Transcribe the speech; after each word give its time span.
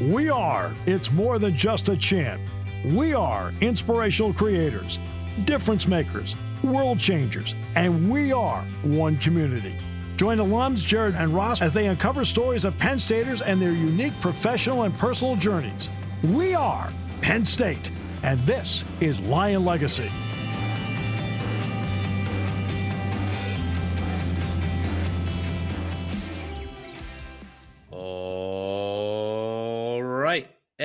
We 0.00 0.28
are. 0.28 0.74
It's 0.84 1.10
more 1.10 1.38
than 1.38 1.56
just 1.56 1.88
a 1.88 1.96
chant. 1.96 2.40
We 2.84 3.14
are 3.14 3.52
inspirational 3.62 4.34
creators, 4.34 4.98
difference 5.44 5.88
makers, 5.88 6.36
world 6.62 6.98
changers, 6.98 7.54
and 7.76 8.10
we 8.10 8.30
are 8.30 8.62
one 8.82 9.16
community. 9.16 9.78
Join 10.16 10.38
alums 10.38 10.84
Jared 10.84 11.14
and 11.14 11.34
Ross 11.34 11.62
as 11.62 11.72
they 11.72 11.86
uncover 11.86 12.24
stories 12.24 12.66
of 12.66 12.76
Penn 12.78 12.98
Staters 12.98 13.40
and 13.40 13.60
their 13.60 13.72
unique 13.72 14.18
professional 14.20 14.82
and 14.82 14.94
personal 14.98 15.34
journeys. 15.34 15.88
We 16.22 16.54
are 16.54 16.92
Penn 17.22 17.46
State, 17.46 17.90
and 18.22 18.38
this 18.40 18.84
is 19.00 19.20
Lion 19.20 19.64
Legacy. 19.64 20.10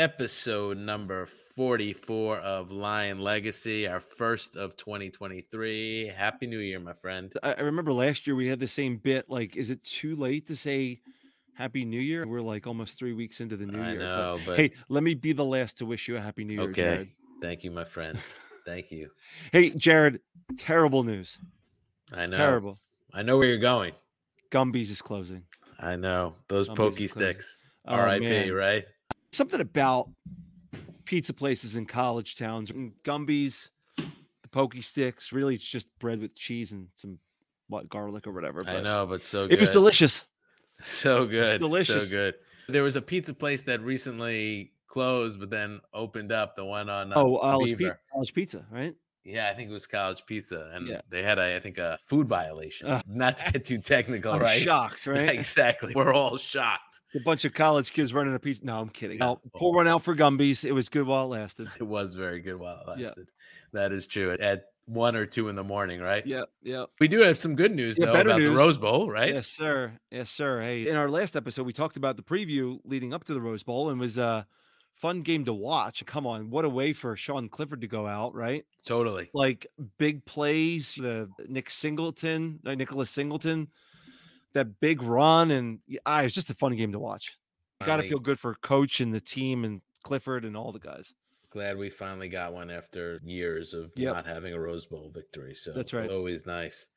Episode 0.02 0.79
number 0.79 1.28
44 1.55 2.37
of 2.37 2.71
Lion 2.71 3.19
Legacy, 3.19 3.87
our 3.87 4.00
first 4.00 4.55
of 4.55 4.75
2023. 4.75 6.07
Happy 6.07 6.47
New 6.47 6.57
Year, 6.57 6.79
my 6.79 6.93
friend. 6.93 7.32
I, 7.43 7.61
remember 7.61 7.93
last 7.93 8.25
year 8.25 8.36
we 8.36 8.47
had 8.47 8.60
the 8.60 8.68
same 8.68 8.97
bit. 8.97 9.29
Like, 9.29 9.55
is 9.55 9.69
it 9.69 9.83
too 9.83 10.15
late 10.15 10.47
to 10.47 10.55
say 10.55 11.01
Happy 11.54 11.86
New 11.86 12.00
Year? 12.00 12.25
We're 12.25 12.41
like 12.41 12.65
almost 12.65 12.97
three 12.97 13.14
weeks 13.14 13.41
into 13.41 13.55
the 13.55 13.68
new 13.68 13.79
I 13.79 13.91
year. 13.91 14.00
know, 14.00 14.39
but 14.43 14.57
hey, 14.57 14.71
let 14.89 15.04
me 15.04 15.14
be 15.14 15.33
the 15.33 15.46
last 15.46 15.77
to 15.77 15.86
wish 15.86 16.07
you 16.07 16.18
a 16.18 16.19
Happy 16.19 16.46
New 16.46 16.55
Year, 16.55 16.69
okay. 16.71 16.82
Jared. 16.82 17.10
Thank 17.39 17.63
you, 17.63 17.69
my 17.69 17.86
friend. 17.86 18.18
Thank 18.65 18.91
you. 18.91 19.11
Hey, 19.52 19.69
Jared, 19.69 20.19
terrible 20.57 21.04
news. 21.04 21.38
I 22.11 22.25
know. 22.25 22.38
Terrible. 22.38 22.79
I 23.13 23.21
know 23.21 23.38
where 23.38 23.46
you're 23.46 23.60
going. 23.60 23.93
Gumby's 24.49 24.89
is 24.89 25.04
closing. 25.04 25.43
I 25.79 25.96
know. 25.96 26.33
Those 26.47 26.69
Gumby's 26.69 26.77
pokey 26.79 27.07
sticks. 27.07 27.61
Oh, 27.88 28.04
RIP, 28.04 28.52
right? 28.52 28.86
Something 29.31 29.61
about 29.61 30.09
pizza 31.05 31.33
places 31.33 31.75
in 31.75 31.85
college 31.85 32.35
towns, 32.35 32.69
and 32.69 32.93
Gumby's, 33.03 33.71
the 33.97 34.47
pokey 34.51 34.81
sticks. 34.81 35.31
Really, 35.31 35.55
it's 35.55 35.63
just 35.63 35.88
bread 35.99 36.19
with 36.19 36.35
cheese 36.35 36.71
and 36.71 36.88
some 36.95 37.17
what 37.67 37.89
garlic 37.89 38.27
or 38.27 38.33
whatever. 38.33 38.63
I 38.67 38.81
know, 38.81 39.05
but 39.05 39.23
so 39.23 39.47
good. 39.47 39.53
It 39.53 39.59
was 39.61 39.71
delicious. 39.71 40.25
So 40.79 41.25
good. 41.25 41.59
delicious. 41.59 42.05
So 42.09 42.15
good. 42.17 42.35
There 42.67 42.83
was 42.83 42.95
a 42.95 43.01
pizza 43.01 43.33
place 43.33 43.63
that 43.63 43.81
recently 43.81 44.71
closed, 44.88 45.39
but 45.39 45.49
then 45.49 45.79
opened 45.93 46.31
up 46.31 46.55
the 46.55 46.66
one 46.66 46.89
on 46.89 47.11
uh, 47.11 47.16
Oh, 47.17 47.63
Beaver. 47.66 47.99
pizza, 48.33 48.66
right? 48.71 48.95
Yeah, 49.23 49.50
I 49.50 49.53
think 49.55 49.69
it 49.69 49.73
was 49.73 49.86
College 49.88 50.25
Pizza, 50.25 50.72
and 50.73 50.88
Yeah. 50.88 51.02
they 51.09 51.22
had, 51.22 51.38
a, 51.38 51.55
I 51.55 51.59
think, 51.59 51.77
a 51.77 52.00
food 52.08 52.27
violation. 52.27 52.88
Ugh. 52.88 53.03
Not 53.08 53.38
to 53.38 53.52
get 53.52 53.63
too 53.66 53.78
technical, 53.78 54.31
I'm 54.33 54.41
right? 54.41 54.61
shocked, 54.61 55.05
Yeah, 55.08 55.13
right? 55.13 55.30
exactly. 55.30 55.94
We're 55.95 56.13
all 56.13 56.38
shocked. 56.38 57.02
a 57.16 57.19
bunch 57.19 57.45
of 57.45 57.53
college 57.53 57.94
kids 57.94 58.13
running 58.13 58.33
a 58.33 58.39
piece. 58.39 58.61
No, 58.63 58.80
I'm 58.80 58.89
kidding. 58.89 59.17
Yeah. 59.19 59.25
No, 59.25 59.41
pour 59.55 59.73
one 59.73 59.88
out 59.88 60.02
for 60.03 60.16
Gumby's. 60.16 60.63
It 60.63 60.73
was 60.73 60.89
good 60.89 61.05
while 61.05 61.25
it 61.25 61.38
lasted. 61.38 61.67
It 61.80 61.83
was 61.83 62.16
very 62.16 62.39
good 62.41 62.55
while 62.55 62.78
it 62.88 63.00
Yeah. 63.00 63.05
lasted. 63.08 63.28
That 63.73 63.91
is 63.91 64.08
true. 64.08 64.36
At 64.39 64.66
one 64.86 65.16
or 65.16 65.25
two 65.28 65.47
in 65.47 65.56
the 65.56 65.63
morning, 65.63 66.02
right? 66.02 66.25
Yeah, 66.25 66.44
yeah. 66.63 66.85
We 67.00 67.08
do 67.08 67.19
have 67.19 67.38
some 67.38 67.56
good 67.56 67.73
news 67.75 67.97
Yeah, 68.00 68.08
though 68.08 68.22
about 68.22 68.39
the. 68.39 68.50
Rose 68.52 68.78
Bowl, 68.80 69.09
right? 69.09 69.33
Yes, 69.33 69.47
sir. 69.47 69.94
Yes, 70.09 70.30
sir. 70.31 70.59
Hey, 70.61 70.88
in 70.89 70.95
our 70.95 71.09
last 71.09 71.35
episode, 71.35 71.66
we 71.66 71.72
talked 71.73 71.95
about 71.95 72.17
the 72.17 72.23
preview 72.23 72.80
leading 72.83 73.13
up 73.13 73.23
to 73.25 73.33
the 73.33 73.39
Rose 73.39 73.61
Bowl 73.63 73.91
and 73.91 74.00
was 74.00 74.17
a 74.17 74.45
fun 75.02 75.23
game 75.23 75.44
to 75.45 75.53
watch. 75.53 76.05
Come 76.05 76.27
on, 76.27 76.49
what 76.52 76.63
a 76.63 76.69
way 76.69 76.94
for 76.94 77.17
Sean 77.17 77.49
Clifford 77.49 77.81
to 77.81 77.88
go 77.88 78.05
out, 78.07 78.35
right? 78.35 78.63
Totally. 78.85 79.30
Like 79.33 79.66
big 79.97 80.23
plays, 80.25 80.95
the 80.95 81.27
Nick 81.47 81.69
Singleton, 81.71 82.59
uh, 82.66 82.75
Nicholas 82.75 83.09
Singleton, 83.09 83.67
that 84.53 84.79
big 84.79 85.02
run, 85.02 85.52
and 85.52 85.79
yeah, 85.88 85.99
ah, 86.05 86.22
it 86.22 86.25
was 86.25 86.33
just 86.33 86.52
a 86.52 86.55
fun 86.55 86.75
game 86.75 86.91
to 86.91 86.99
watch. 86.99 87.33
Got 87.83 87.97
to 87.97 88.03
feel 88.07 88.19
good 88.19 88.39
for 88.39 88.53
coach 88.55 89.02
and 89.02 89.11
the 89.11 89.19
team 89.19 89.66
and 89.66 89.81
Clifford 90.03 90.45
and 90.45 90.55
all 90.55 90.72
the 90.72 90.79
guys. 90.79 91.16
glad 91.49 91.77
we 91.77 91.89
finally 91.89 92.29
got 92.29 92.53
one 92.53 92.69
after 92.69 93.19
years 93.23 93.73
of 93.73 93.91
Yep. 93.95 94.13
not 94.13 94.25
having 94.27 94.53
a 94.53 94.59
Rose 94.59 94.85
Bowl 94.85 95.11
victory. 95.13 95.55
So 95.55 95.73
That's 95.73 95.91
right. 95.94 96.09
Always 96.09 96.45
nice. 96.45 96.89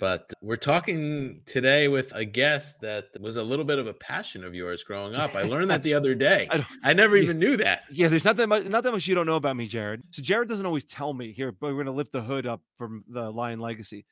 But 0.00 0.32
we're 0.40 0.56
talking 0.56 1.42
today 1.44 1.86
with 1.86 2.10
a 2.14 2.24
guest 2.24 2.80
that 2.80 3.08
was 3.20 3.36
a 3.36 3.42
little 3.42 3.66
bit 3.66 3.78
of 3.78 3.86
a 3.86 3.92
passion 3.92 4.42
of 4.42 4.54
yours 4.54 4.82
growing 4.82 5.14
up. 5.14 5.34
I 5.34 5.42
learned 5.42 5.70
that 5.70 5.82
the 5.82 5.92
other 5.92 6.14
day. 6.30 6.48
I 6.50 6.66
I 6.82 6.92
never 6.94 7.16
yeah. 7.16 7.24
even 7.24 7.38
knew 7.38 7.58
that. 7.58 7.82
Yeah, 7.92 8.08
there's 8.08 8.24
not 8.24 8.36
that 8.38 8.48
much, 8.48 8.64
not 8.64 8.82
that 8.82 8.92
much 8.92 9.06
you 9.06 9.14
don't 9.14 9.26
know 9.26 9.36
about 9.36 9.56
me, 9.56 9.66
Jared. 9.66 10.02
So 10.10 10.22
Jared 10.22 10.48
doesn't 10.48 10.64
always 10.64 10.86
tell 10.86 11.12
me 11.12 11.32
here, 11.32 11.52
but 11.52 11.74
we're 11.74 11.84
gonna 11.84 11.94
lift 11.94 12.12
the 12.12 12.22
hood 12.22 12.46
up 12.46 12.62
from 12.78 13.04
the 13.08 13.30
Lion 13.30 13.60
Legacy. 13.60 14.06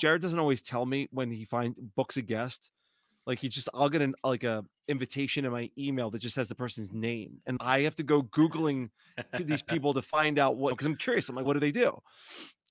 Jared 0.00 0.22
doesn't 0.22 0.38
always 0.38 0.62
tell 0.62 0.86
me 0.86 1.08
when 1.12 1.30
he 1.30 1.44
finds 1.44 1.78
books 1.94 2.16
a 2.16 2.22
guest. 2.22 2.70
Like 3.26 3.38
he 3.38 3.48
just, 3.48 3.68
I'll 3.72 3.88
get 3.88 4.02
an 4.02 4.14
like 4.24 4.44
a 4.44 4.64
invitation 4.88 5.44
in 5.44 5.52
my 5.52 5.70
email 5.78 6.10
that 6.10 6.18
just 6.20 6.36
has 6.36 6.48
the 6.48 6.54
person's 6.54 6.92
name, 6.92 7.40
and 7.46 7.58
I 7.60 7.82
have 7.82 7.94
to 7.96 8.02
go 8.02 8.22
googling 8.22 8.90
these 9.38 9.62
people 9.62 9.94
to 9.94 10.02
find 10.02 10.38
out 10.38 10.56
what 10.56 10.70
because 10.70 10.86
I'm 10.86 10.96
curious. 10.96 11.28
I'm 11.28 11.36
like, 11.36 11.46
what 11.46 11.54
do 11.54 11.60
they 11.60 11.72
do? 11.72 12.00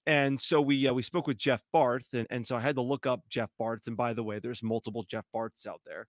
And 0.05 0.39
so 0.39 0.61
we 0.61 0.87
uh, 0.87 0.93
we 0.93 1.01
spoke 1.01 1.27
with 1.27 1.37
Jeff 1.37 1.63
Barth, 1.71 2.07
and, 2.13 2.27
and 2.29 2.45
so 2.45 2.55
I 2.55 2.59
had 2.59 2.75
to 2.75 2.81
look 2.81 3.05
up 3.05 3.21
Jeff 3.29 3.49
Barth. 3.57 3.87
And 3.87 3.95
by 3.95 4.13
the 4.13 4.23
way, 4.23 4.39
there's 4.39 4.61
multiple 4.61 5.05
Jeff 5.09 5.25
Barths 5.33 5.65
out 5.65 5.81
there. 5.85 6.07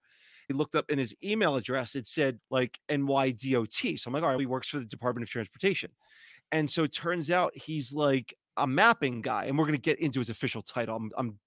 He 0.48 0.54
looked 0.54 0.74
up 0.74 0.90
in 0.90 0.98
his 0.98 1.14
email 1.22 1.56
address, 1.56 1.94
it 1.94 2.06
said 2.06 2.38
like 2.50 2.78
NYDOT. 2.90 3.98
So 3.98 4.08
I'm 4.08 4.14
like, 4.14 4.22
all 4.22 4.30
right, 4.30 4.40
he 4.40 4.46
works 4.46 4.68
for 4.68 4.78
the 4.78 4.84
Department 4.84 5.22
of 5.22 5.30
Transportation. 5.30 5.90
And 6.52 6.68
so 6.68 6.84
it 6.84 6.92
turns 6.92 7.30
out 7.30 7.56
he's 7.56 7.92
like 7.92 8.34
a 8.56 8.66
mapping 8.66 9.22
guy, 9.22 9.44
and 9.44 9.58
we're 9.58 9.64
going 9.64 9.76
to 9.76 9.80
get 9.80 10.00
into 10.00 10.20
his 10.20 10.30
official 10.30 10.62
title. 10.62 10.96
I'm, 10.96 11.10
I'm 11.16 11.38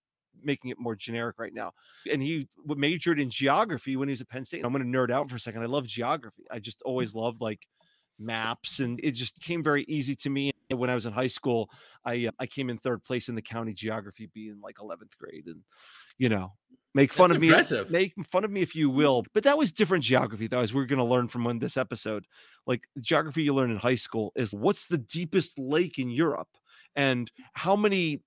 making 0.43 0.71
it 0.71 0.79
more 0.79 0.95
generic 0.95 1.37
right 1.39 1.53
now. 1.53 1.73
And 2.11 2.21
he 2.21 2.47
majored 2.65 3.19
in 3.19 3.29
geography 3.29 3.95
when 3.95 4.07
he 4.07 4.11
was 4.11 4.21
at 4.21 4.29
Penn 4.29 4.45
State. 4.45 4.63
I'm 4.65 4.71
going 4.71 4.89
to 4.89 4.97
nerd 4.97 5.11
out 5.11 5.29
for 5.29 5.35
a 5.35 5.39
second. 5.39 5.63
I 5.63 5.65
love 5.65 5.87
geography. 5.87 6.45
I 6.51 6.59
just 6.59 6.81
always 6.83 7.13
loved 7.15 7.41
like 7.41 7.67
maps, 8.19 8.79
and 8.79 8.99
it 9.03 9.11
just 9.11 9.39
came 9.41 9.63
very 9.63 9.83
easy 9.87 10.15
to 10.15 10.29
me. 10.29 10.51
When 10.69 10.89
I 10.89 10.95
was 10.95 11.05
in 11.05 11.13
high 11.13 11.27
school, 11.27 11.69
I 12.03 12.27
uh, 12.27 12.31
I 12.39 12.45
came 12.45 12.69
in 12.69 12.77
third 12.77 13.03
place 13.03 13.29
in 13.29 13.35
the 13.35 13.41
county 13.41 13.73
geography 13.73 14.29
bee 14.33 14.49
in 14.49 14.59
like 14.61 14.77
11th 14.77 15.17
grade, 15.17 15.45
and 15.47 15.61
you 16.17 16.29
know. 16.29 16.53
Make 16.93 17.13
fun 17.13 17.29
That's 17.29 17.71
of 17.71 17.91
me. 17.91 17.93
Make 17.95 18.13
fun 18.31 18.43
of 18.43 18.49
me 18.49 18.63
if 18.63 18.75
you 18.75 18.89
will. 18.89 19.23
But 19.35 19.43
that 19.43 19.55
was 19.55 19.71
different 19.71 20.03
geography, 20.03 20.47
though, 20.47 20.61
as 20.61 20.73
we're 20.73 20.85
going 20.85 20.97
to 20.97 21.05
learn 21.05 21.27
from 21.27 21.43
one 21.43 21.59
this 21.59 21.77
episode. 21.77 22.25
Like 22.65 22.87
the 22.95 23.01
geography 23.01 23.43
you 23.43 23.53
learn 23.53 23.69
in 23.69 23.77
high 23.77 23.95
school 23.95 24.31
is 24.35 24.51
what's 24.51 24.87
the 24.87 24.97
deepest 24.97 25.59
lake 25.59 25.99
in 25.99 26.09
Europe, 26.09 26.47
and 26.95 27.31
how 27.53 27.75
many 27.75 28.23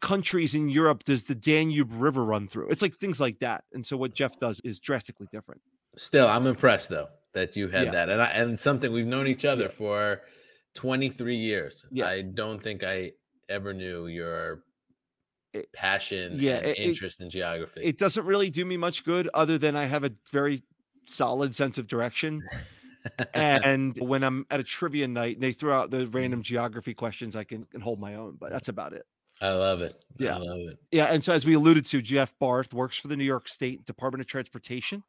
countries 0.00 0.54
in 0.54 0.70
Europe 0.70 1.04
does 1.04 1.24
the 1.24 1.34
Danube 1.34 1.92
River 1.92 2.24
run 2.24 2.48
through? 2.48 2.70
It's 2.70 2.80
like 2.80 2.96
things 2.96 3.20
like 3.20 3.38
that. 3.40 3.64
And 3.74 3.84
so 3.84 3.98
what 3.98 4.14
Jeff 4.14 4.38
does 4.38 4.60
is 4.64 4.80
drastically 4.80 5.26
different. 5.30 5.60
Still, 5.98 6.26
I'm 6.26 6.46
impressed 6.46 6.88
though 6.88 7.08
that 7.34 7.54
you 7.54 7.68
had 7.68 7.86
Yeah. 7.86 7.92
that, 7.92 8.08
and 8.08 8.22
I, 8.22 8.26
and 8.28 8.58
something 8.58 8.90
we've 8.90 9.06
known 9.06 9.26
each 9.26 9.44
other 9.44 9.68
for 9.68 10.22
23 10.76 11.34
years. 11.34 11.84
Yeah. 11.90 12.06
I 12.06 12.22
don't 12.22 12.62
think 12.62 12.84
I 12.84 13.12
ever 13.48 13.74
knew 13.74 14.06
your 14.06 14.62
It- 15.52 15.72
passion 15.72 16.38
yeah, 16.38 16.58
and 16.58 16.66
it- 16.66 16.78
it- 16.78 16.82
interest 16.82 17.20
in 17.20 17.30
geography. 17.30 17.80
It 17.82 17.98
doesn't 17.98 18.24
really 18.24 18.50
do 18.50 18.64
me 18.64 18.76
much 18.76 19.04
good, 19.04 19.28
other 19.34 19.58
than 19.58 19.74
I 19.74 19.86
have 19.86 20.04
a 20.04 20.12
very 20.30 20.62
solid 21.06 21.54
sense 21.54 21.78
of 21.78 21.88
direction. 21.88 22.42
and 23.34 23.96
when 23.98 24.22
I'm 24.22 24.46
at 24.50 24.60
a 24.60 24.64
trivia 24.64 25.08
night 25.08 25.36
and 25.36 25.42
they 25.42 25.52
throw 25.52 25.76
out 25.76 25.90
the 25.90 26.06
random 26.08 26.40
mm. 26.40 26.44
geography 26.44 26.94
questions, 26.94 27.36
I 27.36 27.44
can, 27.44 27.64
can 27.64 27.80
hold 27.80 27.98
my 27.98 28.14
own. 28.14 28.36
But 28.38 28.50
that's 28.50 28.68
about 28.68 28.92
it. 28.92 29.04
I 29.40 29.50
love 29.50 29.82
it. 29.82 30.02
Yeah. 30.18 30.36
I 30.36 30.38
love 30.38 30.60
it. 30.60 30.78
Yeah, 30.90 31.04
and 31.06 31.22
so 31.22 31.32
as 31.32 31.44
we 31.44 31.54
alluded 31.54 31.84
to, 31.86 32.00
Jeff 32.00 32.32
Barth 32.38 32.72
works 32.72 32.96
for 32.96 33.08
the 33.08 33.16
New 33.16 33.24
York 33.24 33.48
State 33.48 33.84
Department 33.84 34.22
of 34.22 34.26
Transportation. 34.26 35.02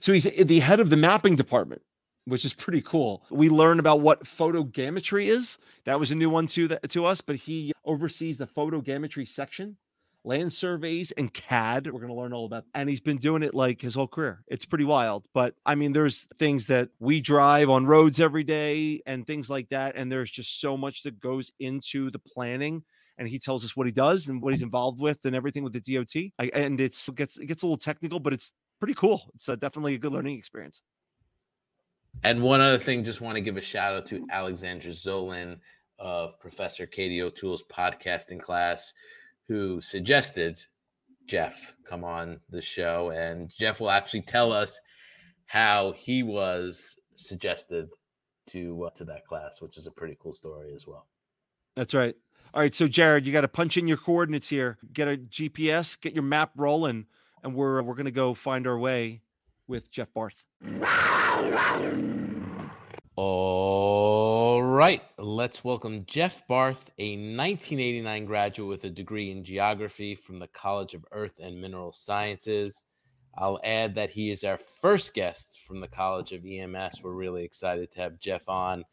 So 0.00 0.12
he's 0.12 0.24
the 0.24 0.60
head 0.60 0.80
of 0.80 0.90
the 0.90 0.96
mapping 0.96 1.34
department, 1.34 1.82
which 2.24 2.44
is 2.44 2.54
pretty 2.54 2.82
cool. 2.82 3.24
We 3.30 3.48
learn 3.48 3.78
about 3.78 4.00
what 4.00 4.24
photogrammetry 4.24 5.26
is. 5.26 5.58
That 5.84 5.98
was 5.98 6.10
a 6.10 6.14
new 6.14 6.30
one 6.30 6.46
to 6.48 6.68
that 6.68 6.88
to 6.90 7.04
us, 7.04 7.20
but 7.20 7.36
he 7.36 7.72
oversees 7.84 8.38
the 8.38 8.46
photogrammetry 8.46 9.26
section, 9.26 9.76
land 10.24 10.52
surveys, 10.52 11.12
and 11.12 11.32
CAD. 11.32 11.86
We're 11.86 12.00
going 12.00 12.12
to 12.12 12.14
learn 12.14 12.32
all 12.32 12.46
about, 12.46 12.64
and 12.74 12.88
he's 12.88 13.00
been 13.00 13.18
doing 13.18 13.42
it 13.42 13.54
like 13.54 13.80
his 13.80 13.94
whole 13.94 14.08
career. 14.08 14.42
It's 14.48 14.64
pretty 14.64 14.84
wild. 14.84 15.26
But 15.34 15.54
I 15.66 15.74
mean, 15.74 15.92
there's 15.92 16.26
things 16.38 16.66
that 16.66 16.90
we 16.98 17.20
drive 17.20 17.70
on 17.70 17.86
roads 17.86 18.20
every 18.20 18.44
day 18.44 19.02
and 19.06 19.26
things 19.26 19.50
like 19.50 19.68
that, 19.70 19.96
and 19.96 20.10
there's 20.10 20.30
just 20.30 20.60
so 20.60 20.76
much 20.76 21.02
that 21.02 21.20
goes 21.20 21.50
into 21.58 22.10
the 22.10 22.18
planning 22.18 22.84
and 23.20 23.28
he 23.28 23.38
tells 23.38 23.64
us 23.66 23.76
what 23.76 23.86
he 23.86 23.92
does 23.92 24.28
and 24.28 24.40
what 24.42 24.54
he's 24.54 24.62
involved 24.62 24.98
with 24.98 25.26
and 25.26 25.36
everything 25.36 25.62
with 25.62 25.74
the 25.74 25.80
DOT. 25.80 26.32
I, 26.38 26.50
and 26.58 26.80
it's 26.80 27.06
it 27.06 27.14
gets 27.16 27.36
it 27.36 27.46
gets 27.46 27.62
a 27.62 27.66
little 27.66 27.76
technical, 27.76 28.18
but 28.18 28.32
it's 28.32 28.52
pretty 28.80 28.94
cool. 28.94 29.30
It's 29.34 29.48
uh, 29.48 29.56
definitely 29.56 29.94
a 29.94 29.98
good 29.98 30.12
learning 30.12 30.38
experience. 30.38 30.80
And 32.22 32.42
one 32.42 32.60
other 32.60 32.78
thing, 32.78 33.04
just 33.04 33.20
want 33.20 33.36
to 33.36 33.40
give 33.40 33.56
a 33.56 33.62
shout 33.62 33.94
out 33.94 34.06
to 34.06 34.26
Alexandra 34.30 34.92
Zolan 34.92 35.58
of 35.98 36.38
Professor 36.40 36.86
Katie 36.86 37.22
O'Toole's 37.22 37.62
podcasting 37.62 38.40
class, 38.40 38.92
who 39.48 39.80
suggested 39.80 40.58
Jeff 41.26 41.74
come 41.88 42.04
on 42.04 42.40
the 42.50 42.62
show. 42.62 43.10
And 43.10 43.50
Jeff 43.58 43.80
will 43.80 43.90
actually 43.90 44.22
tell 44.22 44.52
us 44.52 44.78
how 45.46 45.92
he 45.92 46.22
was 46.22 46.98
suggested 47.16 47.88
to 48.48 48.84
uh, 48.84 48.90
to 48.90 49.04
that 49.04 49.26
class, 49.26 49.60
which 49.60 49.76
is 49.76 49.86
a 49.86 49.90
pretty 49.90 50.16
cool 50.20 50.32
story 50.32 50.72
as 50.74 50.86
well. 50.86 51.06
That's 51.76 51.94
right. 51.94 52.16
All 52.52 52.60
right, 52.60 52.74
so 52.74 52.88
Jared, 52.88 53.26
you 53.26 53.32
got 53.32 53.42
to 53.42 53.48
punch 53.48 53.76
in 53.76 53.86
your 53.86 53.96
coordinates 53.96 54.48
here. 54.48 54.78
Get 54.92 55.06
a 55.06 55.16
GPS, 55.16 56.00
get 56.00 56.14
your 56.14 56.24
map 56.24 56.50
rolling, 56.56 57.06
and 57.44 57.54
we're 57.54 57.82
we're 57.82 57.94
gonna 57.94 58.10
go 58.10 58.34
find 58.34 58.66
our 58.66 58.78
way 58.78 59.22
with 59.68 59.90
Jeff 59.90 60.12
Barth. 60.12 60.44
All 63.16 64.62
right, 64.62 65.02
let's 65.16 65.64
welcome 65.64 66.04
Jeff 66.06 66.46
Barth, 66.48 66.90
a 66.98 67.12
1989 67.12 68.26
graduate 68.26 68.68
with 68.68 68.84
a 68.84 68.90
degree 68.90 69.30
in 69.30 69.42
geography 69.42 70.14
from 70.14 70.38
the 70.38 70.48
College 70.48 70.92
of 70.92 71.06
Earth 71.12 71.40
and 71.42 71.58
Mineral 71.60 71.92
Sciences. 71.92 72.84
I'll 73.38 73.58
add 73.64 73.94
that 73.94 74.10
he 74.10 74.30
is 74.30 74.44
our 74.44 74.58
first 74.82 75.14
guest 75.14 75.60
from 75.66 75.80
the 75.80 75.88
College 75.88 76.32
of 76.32 76.44
EMS. 76.44 77.02
We're 77.02 77.12
really 77.12 77.44
excited 77.44 77.90
to 77.92 78.00
have 78.02 78.18
Jeff 78.18 78.46
on. 78.46 78.84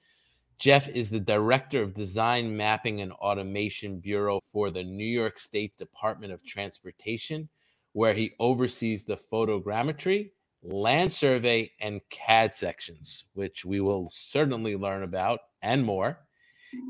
Jeff 0.59 0.87
is 0.87 1.09
the 1.09 1.19
Director 1.19 1.81
of 1.81 1.93
Design, 1.93 2.55
Mapping, 2.55 3.01
and 3.01 3.11
Automation 3.11 3.99
Bureau 3.99 4.39
for 4.51 4.71
the 4.71 4.85
New 4.85 5.05
York 5.05 5.37
State 5.37 5.75
Department 5.77 6.31
of 6.31 6.45
Transportation, 6.45 7.49
where 7.91 8.13
he 8.13 8.31
oversees 8.39 9.03
the 9.03 9.17
photogrammetry, 9.17 10.31
land 10.63 11.11
survey, 11.11 11.71
and 11.79 12.01
CAD 12.09 12.53
sections, 12.53 13.25
which 13.33 13.65
we 13.65 13.79
will 13.79 14.09
certainly 14.09 14.75
learn 14.75 15.03
about 15.03 15.39
and 15.61 15.83
more. 15.83 16.19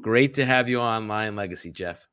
Great 0.01 0.33
to 0.35 0.45
have 0.45 0.67
you 0.67 0.81
on 0.81 1.07
Lion 1.07 1.35
Legacy, 1.35 1.71
Jeff. 1.71 2.07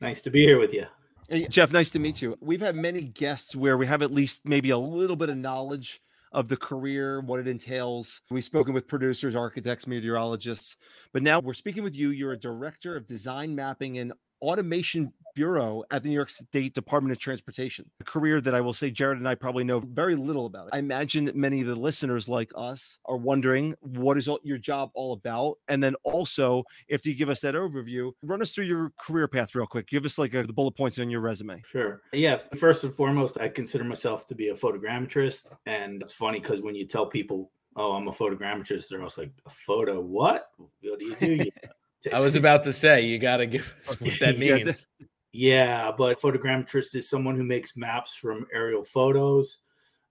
Nice 0.00 0.22
to 0.22 0.30
be 0.30 0.44
here 0.44 0.58
with 0.58 0.72
you. 0.72 0.86
Hey, 1.28 1.46
Jeff, 1.48 1.72
nice 1.72 1.90
to 1.90 1.98
meet 1.98 2.20
you. 2.20 2.36
We've 2.40 2.60
had 2.60 2.76
many 2.76 3.00
guests 3.02 3.56
where 3.56 3.78
we 3.78 3.86
have 3.86 4.02
at 4.02 4.12
least 4.12 4.42
maybe 4.44 4.70
a 4.70 4.78
little 4.78 5.16
bit 5.16 5.30
of 5.30 5.36
knowledge 5.36 6.00
of 6.32 6.48
the 6.48 6.56
career, 6.56 7.20
what 7.20 7.40
it 7.40 7.48
entails. 7.48 8.20
We've 8.30 8.44
spoken 8.44 8.74
with 8.74 8.88
producers, 8.88 9.34
architects, 9.34 9.86
meteorologists, 9.86 10.76
but 11.12 11.22
now 11.22 11.40
we're 11.40 11.54
speaking 11.54 11.82
with 11.82 11.96
you. 11.96 12.10
You're 12.10 12.32
a 12.32 12.38
director 12.38 12.96
of 12.96 13.06
design 13.06 13.54
mapping 13.54 13.98
and 13.98 14.12
automation 14.44 15.12
bureau 15.34 15.82
at 15.90 16.02
the 16.02 16.08
New 16.08 16.14
York 16.14 16.30
State 16.30 16.74
Department 16.74 17.12
of 17.12 17.18
Transportation, 17.18 17.90
a 18.00 18.04
career 18.04 18.40
that 18.40 18.54
I 18.54 18.60
will 18.60 18.72
say 18.72 18.90
Jared 18.90 19.18
and 19.18 19.28
I 19.28 19.34
probably 19.34 19.64
know 19.64 19.80
very 19.80 20.14
little 20.14 20.46
about. 20.46 20.70
I 20.72 20.78
imagine 20.78 21.24
that 21.24 21.36
many 21.36 21.60
of 21.60 21.66
the 21.66 21.74
listeners 21.74 22.28
like 22.28 22.52
us 22.56 22.98
are 23.04 23.16
wondering 23.16 23.74
what 23.80 24.16
is 24.16 24.28
your 24.42 24.58
job 24.58 24.90
all 24.94 25.12
about? 25.12 25.56
And 25.68 25.82
then 25.82 25.94
also, 26.04 26.64
if 26.88 27.04
you 27.04 27.14
give 27.14 27.28
us 27.28 27.40
that 27.40 27.54
overview, 27.54 28.12
run 28.22 28.40
us 28.42 28.52
through 28.52 28.64
your 28.64 28.92
career 29.00 29.28
path 29.28 29.54
real 29.54 29.66
quick. 29.66 29.88
Give 29.88 30.04
us 30.04 30.18
like 30.18 30.34
a, 30.34 30.44
the 30.44 30.52
bullet 30.52 30.76
points 30.76 30.98
on 30.98 31.10
your 31.10 31.20
resume. 31.20 31.62
Sure. 31.66 32.02
Yeah. 32.12 32.36
First 32.56 32.84
and 32.84 32.94
foremost, 32.94 33.38
I 33.40 33.48
consider 33.48 33.84
myself 33.84 34.26
to 34.28 34.34
be 34.34 34.48
a 34.48 34.54
photogrammetrist. 34.54 35.50
And 35.66 36.02
it's 36.02 36.14
funny 36.14 36.40
because 36.40 36.62
when 36.62 36.74
you 36.74 36.86
tell 36.86 37.06
people, 37.06 37.50
oh, 37.76 37.92
I'm 37.92 38.08
a 38.08 38.12
photogrammetrist, 38.12 38.88
they're 38.88 39.00
always 39.00 39.18
like, 39.18 39.32
a 39.46 39.50
photo 39.50 40.00
what? 40.00 40.50
What 40.82 40.98
do 40.98 41.04
you 41.06 41.16
do? 41.16 41.50
I 42.12 42.20
was 42.20 42.36
about 42.36 42.62
to 42.64 42.72
say, 42.72 43.02
you 43.02 43.18
got 43.18 43.38
to 43.38 43.46
give 43.46 43.74
us 43.80 44.00
what 44.00 44.18
that 44.20 44.38
means. 44.38 44.86
Yeah, 45.32 45.90
but 45.90 46.20
photogrammetrist 46.20 46.94
is 46.94 47.10
someone 47.10 47.36
who 47.36 47.44
makes 47.44 47.76
maps 47.76 48.14
from 48.14 48.46
aerial 48.52 48.84
photos. 48.84 49.58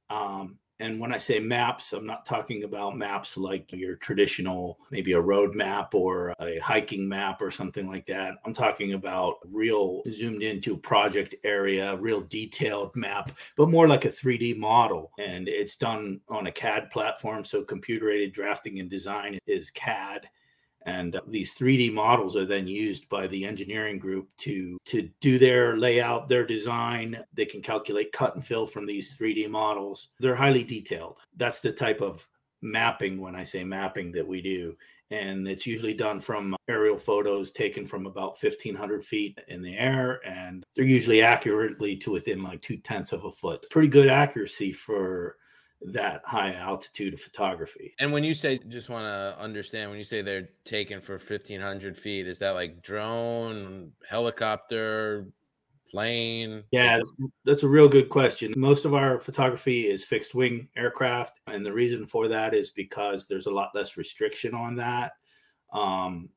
Um, 0.09 0.57
and 0.79 0.99
when 0.99 1.13
I 1.13 1.17
say 1.17 1.39
maps, 1.39 1.93
I'm 1.93 2.05
not 2.05 2.25
talking 2.25 2.65
about 2.65 2.97
maps 2.97 3.37
like 3.37 3.71
your 3.71 3.95
traditional, 3.95 4.79
maybe 4.91 5.13
a 5.13 5.21
road 5.21 5.55
map 5.55 5.93
or 5.95 6.33
a 6.41 6.59
hiking 6.59 7.07
map 7.07 7.41
or 7.41 7.51
something 7.51 7.87
like 7.87 8.05
that. 8.07 8.33
I'm 8.43 8.53
talking 8.53 8.93
about 8.93 9.35
real 9.45 10.01
zoomed 10.11 10.43
into 10.43 10.75
project 10.75 11.35
area, 11.45 11.95
real 11.95 12.21
detailed 12.21 12.93
map, 12.95 13.31
but 13.55 13.69
more 13.69 13.87
like 13.87 14.03
a 14.03 14.09
3D 14.09 14.57
model. 14.57 15.11
And 15.19 15.47
it's 15.47 15.77
done 15.77 16.19
on 16.27 16.47
a 16.47 16.51
CAD 16.51 16.89
platform. 16.91 17.45
So 17.45 17.63
computer 17.63 18.09
aided 18.09 18.33
drafting 18.33 18.79
and 18.79 18.89
design 18.89 19.39
is 19.47 19.69
CAD 19.71 20.27
and 20.85 21.19
these 21.27 21.53
3d 21.55 21.93
models 21.93 22.35
are 22.35 22.45
then 22.45 22.67
used 22.67 23.07
by 23.09 23.27
the 23.27 23.45
engineering 23.45 23.97
group 23.97 24.29
to 24.37 24.77
to 24.85 25.09
do 25.21 25.39
their 25.39 25.77
layout 25.77 26.27
their 26.27 26.45
design. 26.45 27.17
They 27.33 27.45
can 27.45 27.61
calculate 27.61 28.11
cut 28.11 28.35
and 28.35 28.45
fill 28.45 28.67
from 28.67 28.85
these 28.85 29.17
3d 29.17 29.49
models. 29.49 30.09
They're 30.19 30.35
highly 30.35 30.63
detailed. 30.63 31.17
That's 31.37 31.61
the 31.61 31.71
type 31.71 32.01
of 32.01 32.27
mapping 32.63 33.19
when 33.19 33.35
i 33.35 33.43
say 33.43 33.63
mapping 33.63 34.11
that 34.13 34.27
we 34.27 34.41
do. 34.41 34.75
And 35.11 35.47
it's 35.47 35.67
usually 35.67 35.93
done 35.93 36.19
from 36.19 36.55
aerial 36.67 36.97
photos 36.97 37.51
taken 37.51 37.85
from 37.85 38.07
about 38.07 38.41
1500 38.41 39.03
feet 39.03 39.39
in 39.49 39.61
the 39.61 39.77
air 39.77 40.21
and 40.25 40.63
they're 40.75 40.85
usually 40.85 41.21
accurately 41.21 41.95
to 41.97 42.11
within 42.11 42.41
like 42.41 42.61
two 42.61 42.77
tenths 42.77 43.11
of 43.11 43.25
a 43.25 43.31
foot. 43.31 43.65
Pretty 43.69 43.89
good 43.89 44.07
accuracy 44.07 44.71
for 44.71 45.35
that 45.91 46.21
high 46.25 46.53
altitude 46.53 47.13
of 47.13 47.21
photography. 47.21 47.93
And 47.99 48.11
when 48.11 48.23
you 48.23 48.33
say, 48.33 48.59
just 48.67 48.89
want 48.89 49.05
to 49.05 49.41
understand, 49.41 49.89
when 49.89 49.97
you 49.97 50.05
say 50.05 50.21
they're 50.21 50.49
taken 50.63 51.01
for 51.01 51.13
1500 51.13 51.97
feet, 51.97 52.27
is 52.27 52.39
that 52.39 52.51
like 52.51 52.81
drone, 52.81 53.91
helicopter, 54.07 55.27
plane? 55.93 56.63
Yeah, 56.71 56.99
that's 57.45 57.63
a 57.63 57.67
real 57.67 57.87
good 57.87 58.09
question. 58.09 58.53
Most 58.57 58.85
of 58.85 58.93
our 58.93 59.19
photography 59.19 59.87
is 59.87 60.03
fixed 60.03 60.35
wing 60.35 60.67
aircraft. 60.75 61.39
And 61.47 61.65
the 61.65 61.73
reason 61.73 62.05
for 62.05 62.27
that 62.27 62.53
is 62.53 62.71
because 62.71 63.27
there's 63.27 63.45
a 63.45 63.51
lot 63.51 63.75
less 63.75 63.97
restriction 63.97 64.53
on 64.53 64.75
that. 64.77 65.13
Um, 65.71 66.29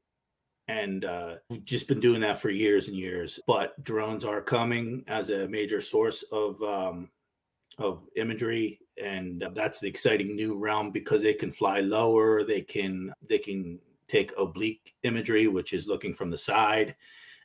and 0.69 1.05
uh, 1.05 1.37
we've 1.49 1.65
just 1.65 1.89
been 1.89 2.01
doing 2.01 2.21
that 2.21 2.39
for 2.39 2.51
years 2.51 2.89
and 2.89 2.97
years. 2.97 3.39
But 3.47 3.83
drones 3.83 4.25
are 4.25 4.43
coming 4.43 5.05
as 5.07 5.31
a 5.31 5.49
major 5.49 5.81
source 5.81 6.25
of 6.33 6.61
um, 6.63 7.09
of 7.79 8.05
imagery 8.17 8.81
and 9.03 9.43
uh, 9.43 9.51
that's 9.55 9.79
the 9.79 9.89
exciting 9.89 10.35
new 10.35 10.57
realm 10.57 10.91
because 10.91 11.23
they 11.23 11.35
can 11.35 11.53
fly 11.53 11.81
lower 11.81 12.43
they 12.43 12.63
can 12.63 13.13
they 13.29 13.39
can 13.39 13.79
take 14.09 14.33
oblique 14.39 14.95
imagery 15.03 15.47
which 15.49 15.73
is 15.73 15.87
looking 15.87 16.15
from 16.15 16.31
the 16.31 16.39
side 16.39 16.97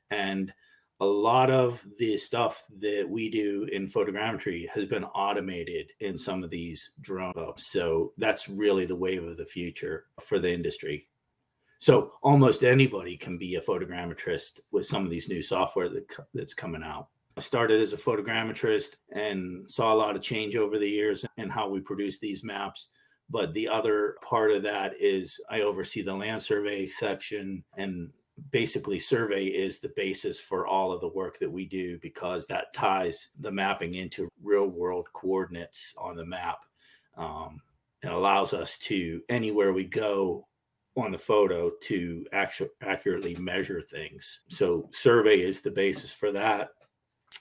and 0.10 0.54
a 1.02 1.06
lot 1.06 1.50
of 1.50 1.84
the 1.98 2.16
stuff 2.16 2.64
that 2.80 3.08
we 3.10 3.28
do 3.28 3.68
in 3.72 3.88
photogrammetry 3.88 4.70
has 4.70 4.86
been 4.86 5.04
automated 5.04 5.92
in 6.00 6.16
some 6.16 6.44
of 6.44 6.52
these 6.52 6.92
drones 7.02 7.66
so 7.66 8.12
that's 8.18 8.48
really 8.48 8.86
the 8.86 8.96
wave 8.96 9.24
of 9.24 9.36
the 9.36 9.46
future 9.46 10.06
for 10.22 10.38
the 10.38 10.52
industry. 10.52 11.08
So 11.80 12.14
almost 12.22 12.64
anybody 12.64 13.18
can 13.18 13.40
be 13.40 13.56
a 13.56 13.62
photogrammetrist 13.62 14.60
with 14.72 14.86
some 14.86 15.04
of 15.04 15.10
these 15.10 15.28
new 15.28 15.42
software 15.42 15.90
that, 15.90 16.06
that's 16.36 16.54
coming 16.54 16.84
out 16.84 17.08
I 17.38 17.42
started 17.42 17.82
as 17.82 17.94
a 17.94 17.98
photogrammetrist 17.98 18.92
and 19.12 19.70
saw 19.70 19.94
a 19.94 19.96
lot 19.96 20.16
of 20.16 20.22
change 20.22 20.56
over 20.56 20.78
the 20.78 20.90
years 20.90 21.26
in 21.38 21.50
how 21.50 21.70
we 21.70 21.80
produce 21.80 22.20
these 22.20 22.44
maps. 22.44 22.88
But 23.30 23.54
the 23.54 23.70
other 23.70 24.16
part 24.22 24.52
of 24.52 24.64
that 24.64 24.94
is 25.00 25.40
I 25.50 25.62
oversee 25.62 26.02
the 26.02 26.14
land 26.14 26.44
survey 26.44 26.88
section 26.88 27.64
and 27.78 28.10
basically 28.50 29.00
survey 29.00 29.46
is 29.46 29.80
the 29.80 29.94
basis 29.96 30.40
for 30.40 30.68
all 30.68 30.92
of 30.92 31.02
the 31.02 31.08
work 31.08 31.38
that 31.40 31.52
we 31.52 31.66
do 31.66 32.00
because 32.00 32.46
that 32.48 32.74
ties 32.74 33.30
the 33.40 33.52
mapping 33.52 33.96
into 33.96 34.30
real 34.44 34.68
world 34.68 35.08
coordinates 35.14 35.94
on 35.98 36.16
the 36.16 36.26
map 36.26 36.60
um, 37.18 37.62
and 38.04 38.12
allows 38.12 38.54
us 38.54 38.78
to 38.78 39.22
anywhere 39.30 39.74
we 39.74 39.86
go 39.86 40.48
on 40.98 41.12
the 41.12 41.18
photo 41.18 41.72
to 41.82 42.26
actually 42.34 42.70
accurately 42.82 43.36
measure 43.36 43.82
things 43.82 44.42
so 44.50 44.90
survey 44.92 45.40
is 45.40 45.62
the 45.62 45.72
basis 45.72 46.12
for 46.12 46.32
that 46.32 46.72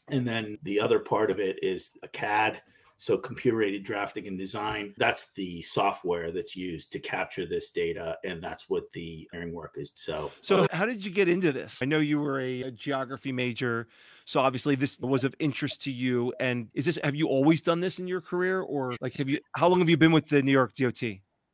and 0.08 0.26
then 0.26 0.58
the 0.62 0.80
other 0.80 0.98
part 0.98 1.30
of 1.30 1.40
it 1.40 1.62
is 1.62 1.92
a 2.02 2.08
CAD. 2.08 2.62
So 2.98 3.16
computer 3.16 3.62
aided 3.62 3.82
drafting 3.82 4.26
and 4.26 4.38
design. 4.38 4.92
That's 4.98 5.32
the 5.32 5.62
software 5.62 6.32
that's 6.32 6.54
used 6.54 6.92
to 6.92 6.98
capture 6.98 7.46
this 7.46 7.70
data. 7.70 8.18
And 8.24 8.42
that's 8.42 8.68
what 8.68 8.92
the 8.92 9.26
engineering 9.32 9.54
work 9.54 9.76
is. 9.78 9.92
So 9.96 10.30
So 10.42 10.66
how 10.70 10.84
did 10.84 11.02
you 11.02 11.10
get 11.10 11.26
into 11.26 11.50
this? 11.50 11.80
I 11.82 11.86
know 11.86 12.00
you 12.00 12.20
were 12.20 12.40
a, 12.40 12.64
a 12.64 12.70
geography 12.70 13.32
major. 13.32 13.88
So 14.26 14.40
obviously 14.40 14.74
this 14.74 14.98
was 14.98 15.24
of 15.24 15.34
interest 15.38 15.80
to 15.84 15.90
you. 15.90 16.34
And 16.40 16.68
is 16.74 16.84
this 16.84 16.98
have 17.02 17.14
you 17.14 17.26
always 17.26 17.62
done 17.62 17.80
this 17.80 17.98
in 17.98 18.06
your 18.06 18.20
career? 18.20 18.60
Or 18.60 18.92
like 19.00 19.14
have 19.14 19.30
you 19.30 19.40
how 19.56 19.68
long 19.68 19.78
have 19.78 19.88
you 19.88 19.96
been 19.96 20.12
with 20.12 20.28
the 20.28 20.42
New 20.42 20.52
York 20.52 20.74
DOT? 20.74 21.02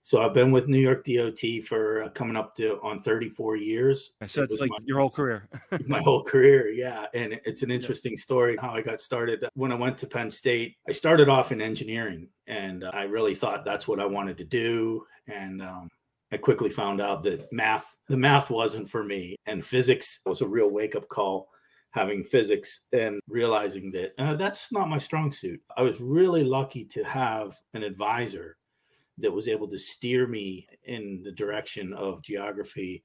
So 0.06 0.22
I've 0.22 0.32
been 0.32 0.52
with 0.52 0.68
New 0.68 0.78
York 0.78 1.04
DOT 1.04 1.64
for 1.64 2.04
uh, 2.04 2.08
coming 2.10 2.36
up 2.36 2.54
to 2.58 2.80
on 2.80 3.00
34 3.00 3.56
years. 3.56 4.12
So 4.28 4.44
it's 4.44 4.54
it 4.54 4.60
like 4.60 4.70
my, 4.70 4.76
your 4.84 5.00
whole 5.00 5.10
career. 5.10 5.48
my 5.88 6.00
whole 6.00 6.22
career, 6.22 6.70
yeah. 6.70 7.06
And 7.12 7.40
it's 7.44 7.62
an 7.62 7.72
interesting 7.72 8.12
yeah. 8.12 8.22
story 8.22 8.56
how 8.56 8.70
I 8.70 8.82
got 8.82 9.00
started. 9.00 9.44
When 9.54 9.72
I 9.72 9.75
went 9.75 9.98
to 9.98 10.06
Penn 10.06 10.30
State, 10.30 10.76
I 10.88 10.92
started 10.92 11.28
off 11.28 11.50
in 11.50 11.60
engineering, 11.60 12.28
and 12.46 12.84
uh, 12.84 12.92
I 12.94 13.02
really 13.02 13.34
thought 13.34 13.64
that's 13.64 13.88
what 13.88 13.98
I 13.98 14.06
wanted 14.06 14.38
to 14.38 14.44
do. 14.44 15.04
And 15.26 15.60
um, 15.60 15.88
I 16.30 16.36
quickly 16.36 16.70
found 16.70 17.00
out 17.00 17.25
that 17.25 17.52
math, 17.52 17.98
the 18.06 18.16
math 18.16 18.48
wasn't 18.48 18.88
for 18.88 19.02
me, 19.02 19.34
and 19.46 19.64
physics 19.64 20.20
was 20.25 20.40
a 20.40 20.46
real 20.46 20.70
wake 20.70 20.94
up 20.94 21.08
call 21.08 21.48
having 21.90 22.22
physics 22.22 22.82
and 22.92 23.18
realizing 23.26 23.90
that 23.90 24.12
uh, 24.18 24.34
that's 24.34 24.70
not 24.70 24.88
my 24.88 24.98
strong 24.98 25.32
suit. 25.32 25.60
I 25.76 25.82
was 25.82 26.00
really 26.00 26.44
lucky 26.44 26.84
to 26.84 27.02
have 27.02 27.58
an 27.75 27.82
advisor 27.82 28.56
that 29.18 29.32
was 29.32 29.49
able 29.49 29.68
to 29.68 29.78
steer 29.78 30.26
me 30.26 30.66
in 30.85 31.23
the 31.25 31.32
direction 31.32 31.92
of 31.94 32.23
geography 32.23 33.02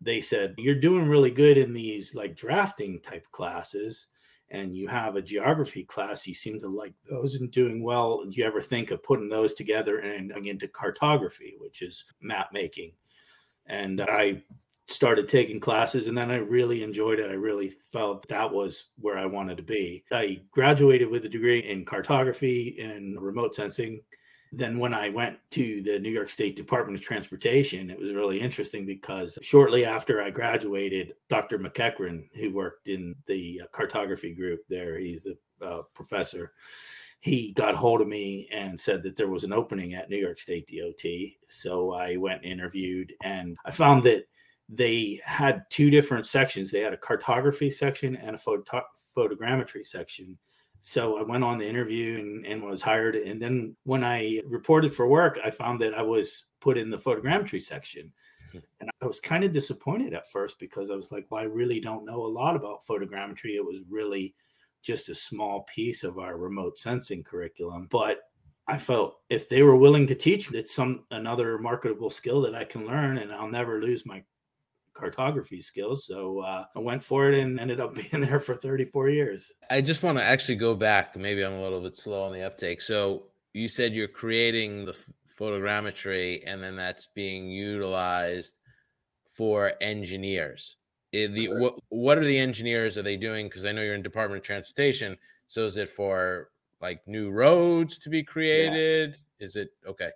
they 0.00 0.20
said 0.20 0.54
you're 0.56 0.74
doing 0.74 1.08
really 1.08 1.30
good 1.30 1.58
in 1.58 1.72
these 1.72 2.14
like 2.14 2.36
drafting 2.36 3.00
type 3.00 3.24
classes 3.32 4.06
and 4.52 4.74
you 4.74 4.88
have 4.88 5.16
a 5.16 5.22
geography 5.22 5.84
class 5.84 6.26
you 6.26 6.34
seem 6.34 6.58
to 6.58 6.68
like 6.68 6.94
those 7.08 7.34
and 7.36 7.50
doing 7.50 7.82
well 7.82 8.24
do 8.24 8.32
you 8.32 8.44
ever 8.44 8.62
think 8.62 8.90
of 8.90 9.02
putting 9.02 9.28
those 9.28 9.54
together 9.54 9.98
and 9.98 10.32
into 10.46 10.68
cartography 10.68 11.54
which 11.58 11.82
is 11.82 12.04
map 12.20 12.48
making 12.52 12.92
and 13.66 14.00
i 14.00 14.42
started 14.90 15.28
taking 15.28 15.60
classes 15.60 16.08
and 16.08 16.18
then 16.18 16.30
I 16.30 16.36
really 16.36 16.82
enjoyed 16.82 17.20
it. 17.20 17.30
I 17.30 17.34
really 17.34 17.68
felt 17.68 18.26
that 18.28 18.52
was 18.52 18.86
where 18.98 19.16
I 19.16 19.26
wanted 19.26 19.56
to 19.58 19.62
be. 19.62 20.04
I 20.12 20.40
graduated 20.50 21.08
with 21.08 21.24
a 21.24 21.28
degree 21.28 21.60
in 21.60 21.84
cartography 21.84 22.76
and 22.80 23.20
remote 23.20 23.54
sensing. 23.54 24.00
Then, 24.52 24.78
when 24.78 24.92
I 24.92 25.10
went 25.10 25.38
to 25.50 25.80
the 25.82 25.98
New 26.00 26.10
York 26.10 26.28
State 26.28 26.56
Department 26.56 26.98
of 26.98 27.04
Transportation, 27.04 27.88
it 27.88 27.98
was 27.98 28.12
really 28.12 28.40
interesting 28.40 28.84
because 28.84 29.38
shortly 29.42 29.84
after 29.84 30.20
I 30.20 30.30
graduated, 30.30 31.14
Dr. 31.28 31.58
MacEachren, 31.58 32.28
who 32.34 32.52
worked 32.52 32.88
in 32.88 33.14
the 33.26 33.62
cartography 33.72 34.34
group 34.34 34.62
there, 34.68 34.98
he's 34.98 35.26
a 35.26 35.64
uh, 35.64 35.82
professor, 35.94 36.52
he 37.20 37.52
got 37.52 37.74
hold 37.74 38.00
of 38.00 38.08
me 38.08 38.48
and 38.50 38.80
said 38.80 39.02
that 39.02 39.14
there 39.14 39.28
was 39.28 39.44
an 39.44 39.52
opening 39.52 39.94
at 39.94 40.08
New 40.08 40.16
York 40.16 40.40
State 40.40 40.68
DOT. 40.68 41.10
So 41.48 41.92
I 41.92 42.16
went 42.16 42.42
and 42.42 42.50
interviewed, 42.50 43.12
and 43.22 43.56
I 43.64 43.70
found 43.70 44.02
that 44.04 44.24
they 44.70 45.20
had 45.24 45.64
two 45.68 45.90
different 45.90 46.26
sections. 46.26 46.70
They 46.70 46.80
had 46.80 46.94
a 46.94 46.98
cartography 46.98 47.70
section 47.70 48.16
and 48.16 48.36
a 48.36 48.38
photo- 48.38 48.82
photogrammetry 49.16 49.86
section. 49.86 50.38
So 50.82 51.18
I 51.18 51.22
went 51.22 51.44
on 51.44 51.58
the 51.58 51.68
interview 51.68 52.18
and, 52.18 52.46
and, 52.46 52.62
was 52.62 52.80
hired. 52.80 53.14
And 53.16 53.40
then 53.40 53.76
when 53.84 54.02
I 54.02 54.40
reported 54.46 54.92
for 54.92 55.06
work, 55.06 55.38
I 55.44 55.50
found 55.50 55.80
that 55.80 55.94
I 55.94 56.02
was 56.02 56.46
put 56.60 56.78
in 56.78 56.90
the 56.90 56.96
photogrammetry 56.96 57.62
section. 57.62 58.12
Hmm. 58.52 58.58
And 58.80 58.90
I 59.02 59.06
was 59.06 59.20
kind 59.20 59.44
of 59.44 59.52
disappointed 59.52 60.14
at 60.14 60.30
first 60.30 60.58
because 60.58 60.90
I 60.90 60.94
was 60.94 61.12
like, 61.12 61.26
well, 61.30 61.42
I 61.42 61.44
really 61.44 61.80
don't 61.80 62.06
know 62.06 62.24
a 62.24 62.26
lot 62.26 62.56
about 62.56 62.82
photogrammetry. 62.88 63.56
It 63.56 63.64
was 63.64 63.80
really 63.90 64.34
just 64.82 65.10
a 65.10 65.14
small 65.14 65.66
piece 65.72 66.02
of 66.02 66.18
our 66.18 66.38
remote 66.38 66.78
sensing 66.78 67.22
curriculum. 67.22 67.86
But 67.90 68.20
I 68.66 68.78
felt 68.78 69.18
if 69.28 69.48
they 69.48 69.62
were 69.62 69.76
willing 69.76 70.06
to 70.06 70.14
teach 70.14 70.50
me, 70.50 70.58
it's 70.58 70.74
some 70.74 71.04
another 71.10 71.58
marketable 71.58 72.10
skill 72.10 72.40
that 72.42 72.54
I 72.54 72.64
can 72.64 72.86
learn 72.86 73.18
and 73.18 73.32
I'll 73.32 73.48
never 73.48 73.82
lose 73.82 74.06
my 74.06 74.22
cartography 75.00 75.60
skills. 75.60 76.06
So 76.06 76.40
uh, 76.40 76.64
I 76.76 76.78
went 76.78 77.02
for 77.02 77.30
it 77.30 77.38
and 77.38 77.58
ended 77.58 77.80
up 77.80 77.94
being 78.10 78.22
there 78.22 78.40
for 78.40 78.54
34 78.54 79.08
years. 79.08 79.50
I 79.70 79.80
just 79.80 80.02
want 80.02 80.18
to 80.18 80.24
actually 80.24 80.56
go 80.56 80.74
back. 80.74 81.16
Maybe 81.16 81.42
I'm 81.42 81.54
a 81.54 81.62
little 81.62 81.80
bit 81.80 81.96
slow 81.96 82.24
on 82.24 82.32
the 82.32 82.42
uptake. 82.42 82.80
So 82.80 83.24
you 83.54 83.68
said 83.68 83.92
you're 83.92 84.08
creating 84.08 84.84
the 84.84 84.96
photogrammetry 85.38 86.42
and 86.46 86.62
then 86.62 86.76
that's 86.76 87.06
being 87.06 87.48
utilized 87.48 88.56
for 89.32 89.72
engineers. 89.80 90.76
Eh, 91.12 91.26
the, 91.26 91.48
what, 91.48 91.74
what 91.88 92.18
are 92.18 92.24
the 92.24 92.38
engineers 92.38 92.96
are 92.98 93.02
they 93.02 93.16
doing? 93.16 93.46
Because 93.46 93.64
I 93.64 93.72
know 93.72 93.82
you're 93.82 93.94
in 93.94 94.02
Department 94.02 94.38
of 94.38 94.44
Transportation. 94.44 95.16
So 95.48 95.64
is 95.64 95.76
it 95.76 95.88
for 95.88 96.50
like 96.80 97.06
new 97.08 97.30
roads 97.30 97.98
to 97.98 98.10
be 98.10 98.22
created? 98.22 99.16
Yeah. 99.38 99.46
Is 99.46 99.56
it 99.56 99.70
okay? 99.86 100.10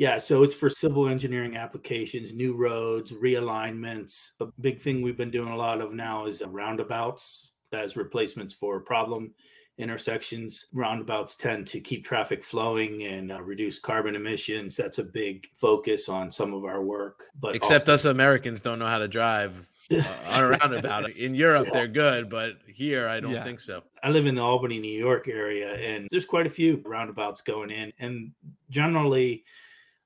Yeah, 0.00 0.16
so 0.16 0.42
it's 0.44 0.54
for 0.54 0.70
civil 0.70 1.08
engineering 1.08 1.58
applications, 1.58 2.32
new 2.32 2.54
roads, 2.54 3.12
realignments. 3.12 4.30
A 4.40 4.46
big 4.58 4.80
thing 4.80 5.02
we've 5.02 5.18
been 5.18 5.30
doing 5.30 5.52
a 5.52 5.56
lot 5.56 5.82
of 5.82 5.92
now 5.92 6.24
is 6.24 6.42
roundabouts 6.42 7.52
as 7.74 7.98
replacements 7.98 8.54
for 8.54 8.80
problem 8.80 9.34
intersections. 9.76 10.68
Roundabouts 10.72 11.36
tend 11.36 11.66
to 11.66 11.80
keep 11.80 12.02
traffic 12.02 12.42
flowing 12.42 13.02
and 13.02 13.30
uh, 13.30 13.42
reduce 13.42 13.78
carbon 13.78 14.16
emissions. 14.16 14.74
That's 14.74 14.96
a 14.96 15.04
big 15.04 15.48
focus 15.54 16.08
on 16.08 16.32
some 16.32 16.54
of 16.54 16.64
our 16.64 16.82
work. 16.82 17.24
But 17.38 17.54
except 17.54 17.90
also- 17.90 17.92
us 17.92 18.04
Americans 18.06 18.62
don't 18.62 18.78
know 18.78 18.86
how 18.86 18.96
to 18.96 19.08
drive 19.08 19.68
uh, 19.90 20.02
on 20.30 20.44
a 20.44 20.48
roundabout. 20.48 21.10
In 21.10 21.34
Europe, 21.34 21.66
yeah. 21.66 21.74
they're 21.74 21.88
good, 21.88 22.30
but 22.30 22.52
here, 22.66 23.06
I 23.06 23.20
don't 23.20 23.32
yeah. 23.32 23.44
think 23.44 23.60
so. 23.60 23.82
I 24.02 24.08
live 24.08 24.24
in 24.24 24.34
the 24.34 24.42
Albany, 24.42 24.78
New 24.78 24.98
York 24.98 25.28
area, 25.28 25.74
and 25.74 26.08
there's 26.10 26.24
quite 26.24 26.46
a 26.46 26.50
few 26.50 26.82
roundabouts 26.86 27.42
going 27.42 27.68
in, 27.68 27.92
and 27.98 28.32
generally 28.70 29.44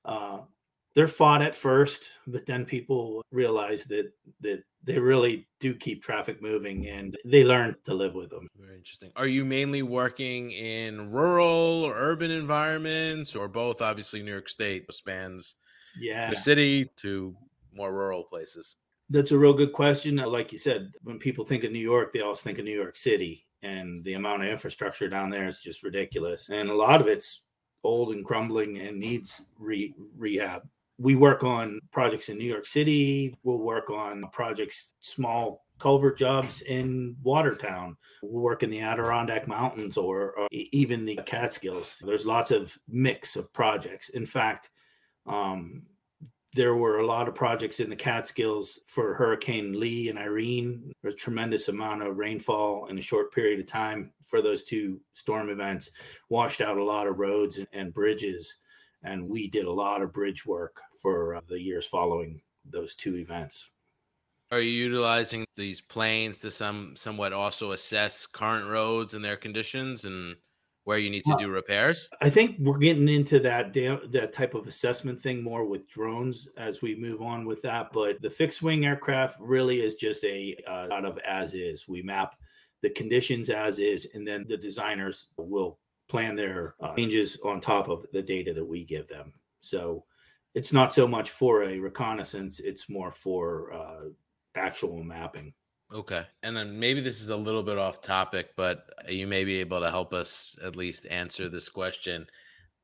uh, 0.05 0.39
they're 0.95 1.07
fought 1.07 1.41
at 1.41 1.55
first, 1.55 2.09
but 2.25 2.45
then 2.45 2.65
people 2.65 3.21
realize 3.31 3.85
that 3.85 4.11
that 4.41 4.63
they 4.83 4.99
really 4.99 5.47
do 5.59 5.73
keep 5.73 6.03
traffic 6.03 6.41
moving 6.41 6.87
and 6.87 7.17
they 7.25 7.43
learn 7.43 7.75
to 7.85 7.93
live 7.93 8.13
with 8.13 8.29
them. 8.29 8.47
Very 8.57 8.75
interesting. 8.75 9.11
Are 9.15 9.27
you 9.27 9.43
mainly 9.43 9.81
working 9.81 10.51
in 10.51 11.11
rural 11.11 11.83
or 11.83 11.95
urban 11.95 12.31
environments 12.31 13.35
or 13.35 13.47
both? 13.47 13.81
Obviously, 13.81 14.21
New 14.21 14.31
York 14.31 14.47
State 14.47 14.91
spans 14.93 15.55
yeah. 15.99 16.29
the 16.29 16.35
city 16.35 16.89
to 16.97 17.35
more 17.73 17.91
rural 17.91 18.23
places. 18.23 18.77
That's 19.09 19.31
a 19.31 19.37
real 19.37 19.53
good 19.53 19.73
question. 19.73 20.17
Like 20.17 20.51
you 20.51 20.57
said, 20.57 20.93
when 21.03 21.19
people 21.19 21.45
think 21.45 21.63
of 21.63 21.71
New 21.71 21.79
York, 21.79 22.13
they 22.13 22.21
always 22.21 22.41
think 22.41 22.57
of 22.57 22.65
New 22.65 22.75
York 22.75 22.95
City, 22.95 23.45
and 23.61 24.03
the 24.03 24.13
amount 24.13 24.43
of 24.43 24.49
infrastructure 24.49 25.09
down 25.09 25.29
there 25.29 25.47
is 25.47 25.59
just 25.59 25.83
ridiculous. 25.83 26.49
And 26.49 26.69
a 26.69 26.75
lot 26.75 27.01
of 27.01 27.07
it's 27.07 27.41
old 27.85 28.13
and 28.13 28.25
crumbling 28.25 28.79
and 28.79 28.99
needs 28.99 29.41
re- 29.59 29.93
rehab. 30.17 30.67
We 30.97 31.15
work 31.15 31.43
on 31.43 31.79
projects 31.91 32.29
in 32.29 32.37
New 32.37 32.45
York 32.45 32.65
City. 32.65 33.35
We'll 33.43 33.57
work 33.57 33.89
on 33.89 34.23
projects, 34.31 34.93
small 35.01 35.65
culvert 35.77 36.17
jobs 36.17 36.61
in 36.61 37.15
Watertown. 37.21 37.97
We'll 38.23 38.43
work 38.43 38.63
in 38.63 38.69
the 38.69 38.81
Adirondack 38.81 39.47
Mountains 39.47 39.97
or, 39.97 40.31
or 40.37 40.47
even 40.51 41.05
the 41.05 41.19
Catskills. 41.25 42.01
There's 42.05 42.25
lots 42.25 42.51
of 42.51 42.77
mix 42.87 43.35
of 43.35 43.51
projects. 43.51 44.09
In 44.09 44.25
fact, 44.25 44.69
um, 45.27 45.83
there 46.55 46.75
were 46.75 46.99
a 46.99 47.05
lot 47.05 47.27
of 47.27 47.35
projects 47.35 47.81
in 47.81 47.89
the 47.89 47.95
Catskills 47.97 48.79
for 48.85 49.13
Hurricane 49.13 49.77
Lee 49.77 50.07
and 50.07 50.17
Irene. 50.17 50.93
A 51.03 51.11
tremendous 51.11 51.67
amount 51.67 52.01
of 52.01 52.17
rainfall 52.17 52.87
in 52.87 52.97
a 52.97 53.01
short 53.01 53.33
period 53.33 53.59
of 53.59 53.65
time 53.65 54.13
for 54.25 54.41
those 54.41 54.63
two 54.63 55.01
storm 55.13 55.49
events, 55.49 55.91
washed 56.29 56.61
out 56.61 56.77
a 56.77 56.83
lot 56.83 57.07
of 57.07 57.19
roads 57.19 57.59
and, 57.73 57.93
bridges. 57.93 58.57
And 59.03 59.27
we 59.27 59.49
did 59.49 59.65
a 59.65 59.71
lot 59.71 60.01
of 60.01 60.13
bridge 60.13 60.45
work 60.45 60.81
for 61.01 61.35
uh, 61.35 61.41
the 61.49 61.61
years 61.61 61.85
following 61.85 62.41
those 62.63 62.95
two 62.95 63.17
events. 63.17 63.69
Are 64.49 64.61
you 64.61 64.71
utilizing 64.71 65.45
these 65.57 65.81
planes 65.81 66.39
to 66.39 66.51
some 66.51 66.95
somewhat 66.95 67.33
also 67.33 67.73
assess 67.73 68.25
current 68.25 68.69
roads 68.69 69.13
and 69.13 69.25
their 69.25 69.37
conditions 69.37 70.05
and 70.05 70.37
where 70.85 70.99
you 70.99 71.09
need 71.09 71.25
to 71.25 71.35
do 71.37 71.49
repairs? 71.49 72.07
I 72.21 72.29
think 72.29 72.57
we're 72.59 72.77
getting 72.77 73.09
into 73.09 73.39
that 73.39 73.73
that 73.73 74.33
type 74.33 74.53
of 74.53 74.67
assessment 74.67 75.21
thing 75.21 75.43
more 75.43 75.65
with 75.65 75.89
drones 75.89 76.47
as 76.57 76.81
we 76.81 76.95
move 76.95 77.21
on 77.21 77.45
with 77.45 77.61
that. 77.63 77.91
But 77.91 78.21
the 78.21 78.29
fixed 78.29 78.61
wing 78.61 78.85
aircraft 78.85 79.39
really 79.41 79.81
is 79.81 79.95
just 79.95 80.23
a 80.23 80.55
uh, 80.67 80.87
out 80.91 81.05
of 81.05 81.17
as 81.19 81.53
is. 81.53 81.87
We 81.87 82.01
map 82.01 82.35
the 82.81 82.91
conditions 82.91 83.49
as 83.49 83.79
is, 83.79 84.07
and 84.13 84.27
then 84.27 84.45
the 84.47 84.57
designers 84.57 85.29
will 85.37 85.79
plan 86.07 86.35
their 86.35 86.75
uh, 86.79 86.95
changes 86.95 87.39
on 87.43 87.59
top 87.59 87.89
of 87.89 88.05
the 88.13 88.21
data 88.21 88.53
that 88.53 88.65
we 88.65 88.85
give 88.85 89.07
them. 89.07 89.33
So 89.61 90.05
it's 90.53 90.71
not 90.71 90.93
so 90.93 91.07
much 91.07 91.31
for 91.31 91.63
a 91.63 91.79
reconnaissance; 91.79 92.59
it's 92.59 92.89
more 92.89 93.09
for 93.09 93.73
uh, 93.73 94.09
actual 94.55 95.03
mapping. 95.03 95.51
Okay. 95.93 96.23
And 96.43 96.57
then 96.57 96.79
maybe 96.79 97.01
this 97.01 97.21
is 97.21 97.29
a 97.29 97.35
little 97.35 97.63
bit 97.63 97.77
off 97.77 98.01
topic, 98.01 98.49
but 98.57 98.85
uh, 99.07 99.11
you 99.11 99.27
may 99.27 99.43
be 99.43 99.59
able 99.59 99.79
to 99.81 99.89
help 99.89 100.13
us 100.13 100.57
at 100.63 100.75
least 100.75 101.05
answer 101.09 101.47
this 101.47 101.69
question. 101.69 102.27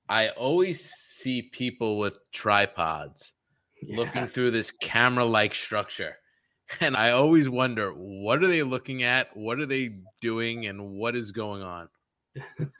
I 0.07 0.29
always 0.29 0.89
see 0.91 1.43
people 1.43 1.97
with 1.97 2.19
tripods 2.31 3.33
yeah. 3.81 3.97
looking 3.97 4.27
through 4.27 4.51
this 4.51 4.71
camera 4.71 5.25
like 5.25 5.53
structure. 5.53 6.15
And 6.79 6.95
I 6.95 7.11
always 7.11 7.49
wonder 7.49 7.91
what 7.91 8.41
are 8.41 8.47
they 8.47 8.63
looking 8.63 9.03
at? 9.03 9.35
What 9.35 9.59
are 9.59 9.65
they 9.65 9.97
doing? 10.21 10.67
And 10.67 10.91
what 10.91 11.17
is 11.17 11.33
going 11.33 11.61
on? 11.61 11.89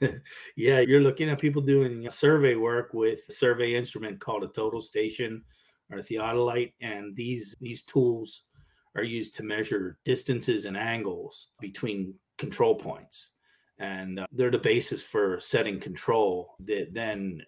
yeah, 0.56 0.80
you're 0.80 1.02
looking 1.02 1.28
at 1.28 1.38
people 1.38 1.60
doing 1.60 2.06
uh, 2.06 2.10
survey 2.10 2.54
work 2.54 2.94
with 2.94 3.20
a 3.28 3.32
survey 3.32 3.74
instrument 3.74 4.18
called 4.18 4.44
a 4.44 4.48
total 4.48 4.80
station 4.80 5.44
or 5.90 5.98
a 5.98 6.02
theodolite. 6.02 6.72
And 6.80 7.14
these 7.14 7.54
these 7.60 7.82
tools 7.82 8.44
are 8.94 9.02
used 9.02 9.34
to 9.36 9.42
measure 9.42 9.98
distances 10.04 10.64
and 10.64 10.76
angles 10.76 11.48
between 11.60 12.14
control 12.38 12.74
points. 12.74 13.30
And 13.78 14.20
uh, 14.20 14.26
they're 14.32 14.50
the 14.50 14.58
basis 14.58 15.02
for 15.02 15.40
setting 15.40 15.80
control 15.80 16.54
that 16.66 16.92
then 16.92 17.42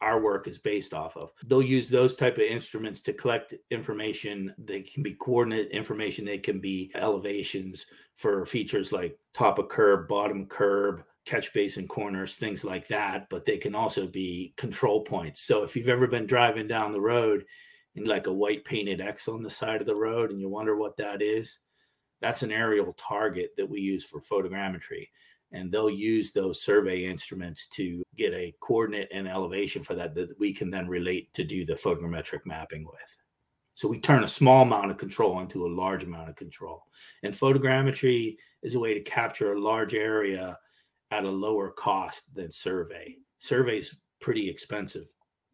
our 0.00 0.20
work 0.20 0.46
is 0.46 0.58
based 0.58 0.94
off 0.94 1.16
of. 1.16 1.30
They'll 1.46 1.62
use 1.62 1.88
those 1.88 2.14
type 2.14 2.36
of 2.36 2.44
instruments 2.44 3.00
to 3.02 3.12
collect 3.12 3.54
information. 3.70 4.54
They 4.56 4.82
can 4.82 5.02
be 5.02 5.14
coordinate 5.14 5.70
information. 5.70 6.24
They 6.24 6.38
can 6.38 6.60
be 6.60 6.92
elevations 6.94 7.86
for 8.14 8.46
features 8.46 8.92
like 8.92 9.18
top 9.34 9.58
of 9.58 9.68
curb, 9.68 10.08
bottom 10.08 10.46
curb, 10.46 11.02
catch 11.24 11.52
basin 11.52 11.88
corners, 11.88 12.36
things 12.36 12.64
like 12.64 12.86
that. 12.88 13.28
But 13.28 13.44
they 13.44 13.58
can 13.58 13.74
also 13.74 14.06
be 14.06 14.54
control 14.56 15.02
points. 15.02 15.42
So 15.42 15.64
if 15.64 15.74
you've 15.74 15.88
ever 15.88 16.06
been 16.06 16.26
driving 16.26 16.68
down 16.68 16.92
the 16.92 17.00
road 17.00 17.44
like 18.04 18.26
a 18.26 18.32
white 18.32 18.64
painted 18.64 19.00
X 19.00 19.28
on 19.28 19.42
the 19.42 19.50
side 19.50 19.80
of 19.80 19.86
the 19.86 19.94
road 19.94 20.30
and 20.30 20.40
you 20.40 20.48
wonder 20.48 20.76
what 20.76 20.96
that 20.96 21.22
is, 21.22 21.58
that's 22.20 22.42
an 22.42 22.52
aerial 22.52 22.94
target 22.94 23.50
that 23.56 23.68
we 23.68 23.80
use 23.80 24.04
for 24.04 24.20
photogrammetry. 24.20 25.08
And 25.52 25.72
they'll 25.72 25.88
use 25.88 26.32
those 26.32 26.62
survey 26.62 27.04
instruments 27.06 27.68
to 27.68 28.02
get 28.16 28.34
a 28.34 28.54
coordinate 28.60 29.08
and 29.12 29.26
elevation 29.26 29.82
for 29.82 29.94
that 29.94 30.14
that 30.14 30.38
we 30.38 30.52
can 30.52 30.70
then 30.70 30.88
relate 30.88 31.32
to 31.34 31.44
do 31.44 31.64
the 31.64 31.72
photogrammetric 31.72 32.40
mapping 32.44 32.84
with. 32.84 33.16
So 33.74 33.88
we 33.88 34.00
turn 34.00 34.24
a 34.24 34.28
small 34.28 34.62
amount 34.62 34.90
of 34.90 34.98
control 34.98 35.40
into 35.40 35.64
a 35.64 35.74
large 35.74 36.04
amount 36.04 36.28
of 36.28 36.36
control. 36.36 36.82
And 37.22 37.32
photogrammetry 37.32 38.36
is 38.62 38.74
a 38.74 38.80
way 38.80 38.92
to 38.92 39.00
capture 39.00 39.52
a 39.52 39.60
large 39.60 39.94
area 39.94 40.58
at 41.10 41.24
a 41.24 41.30
lower 41.30 41.70
cost 41.70 42.24
than 42.34 42.52
survey. 42.52 43.16
Survey 43.38 43.78
is 43.78 43.96
pretty 44.20 44.50
expensive 44.50 45.06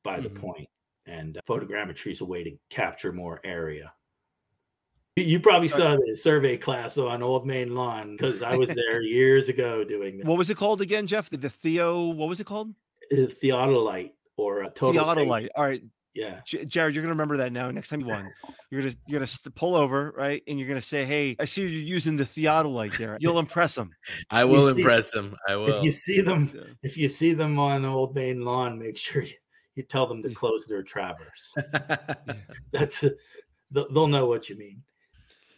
by 0.03 0.21
the 0.21 0.29
mm-hmm. 0.29 0.41
point 0.41 0.69
and 1.07 1.37
uh, 1.37 1.41
photogrammetry 1.49 2.13
is 2.13 2.21
a 2.21 2.25
way 2.25 2.43
to 2.45 2.51
capture 2.71 3.13
more 3.13 3.41
area 3.45 3.93
You 5.17 5.39
probably 5.39 5.69
saw 5.69 5.95
the 5.97 6.17
survey 6.17 6.57
class 6.57 6.99
on 6.99 7.23
Old 7.23 7.47
Main 7.47 7.75
Lawn 7.75 8.17
because 8.17 8.43
I 8.43 8.57
was 8.57 8.69
there 8.71 9.01
years 9.21 9.49
ago 9.49 9.85
doing 9.85 10.19
that. 10.19 10.27
What 10.27 10.39
was 10.39 10.51
it 10.51 10.57
called 10.57 10.81
again, 10.81 11.07
Jeff? 11.07 11.31
The, 11.31 11.37
the 11.37 11.51
Theo, 11.51 12.09
what 12.09 12.29
was 12.29 12.41
it 12.41 12.47
called? 12.47 12.75
Uh, 13.13 13.27
Theodolite 13.27 14.13
or 14.37 14.63
a 14.65 14.71
total 14.71 15.05
Theodolite. 15.05 15.49
All 15.55 15.65
right. 15.65 15.83
Yeah. 16.15 16.41
J- 16.47 16.65
Jared, 16.65 16.95
you're 16.95 17.03
gonna 17.03 17.13
remember 17.15 17.37
that 17.39 17.53
now. 17.53 17.71
Next 17.71 17.89
time 17.91 18.01
you 18.01 18.07
want, 18.07 18.27
you're 18.71 18.83
gonna 18.83 18.95
you're 19.07 19.19
gonna 19.19 19.27
st- 19.27 19.55
pull 19.55 19.75
over, 19.75 20.13
right? 20.17 20.43
And 20.47 20.59
you're 20.59 20.69
gonna 20.69 20.81
say, 20.81 21.05
"Hey, 21.05 21.35
I 21.41 21.45
see 21.45 21.63
you're 21.63 21.71
using 21.71 22.17
the 22.17 22.25
theodolite 22.25 22.97
there. 22.99 23.19
You'll 23.21 23.41
impress 23.41 23.75
them." 23.75 23.91
I 24.31 24.45
will 24.45 24.73
see- 24.73 24.81
impress 24.81 25.11
them. 25.11 25.35
I 25.49 25.57
will. 25.57 25.69
If 25.75 25.83
you 25.83 25.91
see 25.91 26.21
them, 26.21 26.77
if 26.85 26.97
you 26.97 27.09
see 27.09 27.35
them 27.35 27.59
on 27.59 27.85
Old 27.85 28.15
Main 28.15 28.45
Lawn, 28.45 28.79
make 28.79 28.97
sure 28.97 29.23
you, 29.23 29.35
you 29.75 29.83
tell 29.83 30.07
them 30.07 30.23
to 30.23 30.35
close 30.35 30.67
their 30.67 30.83
traverse. 30.83 31.55
That's 32.73 33.05
they'll 33.71 33.93
they'll 33.93 34.09
know 34.09 34.27
what 34.27 34.49
you 34.49 34.57
mean. 34.57 34.83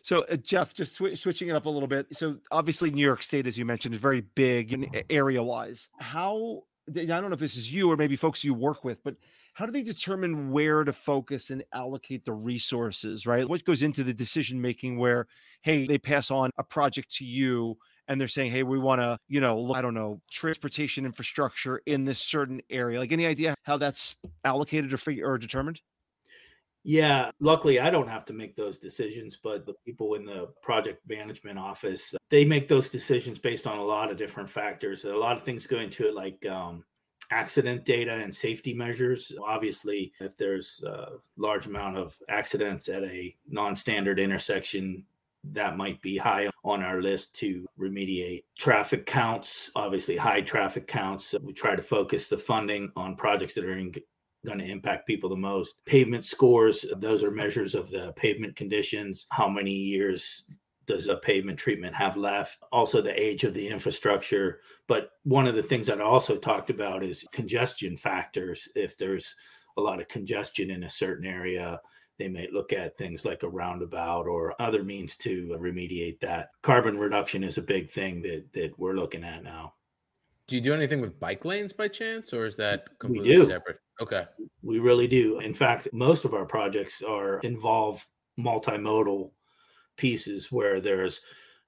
So, 0.03 0.23
uh, 0.31 0.37
Jeff, 0.37 0.73
just 0.73 0.99
swi 0.99 1.19
switching 1.19 1.49
it 1.49 1.57
up 1.57 1.67
a 1.67 1.71
little 1.71 1.89
bit. 1.89 2.07
So, 2.13 2.37
obviously, 2.53 2.91
New 2.91 3.05
York 3.05 3.23
State, 3.23 3.47
as 3.47 3.59
you 3.59 3.65
mentioned, 3.65 3.95
is 3.95 4.01
very 4.01 4.21
big 4.21 5.05
area 5.11 5.43
wise. 5.43 5.89
How 5.99 6.63
I 6.89 7.05
don't 7.05 7.31
know 7.31 7.35
if 7.35 7.41
this 7.41 7.57
is 7.57 7.73
you 7.73 7.91
or 7.91 7.97
maybe 7.97 8.15
folks 8.15 8.45
you 8.45 8.55
work 8.55 8.85
with, 8.85 9.03
but 9.03 9.17
how 9.55 9.67
do 9.67 9.73
they 9.73 9.83
determine 9.83 10.53
where 10.53 10.85
to 10.85 10.93
focus 10.93 11.51
and 11.51 11.65
allocate 11.73 12.25
the 12.25 12.33
resources, 12.33 13.27
right? 13.27 13.49
What 13.49 13.65
goes 13.65 13.83
into 13.83 14.05
the 14.05 14.15
decision 14.15 14.61
making 14.61 14.99
where, 14.99 15.27
hey, 15.63 15.87
they 15.87 15.99
pass 15.99 16.31
on 16.31 16.51
a 16.59 16.63
project 16.63 17.11
to 17.17 17.25
you 17.25 17.77
and 18.09 18.21
they're 18.21 18.29
saying, 18.29 18.51
hey, 18.51 18.63
we 18.63 18.79
want 18.79 19.01
to, 19.01 19.19
you 19.29 19.41
know, 19.41 19.61
look, 19.61 19.77
I 19.77 19.83
don't 19.83 19.95
know, 19.95 20.21
transportation 20.31 21.05
infrastructure 21.05 21.83
in 21.87 22.05
this 22.05 22.21
certain 22.21 22.61
area. 22.71 22.99
Like, 22.99 23.13
any 23.13 23.27
idea 23.27 23.55
how 23.65 23.77
that's 23.77 24.17
allocated 24.45 24.93
or 24.93 24.99
figure 24.99 25.27
or 25.29 25.39
determined? 25.39 25.81
Yeah, 26.89 27.33
luckily 27.41 27.81
I 27.81 27.91
don't 27.91 28.09
have 28.09 28.25
to 28.27 28.33
make 28.33 28.55
those 28.55 28.79
decisions, 28.79 29.37
but 29.37 29.67
the 29.67 29.75
people 29.85 30.15
in 30.15 30.25
the 30.25 30.51
project 30.63 31.01
management 31.09 31.59
office, 31.59 32.15
they 32.31 32.45
make 32.45 32.69
those 32.69 32.89
decisions 32.89 33.41
based 33.41 33.67
on 33.67 33.79
a 33.79 33.85
lot 33.85 34.09
of 34.09 34.17
different 34.17 34.49
factors. 34.49 35.05
A 35.05 35.09
lot 35.09 35.37
of 35.37 35.43
things 35.43 35.67
go 35.67 35.79
into 35.79 36.07
it 36.07 36.15
like 36.15 36.47
um, 36.47 36.85
accident 37.33 37.85
data 37.85 38.13
and 38.13 38.33
safety 38.33 38.73
measures. 38.73 39.33
Obviously, 39.45 40.13
if 40.21 40.37
there's 40.37 40.81
a 40.87 41.17
large 41.37 41.67
amount 41.67 41.97
of 41.97 42.17
accidents 42.29 42.89
at 42.89 43.03
a 43.03 43.35
non-standard 43.49 44.21
intersection, 44.21 45.05
that 45.53 45.77
might 45.77 46.01
be 46.03 46.17
high 46.17 46.49
on 46.65 46.83
our 46.83 47.01
list 47.01 47.35
to 47.37 47.67
remediate. 47.79 48.45
Traffic 48.59 49.07
counts, 49.07 49.71
obviously 49.75 50.17
high 50.17 50.41
traffic 50.41 50.87
counts. 50.87 51.35
We 51.43 51.53
try 51.53 51.77
to 51.77 51.83
focus 51.83 52.29
the 52.29 52.39
funding 52.39 52.93
on 52.97 53.17
projects 53.17 53.55
that 53.55 53.65
are 53.65 53.79
in 53.79 53.93
going 54.45 54.59
to 54.59 54.71
impact 54.71 55.07
people 55.07 55.29
the 55.29 55.37
most. 55.37 55.75
Pavement 55.87 56.25
scores, 56.25 56.85
those 56.99 57.25
are 57.25 57.31
measures 57.31 57.75
of 57.75 57.91
the 57.91 58.13
pavement 58.13 58.55
conditions. 58.57 59.27
How 59.31 59.49
many 59.49 59.73
years 59.73 60.45
does 60.87 61.09
a 61.09 61.17
pavement 61.17 61.59
treatment 61.59 61.97
have 61.97 62.17
left? 62.17 62.59
Also, 62.71 63.03
the 63.03 63.21
age 63.21 63.43
of 63.43 63.55
the 63.55 63.69
infrastructure. 63.69 64.61
But 64.87 65.11
one 65.25 65.47
of 65.47 65.57
the 65.57 65.63
things 65.63 65.87
that 65.89 66.01
I 66.01 66.05
also 66.05 66.37
talked 66.37 66.71
about 66.71 67.03
is 67.03 67.27
congestion 67.33 67.97
factors. 67.97 68.69
If 68.77 68.97
there's 68.97 69.35
a 69.77 69.81
lot 69.81 70.01
of 70.01 70.09
congestion 70.09 70.71
in 70.71 70.85
a 70.85 70.91
certain 70.91 71.27
area, 71.27 71.81
they 72.19 72.29
may 72.29 72.49
look 72.53 72.73
at 72.73 72.97
things 72.97 73.25
like 73.25 73.43
a 73.43 73.49
roundabout 73.49 74.27
or 74.27 74.61
other 74.61 74.83
means 74.83 75.17
to 75.19 75.57
remediate 75.61 76.21
that. 76.21 76.49
Carbon 76.63 76.99
reduction 76.99 77.45
is 77.45 77.59
a 77.59 77.63
big 77.63 77.91
thing 77.91 78.23
that, 78.23 78.45
that 78.53 78.79
we're 78.79 78.97
looking 78.97 79.25
at 79.25 79.43
now. 79.43 79.75
do 80.47 80.55
you 80.55 80.61
do 80.61 80.75
anything 80.75 81.01
with 81.01 81.19
bike 81.21 81.45
lanes 81.45 81.73
by 81.73 81.89
chance, 81.89 82.33
or 82.33 82.47
is 82.47 82.57
that 82.57 82.99
completely 82.99 83.45
separate? 83.45 83.79
Okay. 84.01 84.25
We 84.63 84.79
really 84.79 85.07
do. 85.07 85.41
In 85.41 85.55
fact, 85.55 85.89
most 85.93 86.25
of 86.25 86.35
our 86.35 86.45
projects 86.45 87.03
are 87.03 87.39
involve 87.41 88.07
multimodal 88.39 89.31
pieces 89.97 90.53
where 90.53 90.81
there's 90.81 91.21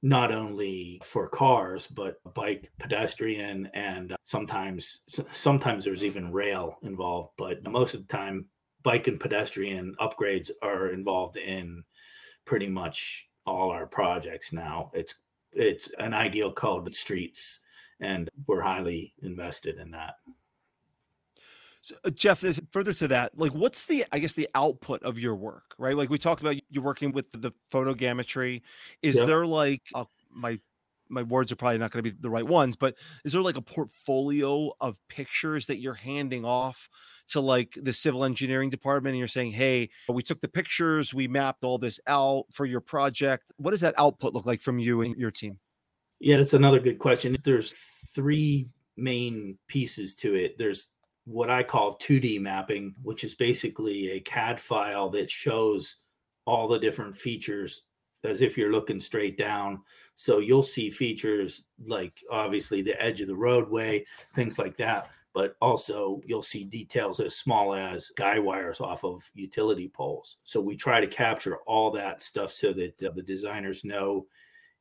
not 0.02 0.30
only 0.30 1.00
for 1.02 1.28
cars 1.28 1.88
but 1.88 2.16
bike, 2.34 2.70
pedestrian, 2.78 3.68
and 3.74 4.12
uh, 4.12 4.16
sometimes 4.22 5.02
sometimes 5.32 5.84
there's 5.84 6.04
even 6.04 6.32
rail 6.32 6.78
involved. 6.82 7.30
But 7.36 7.64
most 7.68 7.94
of 7.94 8.06
the 8.06 8.12
time, 8.12 8.46
bike 8.88 9.06
and 9.06 9.20
pedestrian 9.20 9.94
upgrades 10.00 10.50
are 10.62 10.88
involved 10.88 11.36
in 11.36 11.84
pretty 12.46 12.68
much 12.68 13.28
all 13.44 13.68
our 13.70 13.86
projects 13.86 14.50
now. 14.50 14.90
It's 14.94 15.16
it's 15.52 15.90
an 15.98 16.14
ideal 16.14 16.50
code 16.52 16.84
with 16.84 16.94
streets, 16.94 17.58
and 18.00 18.30
we're 18.46 18.62
highly 18.62 19.12
invested 19.22 19.76
in 19.76 19.90
that. 19.90 20.14
So, 21.82 21.96
uh, 22.02 22.10
Jeff, 22.10 22.40
this, 22.40 22.58
further 22.70 22.94
to 22.94 23.08
that, 23.08 23.36
like, 23.38 23.52
what's 23.52 23.84
the, 23.84 24.06
I 24.10 24.18
guess, 24.20 24.32
the 24.32 24.48
output 24.54 25.02
of 25.02 25.18
your 25.18 25.34
work, 25.36 25.74
right? 25.78 25.96
Like 25.96 26.08
we 26.08 26.18
talked 26.18 26.40
about, 26.40 26.56
you're 26.70 26.82
working 26.82 27.12
with 27.12 27.26
the 27.32 27.52
photogrammetry. 27.70 28.62
Is 29.02 29.16
Yep. 29.16 29.26
there 29.26 29.46
like 29.46 29.82
a, 29.94 30.06
my 30.30 30.58
my 31.08 31.22
words 31.22 31.52
are 31.52 31.56
probably 31.56 31.78
not 31.78 31.90
going 31.90 32.04
to 32.04 32.10
be 32.10 32.16
the 32.20 32.30
right 32.30 32.46
ones, 32.46 32.76
but 32.76 32.94
is 33.24 33.32
there 33.32 33.42
like 33.42 33.56
a 33.56 33.62
portfolio 33.62 34.70
of 34.80 34.98
pictures 35.08 35.66
that 35.66 35.78
you're 35.78 35.94
handing 35.94 36.44
off 36.44 36.88
to 37.28 37.40
like 37.40 37.78
the 37.82 37.92
civil 37.92 38.24
engineering 38.24 38.70
department, 38.70 39.12
and 39.12 39.18
you're 39.18 39.28
saying, 39.28 39.52
hey, 39.52 39.90
we 40.08 40.22
took 40.22 40.40
the 40.40 40.48
pictures, 40.48 41.12
we 41.12 41.28
mapped 41.28 41.62
all 41.62 41.78
this 41.78 42.00
out 42.06 42.44
for 42.52 42.64
your 42.64 42.80
project. 42.80 43.52
What 43.56 43.72
does 43.72 43.80
that 43.82 43.94
output 43.98 44.32
look 44.32 44.46
like 44.46 44.62
from 44.62 44.78
you 44.78 45.02
and 45.02 45.14
your 45.16 45.30
team? 45.30 45.58
Yeah, 46.20 46.38
that's 46.38 46.54
another 46.54 46.80
good 46.80 46.98
question. 46.98 47.36
There's 47.44 47.70
three 48.14 48.68
main 48.96 49.58
pieces 49.68 50.14
to 50.16 50.34
it. 50.34 50.58
There's 50.58 50.88
what 51.24 51.50
I 51.50 51.62
call 51.62 51.98
2D 51.98 52.40
mapping, 52.40 52.94
which 53.02 53.22
is 53.22 53.34
basically 53.34 54.12
a 54.12 54.20
CAD 54.20 54.60
file 54.60 55.10
that 55.10 55.30
shows 55.30 55.96
all 56.46 56.66
the 56.66 56.78
different 56.78 57.14
features 57.14 57.82
as 58.24 58.40
if 58.40 58.56
you're 58.56 58.72
looking 58.72 59.00
straight 59.00 59.38
down. 59.38 59.80
So 60.16 60.38
you'll 60.38 60.62
see 60.62 60.90
features 60.90 61.64
like 61.84 62.20
obviously 62.30 62.82
the 62.82 63.00
edge 63.00 63.20
of 63.20 63.28
the 63.28 63.36
roadway, 63.36 64.04
things 64.34 64.58
like 64.58 64.76
that. 64.78 65.10
But 65.34 65.56
also 65.60 66.20
you'll 66.26 66.42
see 66.42 66.64
details 66.64 67.20
as 67.20 67.36
small 67.36 67.74
as 67.74 68.10
guy 68.16 68.38
wires 68.38 68.80
off 68.80 69.04
of 69.04 69.22
utility 69.34 69.88
poles. 69.88 70.38
So 70.44 70.60
we 70.60 70.76
try 70.76 71.00
to 71.00 71.06
capture 71.06 71.58
all 71.66 71.90
that 71.92 72.22
stuff 72.22 72.50
so 72.50 72.72
that 72.72 73.02
uh, 73.02 73.10
the 73.14 73.22
designers 73.22 73.84
know 73.84 74.26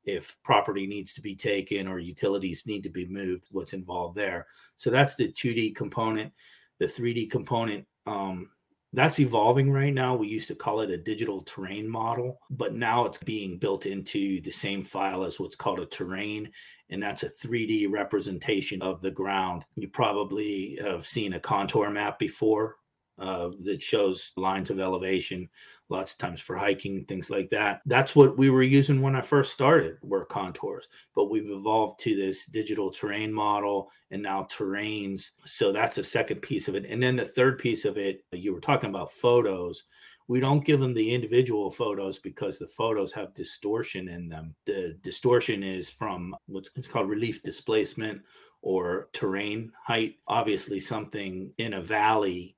if 0.08 0.38
property 0.42 0.88
needs 0.88 1.14
to 1.14 1.22
be 1.22 1.36
taken 1.36 1.88
or 1.88 2.00
utilities 2.00 2.66
need 2.66 2.82
to 2.84 2.90
be 2.90 3.06
moved, 3.06 3.46
what's 3.52 3.74
involved 3.74 4.16
there. 4.16 4.48
So 4.78 4.90
that's 4.90 5.16
the 5.16 5.32
2D 5.32 5.76
component. 5.76 6.32
The 6.80 6.86
3D 6.86 7.30
component, 7.30 7.86
um, 8.06 8.50
that's 8.94 9.20
evolving 9.20 9.72
right 9.72 9.94
now. 9.94 10.16
We 10.16 10.28
used 10.28 10.48
to 10.48 10.56
call 10.56 10.82
it 10.82 10.90
a 10.90 10.98
digital 10.98 11.42
terrain 11.42 11.88
model, 11.88 12.40
but 12.50 12.74
now 12.74 13.06
it's 13.06 13.18
being 13.18 13.58
built 13.58 13.86
into 13.86 14.42
the 14.42 14.52
same 14.52 14.84
file 14.84 15.24
as 15.24 15.40
what's 15.40 15.56
called 15.56 15.80
a 15.80 15.86
terrain. 15.86 16.50
And 16.90 17.04
that's 17.04 17.24
a 17.24 17.30
3D 17.30 17.92
representation 17.92 18.82
of 18.82 19.02
the 19.02 19.12
ground. 19.12 19.66
You 19.76 19.90
probably 19.90 20.80
have 20.82 21.06
seen 21.06 21.34
a 21.34 21.40
contour 21.40 21.90
map 21.90 22.18
before 22.18 22.78
uh, 23.20 23.50
that 23.64 23.82
shows 23.82 24.32
lines 24.36 24.70
of 24.70 24.80
elevation, 24.80 25.50
lots 25.90 26.14
of 26.14 26.20
times 26.20 26.42
for 26.42 26.56
hiking, 26.56 27.06
things 27.06 27.30
like 27.30 27.50
that. 27.50 27.82
That's 27.86 28.16
what 28.16 28.38
we 28.38 28.50
were 28.50 28.64
using 28.64 29.02
when 29.02 29.16
I 29.16 29.22
first 29.22 29.54
started, 29.54 29.98
were 30.02 30.26
contours. 30.26 30.88
But 31.16 31.30
we've 31.30 31.50
evolved 31.50 32.00
to 32.02 32.16
this 32.16 32.46
digital 32.46 32.92
terrain 32.92 33.34
model 33.34 33.90
and 34.12 34.22
now 34.22 34.44
terrains. 34.44 35.32
So 35.46 35.72
that's 35.72 35.98
a 35.98 36.04
second 36.04 36.42
piece 36.42 36.68
of 36.68 36.76
it. 36.76 36.86
And 36.86 37.02
then 37.02 37.16
the 37.16 37.26
third 37.26 37.60
piece 37.60 37.86
of 37.86 37.98
it, 37.98 38.24
you 38.32 38.54
were 38.54 38.62
talking 38.62 38.90
about 38.90 39.12
photos. 39.12 39.84
We 40.28 40.40
don't 40.40 40.66
give 40.66 40.80
them 40.80 40.94
the 40.94 41.14
individual 41.14 41.72
photos 41.72 42.20
because 42.20 42.60
the 42.60 42.68
photos 42.68 43.14
have 43.14 43.34
distortion 43.34 44.10
in 44.10 44.28
them. 44.28 44.56
The 44.66 44.98
distortion 45.02 45.64
is 45.64 45.90
from 45.90 46.36
what's 46.48 46.70
it's 46.76 46.88
called 46.88 47.10
relief 47.10 47.42
displacement 47.42 48.22
or 48.62 49.08
terrain 49.14 49.72
height. 49.86 50.16
Obviously, 50.28 50.82
something 50.82 51.54
in 51.58 51.76
a 51.76 51.82
valley 51.82 52.57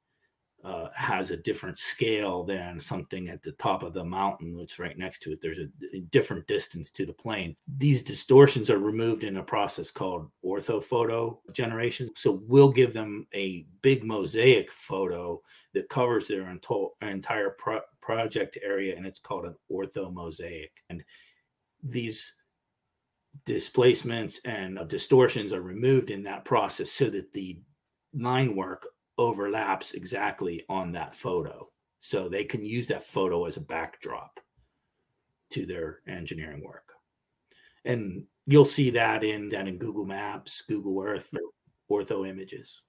uh, 0.63 0.89
has 0.93 1.31
a 1.31 1.37
different 1.37 1.79
scale 1.79 2.43
than 2.43 2.79
something 2.79 3.29
at 3.29 3.41
the 3.41 3.53
top 3.53 3.81
of 3.81 3.93
the 3.93 4.03
mountain, 4.03 4.55
which 4.55 4.73
is 4.73 4.79
right 4.79 4.97
next 4.97 5.19
to 5.19 5.31
it. 5.31 5.41
There's 5.41 5.59
a, 5.59 5.67
a 5.93 6.01
different 6.11 6.47
distance 6.47 6.91
to 6.91 7.05
the 7.05 7.13
plane. 7.13 7.55
These 7.77 8.03
distortions 8.03 8.69
are 8.69 8.79
removed 8.79 9.23
in 9.23 9.37
a 9.37 9.43
process 9.43 9.89
called 9.89 10.29
orthophoto 10.43 11.37
generation. 11.53 12.09
So 12.15 12.41
we'll 12.45 12.71
give 12.71 12.93
them 12.93 13.25
a 13.33 13.65
big 13.81 14.03
mosaic 14.03 14.69
photo 14.71 15.41
that 15.73 15.89
covers 15.89 16.27
their 16.27 16.43
ento- 16.43 16.91
entire 17.01 17.51
pro- 17.51 17.81
project 18.01 18.57
area, 18.61 18.97
and 18.97 19.05
it's 19.05 19.19
called 19.19 19.45
an 19.45 19.55
orthomosaic. 19.71 20.71
And 20.89 21.03
these 21.81 22.33
displacements 23.45 24.41
and 24.43 24.77
uh, 24.77 24.83
distortions 24.83 25.53
are 25.53 25.61
removed 25.61 26.09
in 26.09 26.23
that 26.23 26.43
process 26.43 26.91
so 26.91 27.09
that 27.09 27.31
the 27.31 27.59
line 28.13 28.55
work 28.55 28.87
overlaps 29.19 29.91
exactly 29.93 30.63
on 30.69 30.93
that 30.93 31.13
photo. 31.13 31.69
So 31.99 32.29
they 32.29 32.45
can 32.45 32.65
use 32.65 32.87
that 32.87 33.03
photo 33.03 33.45
as 33.45 33.57
a 33.57 33.61
backdrop 33.61 34.39
to 35.51 35.65
their 35.65 35.99
engineering 36.07 36.63
work. 36.63 36.93
And 37.83 38.23
you'll 38.45 38.65
see 38.65 38.89
that 38.91 39.23
in 39.23 39.49
that 39.49 39.67
in 39.67 39.77
Google 39.77 40.05
Maps, 40.05 40.61
Google 40.61 41.01
Earth, 41.03 41.33
ortho 41.91 42.27
images. 42.27 42.81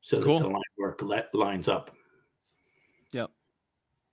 So 0.00 0.22
Cool. 0.22 0.38
that 0.40 0.44
the 0.46 0.50
line 0.50 0.62
work 0.78 1.02
le- 1.02 1.28
lines 1.32 1.68
up. 1.68 1.94
Yep. 3.12 3.30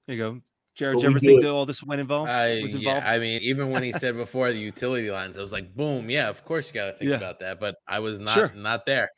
There 0.07 0.15
you 0.15 0.21
go. 0.21 0.41
Jared, 0.75 0.95
But 0.95 0.99
did 0.99 1.03
you 1.03 1.09
ever 1.11 1.19
do 1.19 1.27
think 1.27 1.41
that 1.43 1.51
all 1.51 1.65
this 1.65 1.81
went 1.81 2.01
involved? 2.01 2.29
I, 2.29 2.61
was 2.61 2.75
yeah, 2.75 2.79
involved? 2.97 3.07
I 3.07 3.17
mean, 3.17 3.41
even 3.41 3.71
when 3.71 3.81
he 3.81 3.91
said 3.93 4.15
before 4.17 4.51
the 4.51 4.59
utility 4.59 5.09
lines, 5.09 5.37
I 5.37 5.41
was 5.41 5.53
like, 5.53 5.73
boom, 5.73 6.09
yeah, 6.09 6.27
of 6.29 6.43
course 6.45 6.67
you 6.67 6.73
got 6.73 6.85
to 6.87 6.93
think 6.93 7.09
Yeah. 7.09 7.15
about 7.17 7.39
that. 7.39 7.59
But 7.59 7.77
I 7.87 7.99
was 7.99 8.19
not 8.19 8.35
Sure. 8.35 8.51
not 8.53 8.85
there. 8.85 9.09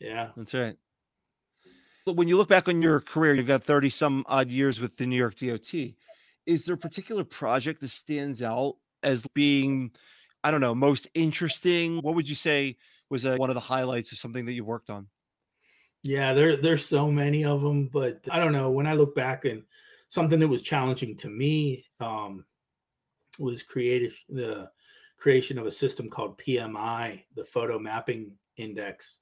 Yeah. 0.00 0.28
That's 0.36 0.54
right. 0.54 0.76
But 2.04 2.16
when 2.16 2.28
you 2.28 2.36
look 2.36 2.48
back 2.48 2.68
on 2.68 2.80
your 2.80 3.00
career, 3.00 3.34
you've 3.34 3.46
got 3.46 3.64
30 3.64 3.90
some 3.90 4.24
odd 4.28 4.48
years 4.48 4.80
with 4.80 4.96
the 4.96 5.06
New 5.06 5.16
York 5.16 5.36
DOT. 5.36 5.74
Is 6.46 6.64
there 6.64 6.74
a 6.74 6.78
particular 6.78 7.24
project 7.24 7.80
that 7.80 7.88
stands 7.88 8.42
out 8.42 8.76
as 9.02 9.26
being, 9.34 9.90
I 10.42 10.50
don't 10.50 10.62
know, 10.62 10.74
most 10.74 11.08
interesting? 11.14 11.98
What 11.98 12.14
would 12.14 12.28
you 12.28 12.34
say 12.34 12.76
was 13.10 13.26
uh, 13.26 13.36
one 13.36 13.50
of 13.50 13.54
the 13.54 13.60
highlights 13.60 14.12
of 14.12 14.18
something 14.18 14.46
that 14.46 14.52
you've 14.52 14.66
worked 14.66 14.88
on? 14.88 15.08
Yeah, 16.02 16.32
there 16.32 16.56
there's 16.56 16.86
so 16.86 17.10
many 17.10 17.44
of 17.44 17.60
them, 17.60 17.88
but 17.92 18.26
I 18.30 18.38
don't 18.38 18.52
know. 18.52 18.70
When 18.70 18.86
I 18.86 18.94
look 18.94 19.14
back 19.14 19.44
and 19.44 19.64
something 20.08 20.38
that 20.38 20.48
was 20.48 20.62
challenging 20.62 21.16
to 21.16 21.28
me 21.28 21.84
um, 22.00 22.44
was 23.38 23.62
created 23.62 24.12
the 24.28 24.70
creation 25.18 25.58
of 25.58 25.66
a 25.66 25.70
system 25.70 26.08
called 26.08 26.38
PMI, 26.38 27.24
the 27.34 27.44
Photo 27.44 27.78
Mapping 27.78 28.32
Index, 28.56 29.18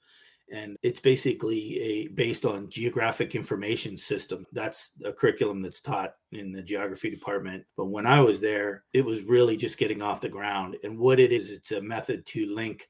and 0.53 0.77
it's 0.83 1.01
basically 1.01 1.81
a 1.81 2.09
based 2.09 2.45
on 2.45 2.71
geographic 2.71 3.35
information 3.35 3.97
system. 3.97 4.47
That's 4.53 4.93
a 5.05 5.13
curriculum 5.13 5.61
that's 5.61 5.81
taught 5.81 6.15
in 6.33 6.53
the 6.53 6.63
geography 6.63 7.11
department. 7.11 7.65
But 7.77 7.87
when 7.87 8.07
I 8.07 8.21
was 8.21 8.41
there, 8.41 8.85
it 8.93 9.05
was 9.05 9.25
really 9.25 9.57
just 9.57 9.79
getting 9.79 10.03
off 10.03 10.21
the 10.21 10.29
ground. 10.29 10.77
And 10.85 10.99
what 10.99 11.19
it 11.19 11.33
is, 11.33 11.51
it's 11.51 11.73
a 11.73 11.81
method 11.81 12.25
to 12.27 12.47
link 12.47 12.89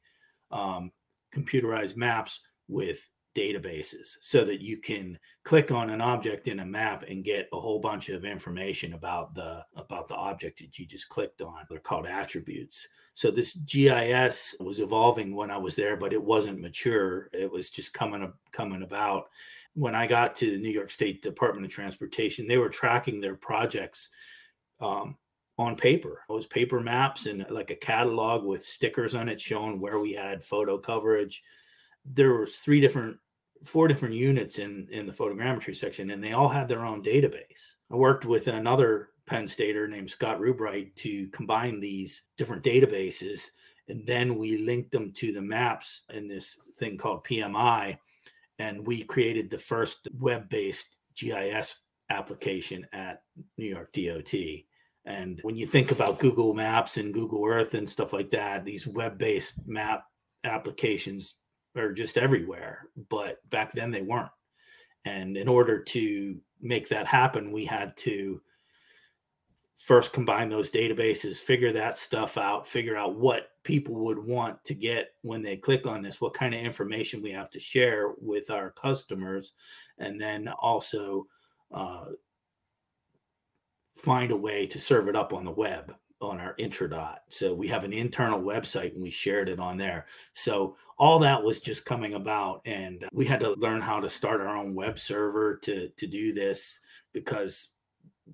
um, 0.51 0.93
computerized 1.35 1.97
maps 1.97 2.41
with 2.69 3.09
databases 3.37 4.17
so 4.21 4.45
that 4.45 4.61
you 4.61 4.79
can 4.79 5.19
click 5.45 5.71
on 5.71 5.91
an 5.91 6.01
object 6.01 6.49
in 6.49 6.61
a 6.61 6.67
map 6.67 7.05
and 7.09 7.25
get 7.25 7.49
a 7.53 7.61
whole 7.61 7.79
bunch 7.79 8.09
of 8.09 8.25
information 8.25 8.95
about 8.95 9.35
the 9.35 9.65
about 9.77 10.09
the 10.09 10.15
object 10.15 10.59
that 10.59 10.79
you 10.79 10.87
just 10.87 11.09
clicked 11.09 11.43
on 11.43 11.67
they're 11.69 11.79
called 11.79 12.07
attributes 12.07 12.89
so 13.15 13.31
this 13.31 13.55
gis 13.55 14.57
was 14.59 14.81
evolving 14.81 15.35
when 15.35 15.51
i 15.51 15.57
was 15.57 15.77
there 15.77 15.97
but 15.97 16.13
it 16.13 16.23
wasn't 16.23 16.61
mature 16.61 17.29
it 17.33 17.51
was 17.51 17.71
just 17.71 17.93
coming 17.93 18.23
up, 18.23 18.37
coming 18.53 18.83
about 18.83 19.29
when 19.75 19.95
i 19.95 20.07
got 20.07 20.35
to 20.35 20.51
the 20.51 20.59
new 20.59 20.71
york 20.71 20.91
state 20.91 21.23
department 21.23 21.67
of 21.67 21.71
transportation 21.71 22.49
they 22.49 22.59
were 22.59 22.71
tracking 22.71 23.21
their 23.21 23.37
projects 23.37 24.11
um, 24.81 25.17
on 25.59 25.77
paper. 25.77 26.23
It 26.29 26.33
was 26.33 26.47
paper 26.47 26.81
maps 26.81 27.27
and 27.27 27.47
like 27.51 27.71
a 27.71 27.77
catalog 27.77 28.45
with 28.45 28.65
stickers 28.65 29.15
on 29.15 29.29
it 29.29 29.41
showing 29.41 29.81
where 29.81 29.99
we 29.99 30.13
had 30.13 30.45
photo 30.45 30.77
coverage. 30.79 31.43
There 32.05 32.35
was 32.35 32.59
three 32.59 32.81
different, 32.81 33.17
four 33.65 33.89
different 33.89 34.15
units 34.15 34.59
in 34.59 34.89
in 34.91 35.07
the 35.07 35.13
photogrammetry 35.13 35.75
section, 35.75 36.11
and 36.11 36.23
they 36.23 36.33
all 36.33 36.49
had 36.49 36.69
their 36.69 36.85
own 36.85 37.03
database. 37.03 37.75
I 37.91 37.97
worked 37.97 38.25
with 38.25 38.49
another 38.49 39.11
Penn 39.27 39.49
Stater 39.49 39.89
named 39.89 40.11
Scott 40.11 40.41
Rubright 40.41 40.95
to 40.97 41.29
combine 41.29 41.81
these 41.81 42.23
different 42.37 42.63
databases, 42.63 43.51
and 43.89 44.07
then 44.07 44.37
we 44.39 44.59
linked 44.59 44.93
them 44.93 45.13
to 45.15 45.33
the 45.33 45.43
maps 45.43 46.03
in 46.11 46.29
this 46.29 46.59
thing 46.79 46.97
called 46.97 47.25
PMI, 47.25 47.99
and 48.59 48.87
we 48.87 49.03
created 49.03 49.51
the 49.51 49.59
first 49.59 50.09
web-based 50.19 50.99
GIS 51.17 51.77
application 52.11 52.87
at 52.93 53.23
New 53.59 53.67
York 53.67 53.93
DOT. 53.93 54.35
And 55.05 55.41
when 55.43 55.57
you 55.57 55.67
think 55.67 55.93
about 55.93 56.19
Google 56.19 56.53
Maps 56.53 56.97
and 56.97 57.15
Google 57.15 57.45
Earth 57.45 57.75
and 57.75 57.89
stuff 57.89 58.13
like 58.13 58.31
that, 58.31 58.65
these 58.65 58.87
web 58.87 59.19
based 59.19 59.67
map 59.67 60.05
applications 60.45 61.37
are 61.77 61.93
just 61.93 62.17
everywhere. 62.17 62.89
But 63.09 63.49
back 63.51 63.73
then 63.73 63.91
they 63.91 64.03
weren't. 64.03 64.31
And 65.05 65.37
in 65.37 65.49
order 65.49 65.83
to 65.83 66.41
make 66.61 66.89
that 66.89 67.07
happen, 67.07 67.53
we 67.53 67.65
had 67.65 67.97
to 67.99 68.41
first 69.77 70.13
combine 70.13 70.49
those 70.49 70.71
databases, 70.71 71.37
figure 71.37 71.73
that 71.73 71.99
stuff 71.99 72.39
out, 72.39 72.67
figure 72.67 72.97
out 72.97 73.17
what 73.17 73.51
people 73.63 73.95
would 73.95 74.19
want 74.19 74.63
to 74.65 74.75
get 74.75 75.11
when 75.23 75.43
they 75.43 75.57
click 75.57 75.87
on 75.87 76.03
this, 76.03 76.21
what 76.21 76.35
kind 76.35 76.55
of 76.55 76.61
information 76.61 77.23
we 77.23 77.31
have 77.31 77.51
to 77.51 77.61
share 77.61 78.15
with 78.21 78.51
our 78.51 78.71
customers, 78.71 79.53
and 79.99 80.21
then 80.21 80.49
also 80.61 81.27
uh, 81.73 82.07
find 83.95 84.33
a 84.33 84.37
way 84.37 84.67
to 84.67 84.79
serve 84.79 85.09
it 85.09 85.17
up 85.17 85.33
on 85.33 85.45
the 85.45 85.51
web 85.51 85.95
on 86.21 86.41
our 86.41 86.55
intradot. 86.57 87.19
So 87.29 87.55
we 87.55 87.69
have 87.69 87.85
an 87.85 87.93
internal 87.93 88.41
website 88.41 88.95
and 88.95 89.03
we 89.03 89.11
shared 89.11 89.49
it 89.49 89.61
on 89.61 89.77
there. 89.77 90.07
So 90.33 90.77
all 90.99 91.19
that 91.21 91.43
was 91.43 91.61
just 91.61 91.85
coming 91.85 92.15
about 92.15 92.63
and 92.65 93.05
we 93.13 93.27
had 93.27 93.41
to 93.41 93.55
learn 93.55 93.81
how 93.81 94.01
to 94.01 94.09
start 94.09 94.41
our 94.41 94.57
own 94.57 94.75
web 94.75 94.99
server 94.99 95.57
to 95.57 95.89
to 95.91 96.07
do 96.07 96.33
this 96.33 96.81
because 97.13 97.69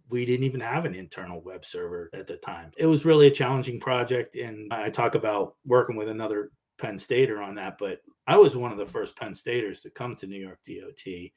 we 0.09 0.25
didn't 0.25 0.45
even 0.45 0.61
have 0.61 0.85
an 0.85 0.95
internal 0.95 1.41
web 1.43 1.65
server 1.65 2.09
at 2.15 2.27
the 2.27 2.37
time. 2.37 2.71
It 2.77 2.87
was 2.87 3.05
really 3.05 3.27
a 3.27 3.33
challenging 3.33 3.81
project 3.81 4.37
and 4.37 4.73
I 4.73 4.89
talk 4.89 5.15
about 5.17 5.57
working 5.67 5.97
with 5.97 6.09
another 6.09 6.51
Penn 6.79 6.99
Stater 6.99 7.43
on 7.43 7.55
that, 7.57 7.79
but 7.79 8.01
I 8.27 8.37
was 8.37 8.57
one 8.57 8.73
of 8.73 8.79
the 8.79 8.87
first 8.87 9.17
Penn 9.17 9.35
Staters 9.35 9.81
to 9.81 9.91
come 9.91 10.15
to 10.17 10.27
New 10.27 10.41
York 10.41 10.61
DOT 10.65 11.31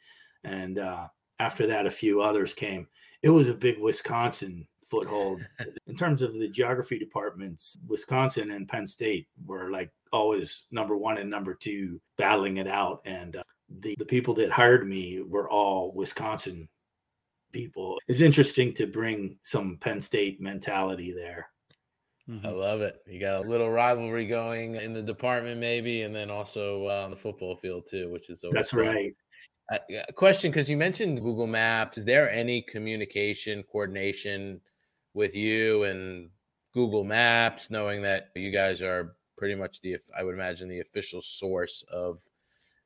and 0.43 0.77
uh 0.77 1.07
after 1.39 1.67
that 1.67 1.87
a 1.87 1.91
few 1.91 2.21
others 2.21 2.53
came 2.53 2.87
it 3.25 3.29
was 3.29 3.49
a 3.49 3.55
big 3.55 3.79
Wisconsin 3.79 4.67
foothold. 4.89 5.45
In 5.87 5.95
terms 5.95 6.21
of 6.21 6.33
the 6.33 6.47
geography 6.47 6.97
departments, 6.97 7.77
Wisconsin 7.87 8.51
and 8.51 8.67
Penn 8.67 8.87
State 8.87 9.27
were 9.45 9.71
like 9.71 9.91
always 10.11 10.63
number 10.71 10.95
one 10.95 11.17
and 11.17 11.29
number 11.29 11.53
two 11.53 11.99
battling 12.17 12.57
it 12.57 12.67
out. 12.67 13.01
And 13.05 13.35
uh, 13.35 13.43
the, 13.79 13.95
the 13.97 14.05
people 14.05 14.33
that 14.35 14.51
hired 14.51 14.87
me 14.87 15.21
were 15.21 15.49
all 15.49 15.91
Wisconsin 15.93 16.67
people. 17.51 17.97
It's 18.07 18.21
interesting 18.21 18.73
to 18.75 18.87
bring 18.87 19.37
some 19.43 19.77
Penn 19.79 20.01
State 20.01 20.41
mentality 20.41 21.13
there. 21.13 21.49
I 22.43 22.49
love 22.49 22.81
it. 22.81 22.95
You 23.05 23.19
got 23.19 23.45
a 23.45 23.47
little 23.47 23.69
rivalry 23.69 24.25
going 24.25 24.75
in 24.75 24.93
the 24.93 25.01
department, 25.01 25.59
maybe, 25.59 26.01
and 26.01 26.15
then 26.15 26.31
also 26.31 26.87
uh, 26.87 27.03
on 27.03 27.11
the 27.11 27.15
football 27.15 27.55
field 27.55 27.87
too, 27.87 28.11
which 28.11 28.31
is 28.31 28.43
always 28.43 28.55
That's 28.55 28.71
fun. 28.71 28.79
right. 28.79 29.15
Uh, 29.71 29.77
question 30.15 30.51
because 30.51 30.69
you 30.69 30.75
mentioned 30.75 31.21
Google 31.21 31.45
Maps. 31.45 31.99
Is 31.99 32.05
there 32.05 32.29
any 32.31 32.63
communication 32.63 33.63
coordination 33.71 34.59
with 35.15 35.35
you 35.35 35.83
and 35.83 36.29
Google 36.73 37.03
Maps, 37.03 37.71
knowing 37.71 38.03
that 38.03 38.29
you 38.35 38.51
guys 38.51 38.81
are 38.83 39.15
pretty 39.37 39.55
much 39.55 39.81
the, 39.81 39.97
I 40.17 40.23
would 40.23 40.35
imagine, 40.35 40.69
the 40.69 40.81
official 40.81 41.21
source 41.21 41.83
of 41.91 42.21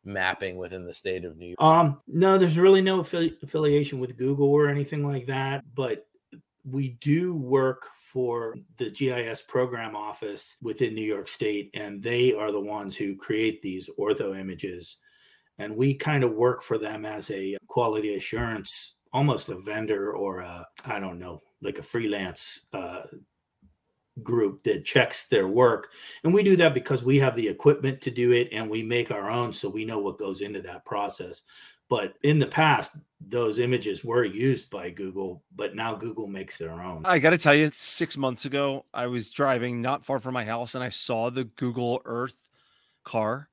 mapping 0.06 0.58
within 0.58 0.86
the 0.86 0.94
state 0.94 1.26
of 1.26 1.38
New 1.38 1.48
York? 1.48 1.62
Um, 1.62 2.02
no, 2.08 2.38
there's 2.38 2.58
really 2.58 2.82
no 2.82 3.02
affili- 3.02 3.42
affiliation 3.44 4.00
with 4.00 4.18
Google 4.18 4.48
or 4.48 4.68
anything 4.68 5.06
like 5.06 5.26
that, 5.26 5.64
but 5.76 6.08
we 6.64 6.98
do 7.02 7.34
work 7.34 7.88
for 7.98 8.56
the 8.78 8.92
GIS 8.92 9.42
program 9.42 9.96
office 9.96 10.56
within 10.62 10.94
New 10.94 11.02
York 11.02 11.28
State, 11.28 11.72
and 11.74 12.02
they 12.02 12.34
are 12.34 12.52
the 12.52 12.60
ones 12.60 12.96
who 12.96 13.16
create 13.16 13.62
these 13.62 13.90
ortho 14.00 14.40
images. 14.40 14.98
And 15.58 15.76
we 15.76 15.94
kind 15.94 16.24
of 16.24 16.34
work 16.34 16.62
for 16.62 16.78
them 16.78 17.06
as 17.06 17.30
a 17.32 17.58
quality 17.68 18.16
assurance, 18.16 18.96
almost 19.14 19.50
a 19.50 19.58
vendor 19.58 20.14
or 20.14 20.42
I 20.86 21.00
don't 21.00 21.20
know, 21.20 21.42
like 21.62 21.78
a 21.78 21.84
freelance 21.84 22.62
uh, 22.74 23.02
group 24.24 24.64
that 24.64 24.86
checks 24.86 25.26
their 25.26 25.48
work. 25.48 25.92
And 26.24 26.34
we 26.34 26.44
do 26.44 26.56
that 26.58 26.74
because 26.74 27.04
we 27.04 27.18
have 27.20 27.36
the 27.36 27.48
equipment 27.48 28.02
to 28.02 28.12
do 28.12 28.32
it 28.32 28.50
and 28.52 28.70
we 28.70 28.84
make 28.84 29.12
our 29.12 29.30
own. 29.30 29.54
So 29.54 29.70
we 29.70 29.86
know 29.86 30.00
what 30.00 30.20
goes 30.20 30.42
into 30.42 30.62
that 30.64 30.86
process. 30.86 31.42
But 31.90 32.14
in 32.22 32.38
the 32.38 32.48
past, 32.48 32.98
those 33.20 33.58
images 33.58 34.06
were 34.06 34.24
used 34.24 34.70
by 34.70 34.92
Google, 34.92 35.44
but 35.56 35.76
now 35.76 35.96
Google 35.96 36.28
makes 36.28 36.58
their 36.58 36.84
own. 36.84 37.04
I 37.04 37.18
got 37.18 37.32
to 37.32 37.38
tell 37.38 37.56
you, 37.56 37.72
six 37.74 38.16
months 38.16 38.46
ago, 38.46 38.86
I 38.94 39.08
was 39.08 39.32
driving 39.32 39.82
not 39.82 40.06
far 40.06 40.20
from 40.20 40.36
my 40.36 40.46
house 40.46 40.76
and 40.76 40.84
I 40.84 40.90
saw 40.90 41.32
the 41.32 41.46
Google 41.46 42.02
Earth 42.06 42.36
car 43.04 43.50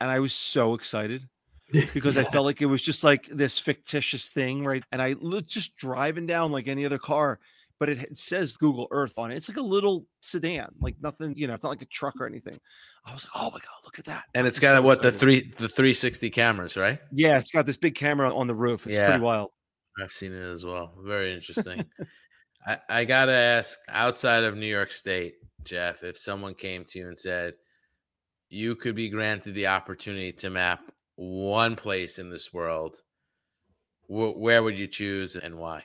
and 0.00 0.10
I 0.10 0.18
was 0.18 0.32
so 0.32 0.74
excited 0.74 1.28
because 1.94 2.16
I 2.16 2.24
felt 2.24 2.44
like 2.46 2.62
it 2.62 2.66
was 2.66 2.82
just 2.82 3.04
like 3.04 3.28
this 3.30 3.58
fictitious 3.58 4.28
thing, 4.28 4.64
right? 4.64 4.82
And 4.92 5.02
I 5.02 5.14
was 5.20 5.42
just 5.42 5.76
driving 5.76 6.26
down 6.26 6.50
like 6.50 6.66
any 6.66 6.86
other 6.86 6.98
car, 6.98 7.40
but 7.78 7.88
it, 7.88 7.98
it 7.98 8.18
says 8.18 8.56
Google 8.56 8.88
Earth 8.90 9.12
on 9.16 9.30
it. 9.30 9.36
It's 9.36 9.48
like 9.48 9.58
a 9.58 9.62
little 9.62 10.06
sedan, 10.22 10.68
like 10.80 10.96
nothing, 11.02 11.34
you 11.36 11.46
know, 11.46 11.54
it's 11.54 11.64
not 11.64 11.70
like 11.70 11.82
a 11.82 11.86
truck 11.86 12.14
or 12.20 12.26
anything. 12.26 12.58
I 13.04 13.12
was 13.12 13.24
like, 13.26 13.32
oh 13.36 13.50
my 13.50 13.58
God, 13.58 13.84
look 13.84 13.98
at 13.98 14.06
that. 14.06 14.24
And 14.34 14.46
it's 14.46 14.58
got 14.58 14.76
so 14.76 14.82
what 14.82 15.02
the 15.02 15.12
three 15.12 15.40
the 15.58 15.68
360 15.68 16.30
cameras, 16.30 16.76
right? 16.76 17.00
Yeah, 17.12 17.38
it's 17.38 17.50
got 17.50 17.66
this 17.66 17.76
big 17.76 17.94
camera 17.94 18.34
on 18.34 18.46
the 18.46 18.54
roof. 18.54 18.86
It's 18.86 18.96
Yeah. 18.96 19.06
pretty 19.06 19.20
wild. 19.24 19.50
I've 20.02 20.12
seen 20.12 20.32
it 20.32 20.40
as 20.40 20.64
well. 20.64 20.94
Very 21.04 21.32
interesting. 21.32 21.84
I, 22.66 22.78
I 22.88 23.04
gotta 23.04 23.32
ask, 23.32 23.78
outside 23.88 24.44
of 24.44 24.56
New 24.56 24.66
York 24.66 24.92
State, 24.92 25.34
Jeff, 25.64 26.02
if 26.02 26.18
someone 26.18 26.54
came 26.54 26.84
to 26.86 26.98
you 26.98 27.08
and 27.08 27.18
said 27.18 27.54
you 28.50 28.74
could 28.74 28.94
be 28.94 29.08
granted 29.10 29.54
the 29.54 29.66
opportunity 29.66 30.32
to 30.32 30.50
map 30.50 30.80
one 31.18 31.74
place 31.74 32.20
in 32.20 32.30
this 32.30 32.54
world, 32.54 33.02
wh- 34.06 34.36
where 34.36 34.62
would 34.62 34.78
you 34.78 34.86
choose 34.86 35.34
and 35.34 35.58
why? 35.58 35.84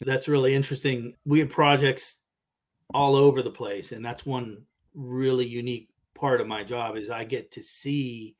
That's 0.00 0.28
really 0.28 0.54
interesting. 0.54 1.14
We 1.26 1.40
have 1.40 1.50
projects 1.50 2.16
all 2.94 3.16
over 3.16 3.42
the 3.42 3.50
place, 3.50 3.92
and 3.92 4.02
that's 4.02 4.24
one 4.24 4.62
really 4.94 5.46
unique 5.46 5.90
part 6.14 6.40
of 6.40 6.46
my 6.46 6.64
job 6.64 6.96
is 6.96 7.10
I 7.10 7.24
get 7.24 7.50
to 7.52 7.62
see 7.62 8.34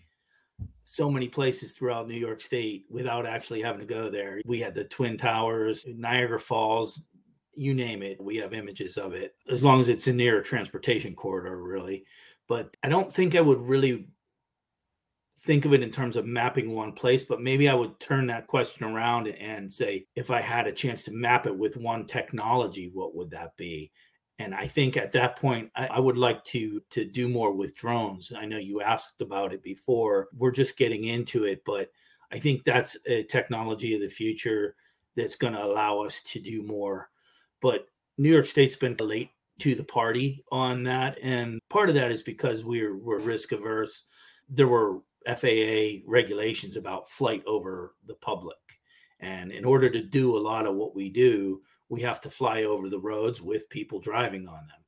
so 0.85 1.11
many 1.11 1.29
places 1.29 1.72
throughout 1.72 2.09
New 2.09 2.16
York 2.16 2.40
State 2.40 2.87
without 2.88 3.27
actually 3.27 3.61
having 3.61 3.81
to 3.81 3.94
go 3.94 4.09
there. 4.09 4.40
We 4.46 4.61
had 4.61 4.74
the 4.74 4.85
Twin 4.85 5.18
Towers, 5.18 5.85
Niagara 5.87 6.40
Falls, 6.40 7.03
you 7.55 7.74
name 7.74 8.03
it. 8.03 8.22
We 8.22 8.37
have 8.38 8.55
images 8.55 8.96
of 8.96 9.12
it 9.12 9.35
as 9.51 9.62
long 9.62 9.81
as 9.81 9.90
it's 9.90 10.07
in 10.07 10.16
near 10.16 10.38
a 10.38 10.42
transportation 10.42 11.14
corridor, 11.14 11.62
really. 11.62 12.07
But 12.48 12.74
I 12.83 12.88
don't 12.88 13.12
think 13.12 13.35
I 13.35 13.42
would 13.42 13.61
really 13.61 14.09
think 15.40 15.64
of 15.64 15.72
it 15.72 15.83
in 15.83 15.90
terms 15.90 16.16
of 16.16 16.27
mapping 16.27 16.72
one 16.72 16.92
place, 16.92 17.24
but 17.24 17.40
maybe 17.40 17.68
I 17.68 17.74
would 17.74 17.98
turn 18.01 18.27
that 18.27 18.46
question 18.46 18.85
around 18.85 19.29
and 19.29 19.72
say, 19.72 20.07
if 20.16 20.31
I 20.31 20.40
had 20.40 20.66
a 20.66 20.72
chance 20.72 21.05
to 21.05 21.12
map 21.12 21.46
it 21.46 21.57
with 21.57 21.77
one 21.77 22.07
technology, 22.07 22.90
what 22.92 23.14
would 23.14 23.31
that 23.31 23.57
be? 23.57 23.92
And 24.40 24.55
I 24.55 24.66
think 24.66 24.96
at 24.96 25.12
that 25.12 25.37
point, 25.37 25.70
I, 25.74 25.87
I, 25.87 25.98
would 25.98 26.16
like 26.16 26.44
to 26.44 26.81
to 26.90 27.05
do 27.05 27.29
more 27.29 27.53
with 27.53 27.74
drones. 27.74 28.33
I 28.37 28.46
know 28.46 28.59
you 28.59 28.81
asked 28.81 29.20
about 29.20 29.53
it 29.53 29.64
before. 29.64 30.29
We're 30.37 30.53
just 30.53 30.77
getting 30.77 31.05
into 31.05 31.44
it, 31.44 31.62
but 31.66 31.90
I 32.31 32.38
think 32.38 32.64
that's 32.64 32.96
a 33.07 33.24
technology 33.24 33.94
of 33.94 34.01
the 34.01 34.09
future 34.09 34.77
that's 35.16 35.35
going 35.35 35.55
to 35.55 35.64
allow 35.64 36.01
us 36.01 36.22
to 36.22 36.40
do 36.40 36.62
more. 36.62 37.11
But 37.61 37.88
New 38.16 38.31
York 38.31 38.46
State's 38.46 38.77
been 38.77 38.96
late 39.01 39.31
to 39.59 39.74
the 39.74 39.83
party 39.83 40.44
on 40.53 40.85
that, 40.85 41.18
and 41.20 41.59
part 41.68 41.88
of 41.88 41.96
that 41.96 42.12
is 42.12 42.22
because 42.22 42.64
we're 42.64 42.96
we're 42.96 43.18
risk 43.18 43.51
averse. 43.51 44.05
There 44.48 44.68
were 44.68 45.01
FAA 45.36 46.00
regulations 46.06 46.76
about 46.76 47.08
flight 47.08 47.42
over 47.46 47.94
the 48.06 48.14
public. 48.14 48.56
And 49.20 49.52
in 49.52 49.64
order 49.64 49.90
to 49.90 50.02
do 50.02 50.36
a 50.36 50.38
lot 50.38 50.66
of 50.66 50.74
what 50.74 50.94
we 50.94 51.10
do, 51.10 51.60
we 51.88 52.00
have 52.02 52.20
to 52.22 52.30
fly 52.30 52.64
over 52.64 52.88
the 52.88 53.00
roads 53.00 53.42
with 53.42 53.68
people 53.68 54.00
driving 54.00 54.46
on 54.46 54.66
them. 54.66 54.84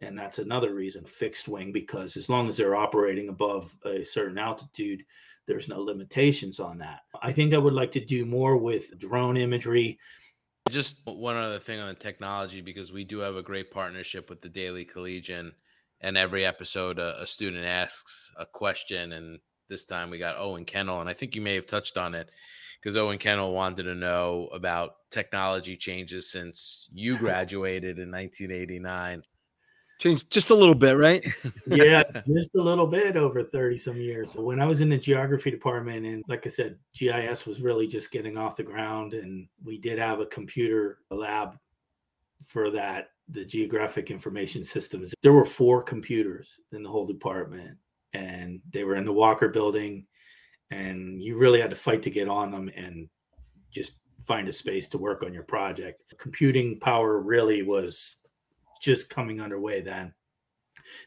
And 0.00 0.16
that's 0.16 0.38
another 0.38 0.74
reason 0.74 1.04
fixed 1.04 1.48
wing, 1.48 1.72
because 1.72 2.16
as 2.16 2.28
long 2.28 2.48
as 2.48 2.56
they're 2.56 2.76
operating 2.76 3.28
above 3.28 3.76
a 3.84 4.04
certain 4.04 4.38
altitude, 4.38 5.02
there's 5.46 5.68
no 5.68 5.80
limitations 5.80 6.60
on 6.60 6.78
that. 6.78 7.00
I 7.22 7.32
think 7.32 7.54
I 7.54 7.58
would 7.58 7.72
like 7.72 7.90
to 7.92 8.04
do 8.04 8.26
more 8.26 8.56
with 8.56 8.98
drone 8.98 9.36
imagery. 9.36 9.98
Just 10.70 11.00
one 11.04 11.36
other 11.36 11.58
thing 11.58 11.80
on 11.80 11.88
the 11.88 11.94
technology, 11.94 12.60
because 12.60 12.92
we 12.92 13.04
do 13.04 13.18
have 13.18 13.36
a 13.36 13.42
great 13.42 13.70
partnership 13.70 14.28
with 14.28 14.42
the 14.42 14.48
Daily 14.48 14.84
Collegian. 14.84 15.52
And 16.00 16.16
every 16.16 16.44
episode, 16.44 16.98
a, 16.98 17.20
a 17.20 17.26
student 17.26 17.64
asks 17.64 18.30
a 18.36 18.46
question, 18.46 19.12
and 19.12 19.40
this 19.68 19.84
time 19.84 20.10
we 20.10 20.18
got 20.18 20.38
Owen 20.38 20.64
Kennel, 20.64 21.00
and 21.00 21.08
I 21.08 21.12
think 21.12 21.34
you 21.34 21.42
may 21.42 21.54
have 21.54 21.66
touched 21.66 21.96
on 21.96 22.14
it 22.14 22.30
because 22.80 22.96
Owen 22.96 23.18
Kennel 23.18 23.52
wanted 23.52 23.84
to 23.84 23.94
know 23.94 24.48
about 24.52 24.96
technology 25.10 25.76
changes 25.76 26.30
since 26.30 26.88
you 26.92 27.18
graduated 27.18 27.98
in 27.98 28.10
1989. 28.10 29.22
Changed 29.98 30.30
just 30.30 30.50
a 30.50 30.54
little 30.54 30.76
bit, 30.76 30.96
right? 30.96 31.26
yeah, 31.66 32.04
just 32.28 32.54
a 32.54 32.62
little 32.62 32.86
bit 32.86 33.16
over 33.16 33.42
30 33.42 33.78
some 33.78 33.96
years. 33.96 34.36
When 34.36 34.60
I 34.60 34.66
was 34.66 34.80
in 34.80 34.88
the 34.88 34.98
geography 34.98 35.50
department, 35.50 36.06
and 36.06 36.24
like 36.28 36.46
I 36.46 36.50
said, 36.50 36.78
GIS 36.94 37.46
was 37.46 37.62
really 37.62 37.88
just 37.88 38.12
getting 38.12 38.38
off 38.38 38.56
the 38.56 38.62
ground, 38.62 39.12
and 39.12 39.48
we 39.64 39.76
did 39.76 39.98
have 39.98 40.20
a 40.20 40.26
computer 40.26 40.98
lab 41.10 41.58
for 42.46 42.70
that, 42.70 43.08
the 43.28 43.44
geographic 43.44 44.12
information 44.12 44.62
systems. 44.62 45.12
There 45.22 45.32
were 45.32 45.44
four 45.44 45.82
computers 45.82 46.60
in 46.70 46.84
the 46.84 46.88
whole 46.88 47.06
department 47.06 47.76
and 48.18 48.60
they 48.72 48.84
were 48.84 48.96
in 48.96 49.04
the 49.04 49.12
Walker 49.12 49.48
building, 49.48 50.06
and 50.70 51.22
you 51.22 51.38
really 51.38 51.60
had 51.60 51.70
to 51.70 51.76
fight 51.76 52.02
to 52.02 52.10
get 52.10 52.28
on 52.28 52.50
them 52.50 52.70
and 52.76 53.08
just 53.72 54.00
find 54.22 54.48
a 54.48 54.52
space 54.52 54.88
to 54.88 54.98
work 54.98 55.22
on 55.22 55.32
your 55.32 55.44
project. 55.44 56.04
Computing 56.18 56.80
power 56.80 57.20
really 57.20 57.62
was 57.62 58.16
just 58.82 59.08
coming 59.08 59.40
underway 59.40 59.80
then. 59.80 60.12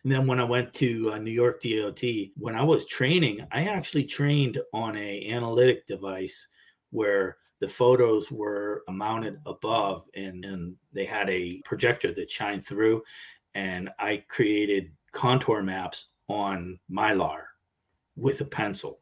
And 0.04 0.12
then 0.12 0.28
when 0.28 0.40
I 0.40 0.44
went 0.44 0.74
to 0.76 1.12
uh, 1.14 1.18
New 1.18 1.32
York 1.32 1.62
DOT, 1.62 2.04
when 2.38 2.56
I 2.56 2.64
was 2.64 2.86
training, 2.86 3.46
I 3.52 3.66
actually 3.66 4.04
trained 4.04 4.60
on 4.74 4.96
a 4.96 5.30
analytic 5.30 5.86
device 5.88 6.48
where 6.92 7.38
the 7.60 7.68
photos 7.68 8.32
were 8.32 8.84
mounted 8.90 9.38
above 9.46 10.06
and, 10.16 10.44
and 10.46 10.76
they 10.94 11.06
had 11.06 11.30
a 11.30 11.62
projector 11.64 12.14
that 12.14 12.30
shined 12.30 12.64
through 12.64 13.04
and 13.54 13.90
I 14.00 14.24
created 14.28 14.92
contour 15.12 15.62
maps 15.62 16.08
on 16.32 16.80
mylar 16.90 17.44
with 18.16 18.42
a 18.42 18.46
pencil. 18.46 19.00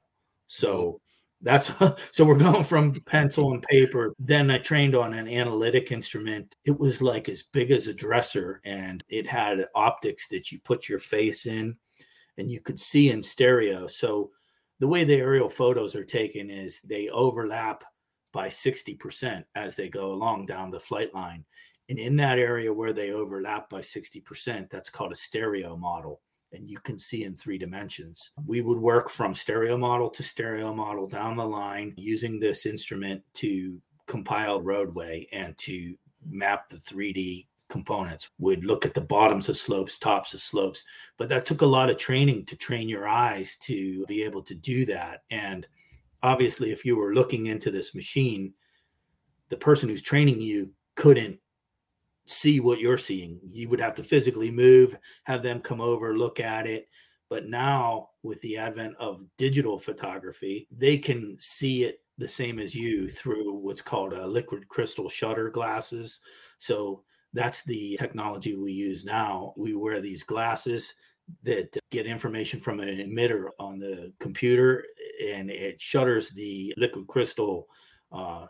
So 0.47 0.77
mm-hmm. 0.77 0.95
that's 1.41 1.71
so 2.15 2.25
we're 2.25 2.37
going 2.37 2.63
from 2.63 3.01
pencil 3.05 3.53
and 3.53 3.63
paper. 3.63 4.13
Then 4.19 4.51
I 4.51 4.57
trained 4.57 4.95
on 4.95 5.13
an 5.13 5.27
analytic 5.27 5.91
instrument. 5.91 6.55
It 6.65 6.77
was 6.77 7.01
like 7.01 7.29
as 7.29 7.43
big 7.43 7.71
as 7.71 7.87
a 7.87 7.93
dresser 7.93 8.61
and 8.65 9.03
it 9.09 9.27
had 9.27 9.67
optics 9.75 10.27
that 10.29 10.51
you 10.51 10.59
put 10.59 10.89
your 10.89 10.99
face 10.99 11.45
in 11.45 11.77
and 12.37 12.51
you 12.51 12.61
could 12.61 12.79
see 12.79 13.11
in 13.11 13.21
stereo. 13.21 13.87
So 13.87 14.31
the 14.79 14.87
way 14.87 15.03
the 15.03 15.15
aerial 15.15 15.49
photos 15.49 15.95
are 15.95 16.05
taken 16.05 16.49
is 16.49 16.81
they 16.81 17.09
overlap 17.09 17.83
by 18.31 18.47
60% 18.47 19.43
as 19.55 19.75
they 19.75 19.89
go 19.89 20.13
along 20.13 20.45
down 20.45 20.71
the 20.71 20.79
flight 20.79 21.13
line. 21.13 21.43
And 21.89 21.97
in 21.97 22.15
that 22.17 22.37
area 22.37 22.71
where 22.71 22.93
they 22.93 23.11
overlap 23.11 23.69
by 23.69 23.81
60%, 23.81 24.69
that's 24.69 24.91
called 24.91 25.11
a 25.11 25.15
stereo 25.15 25.75
model 25.75 26.21
and 26.53 26.69
you 26.69 26.79
can 26.79 26.97
see 26.97 27.23
in 27.23 27.35
three 27.35 27.57
dimensions. 27.57 28.31
We 28.45 28.62
would 28.62 28.79
work 28.79 29.09
from 29.09 29.35
stereo 29.35 29.77
model 29.77 30.09
to 30.12 30.23
stereo 30.23 30.73
model 30.73 31.07
down 31.07 31.38
the 31.38 31.45
line 31.45 31.93
using 31.97 32.39
this 32.39 32.65
instrument 32.65 33.21
to 33.35 33.81
compile 34.07 34.62
roadway 34.62 35.27
and 35.31 35.55
to 35.57 35.95
map 36.27 36.67
the 36.67 36.77
3D 36.77 37.45
components. 37.69 38.31
We'd 38.39 38.65
look 38.65 38.85
at 38.85 38.93
the 38.93 39.01
bottoms 39.01 39.47
of 39.47 39.57
slopes, 39.57 39.97
tops 39.97 40.33
of 40.33 40.41
slopes, 40.41 40.83
but 41.17 41.29
that 41.29 41.45
took 41.45 41.62
a 41.62 41.67
lot 41.67 41.89
of 41.89 41.97
training 41.97 42.45
to 42.45 42.55
train 42.55 42.89
your 42.89 43.07
eyes 43.07 43.55
to 43.62 44.05
be 44.07 44.23
able 44.23 44.41
to 44.43 44.55
do 44.55 44.85
that. 44.88 45.23
And 45.29 45.67
obviously, 46.23 46.71
if 46.71 46.83
you 46.83 46.97
were 46.97 47.13
looking 47.13 47.45
into 47.45 47.71
this 47.71 47.93
machine, 47.93 48.53
the 49.49 49.57
person 49.57 49.88
who's 49.88 50.01
training 50.01 50.41
you 50.41 50.71
couldn't 50.95 51.39
see 52.29 52.59
what 52.59 52.79
you're 52.79 52.97
seeing. 52.97 53.39
You 53.43 53.69
would 53.69 53.81
have 53.81 53.95
to 53.95 54.03
physically 54.03 54.51
move, 54.51 54.97
have 55.23 55.43
them 55.43 55.59
come 55.61 55.81
over, 55.81 56.17
look 56.17 56.39
at 56.39 56.67
it. 56.67 56.87
But 57.29 57.47
now, 57.47 58.09
with 58.23 58.41
the 58.41 58.57
advent 58.57 58.95
of 58.99 59.23
digital 59.37 59.77
photography, 59.77 60.67
they 60.71 60.97
can 60.97 61.35
see 61.39 61.83
it 61.83 62.01
the 62.17 62.27
same 62.27 62.59
as 62.59 62.75
you 62.75 63.07
through 63.07 63.53
what's 63.53 63.81
called 63.81 64.13
a 64.13 64.27
liquid 64.27 64.67
crystal 64.67 65.07
shutter 65.07 65.49
glasses. 65.49 66.19
So 66.57 67.03
that's 67.33 67.63
the 67.63 67.97
technology 67.97 68.55
we 68.55 68.73
use 68.73 69.05
now. 69.05 69.53
We 69.55 69.75
wear 69.75 70.01
these 70.01 70.23
glasses 70.23 70.93
that 71.43 71.77
get 71.91 72.07
information 72.07 72.59
from 72.59 72.79
an 72.79 72.89
emitter 72.89 73.49
on 73.59 73.79
the 73.79 74.11
computer 74.19 74.83
and 75.23 75.49
it 75.49 75.79
shutters 75.79 76.31
the 76.31 76.73
liquid 76.77 77.07
crystal 77.07 77.67
uh, 78.11 78.47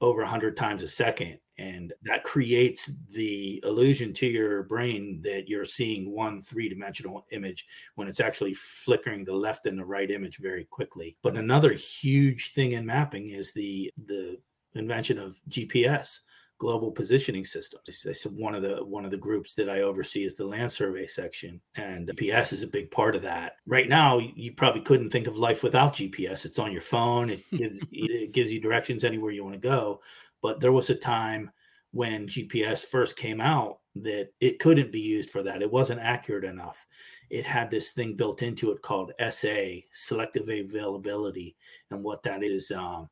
over 0.00 0.22
100 0.22 0.56
times 0.56 0.82
a 0.82 0.88
second 0.88 1.38
and 1.58 1.92
that 2.02 2.24
creates 2.24 2.90
the 3.10 3.62
illusion 3.64 4.12
to 4.12 4.26
your 4.26 4.62
brain 4.64 5.20
that 5.22 5.48
you're 5.48 5.64
seeing 5.64 6.10
one 6.10 6.40
three-dimensional 6.40 7.26
image 7.30 7.66
when 7.94 8.08
it's 8.08 8.20
actually 8.20 8.54
flickering 8.54 9.24
the 9.24 9.34
left 9.34 9.66
and 9.66 9.78
the 9.78 9.84
right 9.84 10.10
image 10.10 10.38
very 10.38 10.64
quickly 10.64 11.16
but 11.22 11.36
another 11.36 11.72
huge 11.72 12.52
thing 12.52 12.72
in 12.72 12.86
mapping 12.86 13.30
is 13.30 13.52
the 13.52 13.92
the 14.06 14.38
invention 14.74 15.18
of 15.18 15.40
gps 15.48 16.20
global 16.62 16.92
positioning 16.92 17.44
systems. 17.44 18.06
I 18.08 18.12
said 18.12 18.36
one 18.36 18.54
of 18.54 18.62
the 18.62 18.84
one 18.84 19.04
of 19.04 19.10
the 19.10 19.16
groups 19.16 19.52
that 19.54 19.68
I 19.68 19.80
oversee 19.80 20.24
is 20.24 20.36
the 20.36 20.46
land 20.46 20.70
survey 20.70 21.08
section, 21.08 21.60
and 21.74 22.06
GPS 22.06 22.52
is 22.52 22.62
a 22.62 22.68
big 22.68 22.88
part 22.92 23.16
of 23.16 23.22
that. 23.22 23.56
Right 23.66 23.88
now, 23.88 24.20
you 24.20 24.52
probably 24.52 24.82
couldn't 24.82 25.10
think 25.10 25.26
of 25.26 25.36
life 25.36 25.64
without 25.64 25.94
GPS. 25.94 26.44
It's 26.44 26.60
on 26.60 26.70
your 26.70 26.80
phone. 26.80 27.30
It 27.30 27.42
gives, 27.56 27.80
it 27.90 28.32
gives 28.32 28.52
you 28.52 28.60
directions 28.60 29.02
anywhere 29.02 29.32
you 29.32 29.42
want 29.42 29.60
to 29.60 29.68
go. 29.68 30.02
But 30.42 30.60
there 30.60 30.72
was 30.72 30.90
a 30.90 30.94
time 30.94 31.50
when 31.92 32.26
GPS 32.26 32.84
first 32.84 33.16
came 33.16 33.40
out 33.40 33.78
that 33.94 34.30
it 34.40 34.58
couldn't 34.58 34.92
be 34.92 35.00
used 35.00 35.30
for 35.30 35.42
that. 35.42 35.62
It 35.62 35.70
wasn't 35.70 36.00
accurate 36.00 36.44
enough. 36.44 36.86
It 37.30 37.46
had 37.46 37.70
this 37.70 37.92
thing 37.92 38.14
built 38.14 38.42
into 38.42 38.70
it 38.72 38.82
called 38.82 39.12
SA, 39.30 39.80
selective 39.92 40.48
availability, 40.48 41.56
and 41.90 42.02
what 42.02 42.22
that 42.22 42.42
is. 42.42 42.70
Um, 42.70 43.08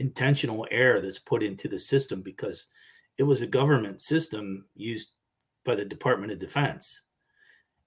intentional 0.00 0.66
error 0.70 1.00
that's 1.00 1.18
put 1.18 1.42
into 1.42 1.68
the 1.68 1.78
system 1.78 2.22
because 2.22 2.66
it 3.18 3.22
was 3.22 3.42
a 3.42 3.46
government 3.46 4.00
system 4.00 4.64
used 4.74 5.10
by 5.64 5.74
the 5.74 5.84
Department 5.84 6.32
of 6.32 6.38
Defense. 6.38 7.02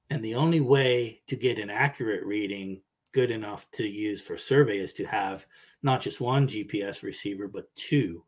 And 0.10 0.24
the 0.24 0.36
only 0.36 0.62
way 0.62 1.22
to 1.28 1.36
get 1.36 1.58
an 1.58 1.72
accurate 1.72 2.24
reading 2.24 2.82
good 3.14 3.32
enough 3.32 3.70
to 3.72 3.84
use 3.84 4.22
for 4.22 4.38
survey 4.38 4.78
is 4.78 4.94
to 4.94 5.06
have 5.06 5.48
not 5.82 6.02
just 6.02 6.22
one 6.22 6.48
GPS 6.48 7.02
receiver, 7.04 7.48
but 7.48 7.74
two 7.76 8.24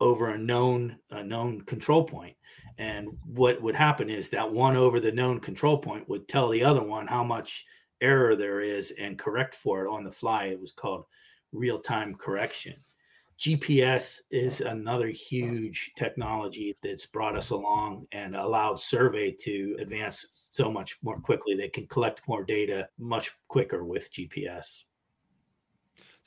over 0.00 0.30
a 0.30 0.38
known 0.38 0.96
a 1.10 1.22
known 1.22 1.62
control. 1.62 2.08
And 2.78 3.08
what 3.24 3.60
would 3.60 3.74
happen 3.74 4.08
is 4.08 4.28
that 4.30 4.52
one 4.52 4.76
over 4.76 5.00
the 5.00 5.12
known 5.12 5.40
control 5.40 5.78
point 5.78 6.08
would 6.08 6.28
tell 6.28 6.48
the 6.48 6.62
other 6.62 6.82
one 6.82 7.06
how 7.06 7.24
much 7.24 7.64
error 8.00 8.36
there 8.36 8.60
is 8.60 8.92
and 8.98 9.18
correct 9.18 9.54
for 9.54 9.84
it 9.84 9.90
on 9.90 10.04
the 10.04 10.12
fly. 10.12 10.46
It 10.46 10.60
was 10.60 10.72
called 10.72 11.04
real-time 11.52 12.14
correction. 12.14 12.76
GPS 13.38 14.20
is 14.30 14.60
another 14.60 15.08
huge 15.08 15.92
technology 15.96 16.76
that's 16.82 17.06
brought 17.06 17.36
us 17.36 17.50
along 17.50 18.06
and 18.10 18.34
allowed 18.34 18.80
survey 18.80 19.30
to 19.30 19.76
advance 19.78 20.26
so 20.50 20.70
much 20.70 20.98
more 21.02 21.20
quickly. 21.20 21.54
They 21.54 21.68
can 21.68 21.86
collect 21.86 22.26
more 22.26 22.44
data 22.44 22.88
much 22.98 23.30
quicker 23.46 23.84
with 23.84 24.12
GPS. 24.12 24.84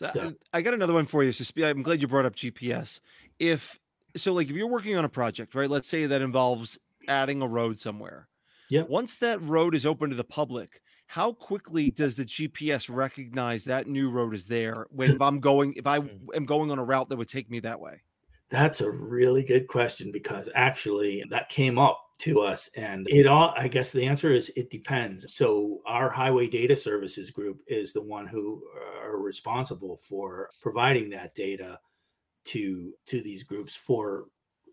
So, 0.02 0.10
So- 0.14 0.34
I 0.54 0.62
got 0.62 0.74
another 0.74 0.94
one 0.94 1.06
for 1.06 1.24
you. 1.24 1.32
So 1.32 1.44
I'm 1.66 1.84
glad 1.84 2.02
you 2.02 2.08
brought 2.08 2.26
up 2.26 2.36
GPS. 2.36 3.00
If 3.40 3.80
so, 4.16 4.34
like 4.34 4.50
if 4.50 4.56
you're 4.56 4.68
working 4.68 4.96
on 4.98 5.06
a 5.06 5.10
project, 5.10 5.56
right? 5.56 5.70
Let's 5.70 5.88
say 5.88 6.06
that 6.06 6.22
involves 6.22 6.78
adding 7.08 7.42
a 7.42 7.48
road 7.48 7.80
somewhere. 7.80 8.28
Yeah. 8.70 8.84
Once 8.84 9.18
that 9.18 9.42
road 9.42 9.76
is 9.76 9.86
open 9.86 10.10
to 10.10 10.16
the 10.16 10.24
public, 10.24 10.82
how 11.08 11.34
quickly 11.34 11.92
does 11.92 12.16
the 12.16 12.26
GPS 12.26 12.90
recognize 12.94 13.64
that 13.66 13.88
new 13.88 14.10
road 14.10 14.34
is 14.34 14.48
there 14.48 14.88
when 14.92 15.12
if 15.12 15.22
I'm 15.22 15.40
going 15.40 15.74
if 15.76 15.86
I 15.88 16.00
Hmm. 16.00 16.26
am 16.34 16.46
going 16.46 16.72
on 16.72 16.80
a 16.80 16.84
route 16.84 17.10
that 17.10 17.18
would 17.18 17.28
take 17.30 17.50
me 17.50 17.60
that 17.62 17.80
way? 17.80 18.02
That's 18.50 18.82
a 18.82 18.92
really 18.92 19.44
good 19.44 19.68
question 19.68 20.12
because 20.12 20.50
actually 20.56 21.24
that 21.30 21.48
came 21.48 21.78
up 21.78 22.11
to 22.22 22.40
us 22.40 22.70
and 22.76 23.08
it 23.10 23.26
all 23.26 23.54
I 23.58 23.68
guess 23.68 23.92
the 23.92 24.06
answer 24.06 24.32
is 24.32 24.52
it 24.56 24.70
depends. 24.70 25.34
So 25.34 25.80
our 25.86 26.10
highway 26.10 26.48
data 26.48 26.76
services 26.76 27.32
group 27.32 27.62
is 27.68 27.94
the 27.94 28.04
one 28.04 28.28
who 28.28 28.62
are 29.04 29.18
responsible 29.18 29.98
for 29.98 30.50
providing 30.62 31.10
that 31.10 31.34
data 31.34 31.80
to 32.46 32.94
to 33.08 33.22
these 33.22 33.44
groups 33.44 33.76
for 33.76 34.26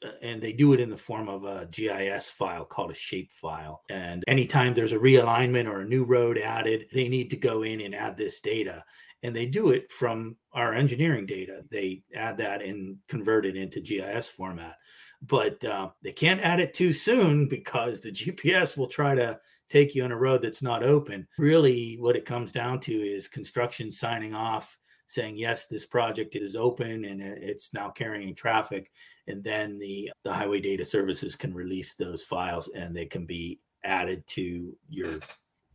uh, 0.04 0.10
and 0.22 0.42
they 0.42 0.52
do 0.52 0.74
it 0.74 0.80
in 0.80 0.90
the 0.90 0.96
form 0.96 1.28
of 1.28 1.44
a 1.44 1.66
GIS 1.70 2.30
file 2.30 2.64
called 2.64 2.90
a 2.90 2.94
shape 2.94 3.32
file. 3.32 3.82
And 3.90 4.22
anytime 4.28 4.74
there's 4.74 4.92
a 4.92 4.98
realignment 4.98 5.66
or 5.66 5.80
a 5.80 5.88
new 5.88 6.04
road 6.04 6.38
added, 6.38 6.86
they 6.92 7.08
need 7.08 7.30
to 7.30 7.36
go 7.36 7.62
in 7.62 7.80
and 7.80 7.94
add 7.94 8.16
this 8.16 8.40
data 8.40 8.84
and 9.22 9.34
they 9.34 9.46
do 9.46 9.70
it 9.70 9.90
from 9.90 10.36
our 10.52 10.74
engineering 10.74 11.26
data. 11.26 11.62
They 11.70 12.02
add 12.14 12.38
that 12.38 12.62
and 12.62 12.98
convert 13.08 13.46
it 13.46 13.56
into 13.56 13.80
GIS 13.80 14.28
format, 14.28 14.76
but 15.22 15.62
uh, 15.64 15.90
they 16.02 16.12
can't 16.12 16.40
add 16.40 16.60
it 16.60 16.74
too 16.74 16.92
soon 16.92 17.48
because 17.48 18.00
the 18.00 18.12
GPS 18.12 18.76
will 18.76 18.86
try 18.86 19.14
to 19.14 19.38
take 19.68 19.94
you 19.94 20.04
on 20.04 20.12
a 20.12 20.16
road 20.16 20.42
that's 20.42 20.62
not 20.62 20.82
open. 20.82 21.26
Really, 21.38 21.96
what 21.98 22.16
it 22.16 22.24
comes 22.24 22.52
down 22.52 22.80
to 22.80 22.92
is 22.92 23.28
construction 23.28 23.90
signing 23.90 24.34
off, 24.34 24.78
saying 25.08 25.36
yes, 25.36 25.66
this 25.66 25.86
project 25.86 26.36
is 26.36 26.56
open 26.56 27.04
and 27.04 27.20
it's 27.20 27.74
now 27.74 27.90
carrying 27.90 28.34
traffic, 28.34 28.90
and 29.26 29.42
then 29.42 29.78
the 29.78 30.10
the 30.24 30.32
highway 30.32 30.60
data 30.60 30.84
services 30.84 31.36
can 31.36 31.52
release 31.54 31.94
those 31.94 32.24
files 32.24 32.68
and 32.74 32.94
they 32.94 33.06
can 33.06 33.26
be 33.26 33.60
added 33.84 34.26
to 34.26 34.76
your 34.88 35.20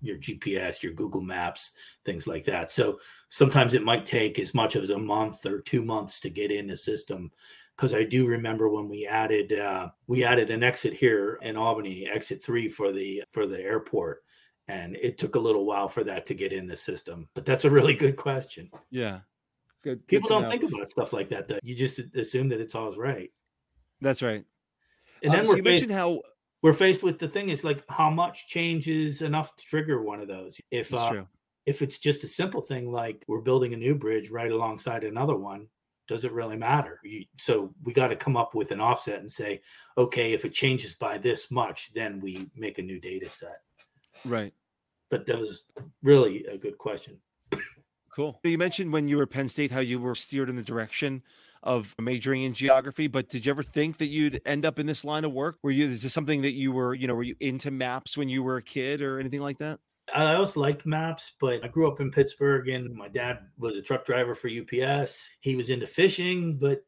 your 0.04 0.18
GPS, 0.18 0.84
your 0.84 0.94
Google 0.94 1.22
Maps, 1.22 1.72
things 2.06 2.28
like 2.28 2.44
that. 2.46 2.72
So 2.72 3.00
sometimes 3.30 3.74
it 3.74 3.84
might 3.84 4.06
take 4.06 4.38
as 4.38 4.54
much 4.54 4.76
as 4.76 4.90
a 4.90 4.98
month 4.98 5.46
or 5.46 5.62
two 5.62 5.82
months 5.82 6.20
to 6.20 6.30
get 6.30 6.52
in 6.52 6.68
the 6.68 6.76
system 6.76 7.32
because 7.76 7.94
i 7.94 8.04
do 8.04 8.26
remember 8.28 8.70
when 8.70 8.88
we 8.88 9.06
added 9.08 9.54
uh, 9.60 9.90
we 10.08 10.24
added 10.24 10.50
an 10.50 10.64
exit 10.64 10.94
here 10.94 11.40
in 11.42 11.56
albany 11.58 12.08
exit 12.08 12.42
three 12.42 12.68
for 12.70 12.92
the 12.92 13.24
for 13.30 13.48
the 13.48 13.60
airport 13.60 14.24
and 14.68 14.96
it 14.96 15.18
took 15.18 15.36
a 15.36 15.40
little 15.40 15.66
while 15.66 15.88
for 15.90 16.04
that 16.04 16.26
to 16.26 16.34
get 16.34 16.54
in 16.54 16.68
the 16.68 16.76
system 16.76 17.28
but 17.34 17.46
that's 17.46 17.66
a 17.66 17.70
really 17.70 17.94
good 17.94 18.16
question 18.16 18.70
Yeah. 18.92 19.20
Good. 19.84 20.00
good 20.00 20.08
people 20.08 20.30
to 20.30 20.34
don't 20.36 20.44
know. 20.44 20.50
think 20.50 20.64
about 20.64 20.90
stuff 20.90 21.12
like 21.12 21.30
that 21.30 21.48
though 21.48 21.60
you 21.64 21.76
just 21.76 22.00
assume 22.16 22.48
that 22.50 22.62
it's 22.62 22.74
all 22.76 22.92
right. 22.94 23.30
That's 24.00 24.22
right. 24.22 24.46
and 25.22 25.34
then 25.34 25.44
so 25.46 25.52
we're 25.52 25.58
you 25.58 25.64
faced, 25.64 25.88
mentioned 25.88 25.92
how 25.92 26.22
we're 26.62 26.74
faced 26.74 27.04
with 27.04 27.20
the 27.20 27.28
thing 27.28 27.50
is 27.50 27.64
like 27.66 27.84
how 27.90 28.10
much 28.10 28.48
change 28.48 28.88
is 28.88 29.22
enough 29.22 29.54
to 29.58 29.66
trigger 29.66 30.02
one 30.02 30.22
of 30.22 30.30
those 30.30 30.60
if 30.72 30.94
uh, 30.94 31.24
if 31.66 31.82
it's 31.82 31.98
just 31.98 32.24
a 32.24 32.28
simple 32.28 32.62
thing 32.62 32.90
like 32.92 33.24
we're 33.28 33.42
building 33.42 33.74
a 33.74 33.78
new 33.78 33.94
bridge 33.96 34.30
right 34.32 34.52
alongside 34.52 35.04
another 35.04 35.36
one 35.36 35.68
does 36.08 36.26
it 36.26 36.32
really 36.32 36.58
matter 36.58 37.00
You- 37.04 37.26
so 37.38 37.74
we 37.84 37.94
got 37.94 38.08
to 38.10 38.16
come 38.16 38.36
up 38.38 38.54
with 38.56 38.72
an 38.72 38.80
offset 38.82 39.20
and 39.20 39.32
say 39.32 39.62
okay 39.98 40.34
if 40.34 40.46
it 40.46 40.54
changes 40.54 40.96
by 40.96 41.18
this 41.18 41.50
much 41.52 41.92
then 41.94 42.20
we 42.20 42.50
make 42.56 42.78
a 42.78 42.82
new 42.82 43.00
data 43.00 43.30
set 43.30 43.62
Right. 44.26 44.54
but 45.10 45.26
that 45.28 45.40
was 45.40 45.64
really 46.02 46.46
a 46.46 46.58
good 46.58 46.78
question 46.78 47.20
Cool. 48.16 48.40
You 48.44 48.60
mentioned 48.60 48.94
when 48.94 49.08
you 49.08 49.18
were 49.18 49.26
Penn 49.26 49.48
State 49.48 49.72
how 49.72 49.80
you 49.80 50.00
were 50.00 50.14
steered 50.14 50.48
in 50.48 50.56
the 50.56 50.62
direction 50.62 51.24
of 51.64 51.96
majoring 52.00 52.44
in 52.44 52.54
geography, 52.54 53.08
but 53.08 53.28
did 53.28 53.44
you 53.44 53.50
ever 53.50 53.64
think 53.64 53.98
that 53.98 54.06
you'd 54.10 54.40
end 54.46 54.66
up 54.68 54.78
in 54.78 54.86
this 54.86 55.04
line 55.04 55.24
of 55.26 55.32
work? 55.32 55.58
Were 55.64 55.72
you 55.72 55.88
is 55.88 56.04
this 56.04 56.14
something 56.14 56.44
that 56.44 56.52
you 56.52 56.72
were, 56.72 56.94
you 56.94 57.08
know, 57.08 57.16
were 57.16 57.24
you 57.24 57.36
into 57.40 57.72
maps 57.72 58.16
when 58.16 58.30
you 58.30 58.44
were 58.44 58.58
a 58.58 58.62
kid 58.62 59.02
or 59.02 59.20
anything 59.20 59.40
like 59.40 59.58
that? 59.58 59.80
I 60.14 60.36
also 60.36 60.60
liked 60.60 60.86
maps, 60.86 61.34
but 61.40 61.64
I 61.64 61.68
grew 61.68 61.88
up 61.90 62.00
in 62.00 62.12
Pittsburgh 62.12 62.70
and 62.70 62.94
my 62.94 63.08
dad 63.08 63.40
was 63.58 63.78
a 63.78 63.82
truck 63.82 64.06
driver 64.06 64.36
for 64.36 64.50
UPS. 64.50 65.30
He 65.40 65.56
was 65.56 65.70
into 65.70 65.88
fishing, 65.88 66.58
but 66.58 66.86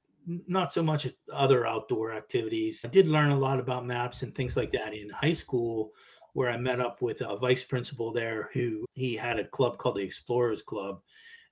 not 0.47 0.73
so 0.73 0.83
much 0.83 1.07
other 1.31 1.65
outdoor 1.65 2.11
activities. 2.11 2.83
I 2.83 2.89
did 2.89 3.07
learn 3.07 3.31
a 3.31 3.39
lot 3.39 3.59
about 3.59 3.85
maps 3.85 4.23
and 4.23 4.33
things 4.33 4.57
like 4.57 4.71
that 4.71 4.93
in 4.93 5.09
high 5.09 5.33
school, 5.33 5.91
where 6.33 6.49
I 6.49 6.57
met 6.57 6.79
up 6.81 7.01
with 7.01 7.21
a 7.21 7.37
vice 7.37 7.63
principal 7.63 8.11
there 8.11 8.49
who 8.53 8.85
he 8.93 9.15
had 9.15 9.39
a 9.39 9.45
club 9.45 9.77
called 9.77 9.97
the 9.97 10.03
Explorers 10.03 10.61
Club. 10.61 11.01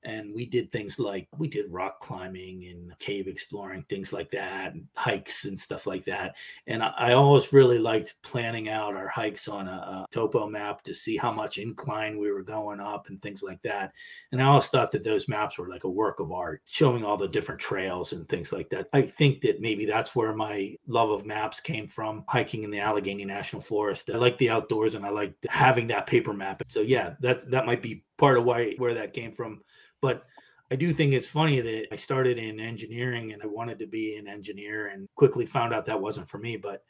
And 0.06 0.34
we 0.34 0.46
did 0.46 0.72
things 0.72 1.00
like 1.00 1.28
we 1.38 1.48
did 1.48 1.72
rock 1.72 2.00
climbing 2.00 2.66
and 2.68 2.98
cave 3.00 3.28
exploring, 3.28 3.86
things 3.90 4.14
like 4.14 4.30
that, 4.32 4.74
and 4.74 4.88
hikes 4.96 5.46
and 5.46 5.60
stuff 5.60 5.88
like 5.88 6.06
that. 6.06 6.36
And 6.68 6.84
I, 6.84 6.94
I 6.98 7.14
always 7.14 7.54
really 7.54 7.80
liked 7.80 8.16
planning 8.22 8.70
out 8.70 8.96
our 8.96 9.08
hikes 9.08 9.48
on 9.48 9.68
a, 9.68 9.72
a 9.72 10.06
topo 10.12 10.48
map 10.48 10.82
to 10.84 10.94
see 10.94 11.18
how 11.18 11.32
much 11.32 11.58
incline 11.58 12.18
we 12.18 12.32
were 12.32 12.44
going 12.44 12.80
up 12.80 13.08
and 13.08 13.22
things 13.22 13.44
like 13.44 13.62
that. 13.64 13.94
And 14.32 14.42
I 14.42 14.46
always 14.46 14.68
thought 14.68 14.92
that 14.92 15.04
those 15.04 15.28
maps 15.28 15.58
were 15.58 15.70
like 15.70 15.84
a 15.84 15.90
work 15.90 16.20
of 16.20 16.32
art, 16.32 16.62
showing 16.70 17.04
all 17.06 17.18
the 17.18 17.28
different 17.28 17.62
trails 17.62 18.14
and 18.14 18.28
things 18.28 18.52
like 18.52 18.70
that. 18.70 18.88
I 18.94 19.02
think 19.02 19.42
that 19.42 19.62
maybe 19.62 19.86
that's 19.86 20.16
where 20.16 20.34
my 20.34 20.76
love 20.88 21.12
of 21.12 21.26
maps 21.26 21.60
came 21.60 21.88
from, 21.88 22.24
hiking 22.28 22.64
in 22.64 22.72
the 22.72 22.80
Allegheny 22.80 23.26
National 23.26 23.62
Forest. 23.62 24.10
I 24.14 24.18
like 24.18 24.38
the 24.38 24.50
outdoors 24.50 24.96
and 24.96 25.06
I 25.06 25.10
like 25.10 25.34
having 25.50 25.88
that 25.88 26.08
paper 26.08 26.34
map. 26.34 26.64
So 26.68 26.82
yeah, 26.82 27.16
that 27.22 27.50
that 27.52 27.66
might 27.66 27.82
be 27.82 28.04
part 28.18 28.38
of 28.38 28.44
why 28.44 28.74
where 28.78 28.94
that 28.94 29.14
came 29.14 29.32
from. 29.32 29.62
But 30.02 30.24
I 30.72 30.76
do 30.76 30.92
think 30.92 31.14
it's 31.14 31.28
funny 31.28 31.60
that 31.60 31.88
I 31.92 31.96
started 31.96 32.38
in 32.38 32.60
engineering 32.60 33.34
and 33.34 33.44
I 33.44 33.48
wanted 33.48 33.80
to 33.80 33.88
be 33.88 34.16
an 34.18 34.28
engineer 34.28 34.88
and 34.88 35.08
quickly 35.16 35.46
found 35.46 35.74
out 35.74 35.86
that 35.86 36.02
wasn't 36.02 36.28
for 36.28 36.40
me. 36.40 36.58
But 36.58 36.84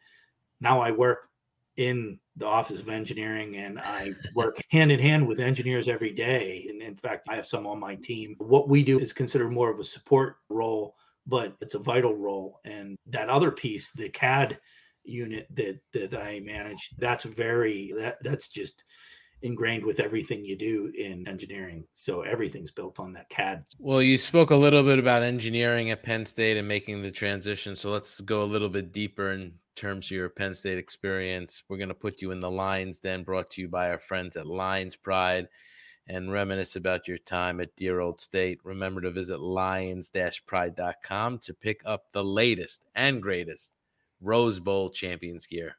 now 0.62 0.80
I 0.82 0.92
work 0.92 1.28
in 1.76 2.20
the 2.38 2.46
office 2.46 2.80
of 2.80 2.90
engineering 2.90 3.58
and 3.58 3.80
I 3.80 4.14
work 4.36 4.62
hand 4.72 4.92
in 4.92 5.00
hand 5.00 5.28
with 5.28 5.40
engineers 5.40 5.88
every 5.88 6.12
day. 6.12 6.68
And 6.70 6.82
in 6.82 6.96
fact, 6.96 7.28
I 7.30 7.36
have 7.36 7.46
some 7.46 7.68
on 7.68 7.80
my 7.80 7.96
team. 7.96 8.36
What 8.38 8.70
we 8.70 8.84
do 8.84 9.00
is 9.00 9.12
considered 9.12 9.52
more 9.52 9.72
of 9.72 9.80
a 9.80 9.84
support 9.84 10.38
role, 10.50 10.96
but 11.26 11.56
it's 11.62 11.76
a 11.76 11.80
vital 11.80 12.16
role. 12.16 12.60
And 12.64 12.98
that 13.08 13.30
other 13.30 13.52
piece, 13.52 13.92
the 13.92 14.10
CAD 14.10 14.60
unit 15.04 15.48
that 15.56 15.80
that 15.94 16.16
I 16.16 16.40
manage, 16.40 16.92
that's 16.98 17.26
very 17.26 17.94
that 17.98 18.18
that's 18.22 18.48
just 18.48 18.84
ingrained 19.44 19.86
with 19.86 20.00
everything 20.00 20.44
you 20.44 20.56
do 20.56 20.92
in 20.98 21.28
engineering. 21.28 21.84
So 21.94 22.22
everything's 22.22 22.72
built 22.72 23.00
on 23.00 23.14
that 23.14 23.30
CAD. 23.30 23.66
Well, 23.78 24.02
you 24.02 24.18
spoke 24.18 24.52
a 24.52 24.56
little 24.56 24.84
bit 24.84 25.00
about 25.00 25.22
engineering 25.22 25.92
at 25.92 26.02
Penn 26.02 26.26
State 26.26 26.58
and 26.58 26.68
making 26.68 27.02
the 27.02 27.12
transition. 27.12 27.76
So 27.76 27.92
let's 27.92 28.22
go 28.22 28.42
a 28.42 28.46
little 28.46 28.70
bit 28.70 28.92
deeper 28.92 29.34
in 29.34 29.54
terms 29.76 30.08
of 30.08 30.12
your 30.12 30.30
Penn 30.30 30.54
State 30.54 30.78
experience. 30.78 31.64
We're 31.68 31.78
going 31.78 31.90
to 31.90 31.96
put 31.96 32.22
you 32.22 32.32
in 32.32 32.40
the 32.40 32.50
Lions 32.50 33.00
Den, 33.00 33.24
brought 33.24 33.52
to 33.52 33.62
you 33.62 33.68
by 33.68 33.90
our 33.90 34.00
friends 34.00 34.38
at 34.38 34.48
Lions 34.48 34.96
Pride, 34.96 35.48
and 36.08 36.32
reminisce 36.32 36.78
about 36.78 37.08
your 37.08 37.18
time 37.18 37.60
at 37.60 37.76
dear 37.76 38.00
old 38.00 38.20
state. 38.20 38.60
Remember 38.64 39.02
to 39.02 39.12
visit 39.12 39.40
lions 39.40 40.12
pride.com 40.46 41.40
to 41.40 41.54
pick 41.54 41.82
up 41.86 42.06
the 42.12 42.24
latest 42.24 42.86
and 42.96 43.22
greatest 43.22 43.74
Rose 44.22 44.60
Bowl 44.60 44.90
champions 44.90 45.46
gear. 45.46 45.76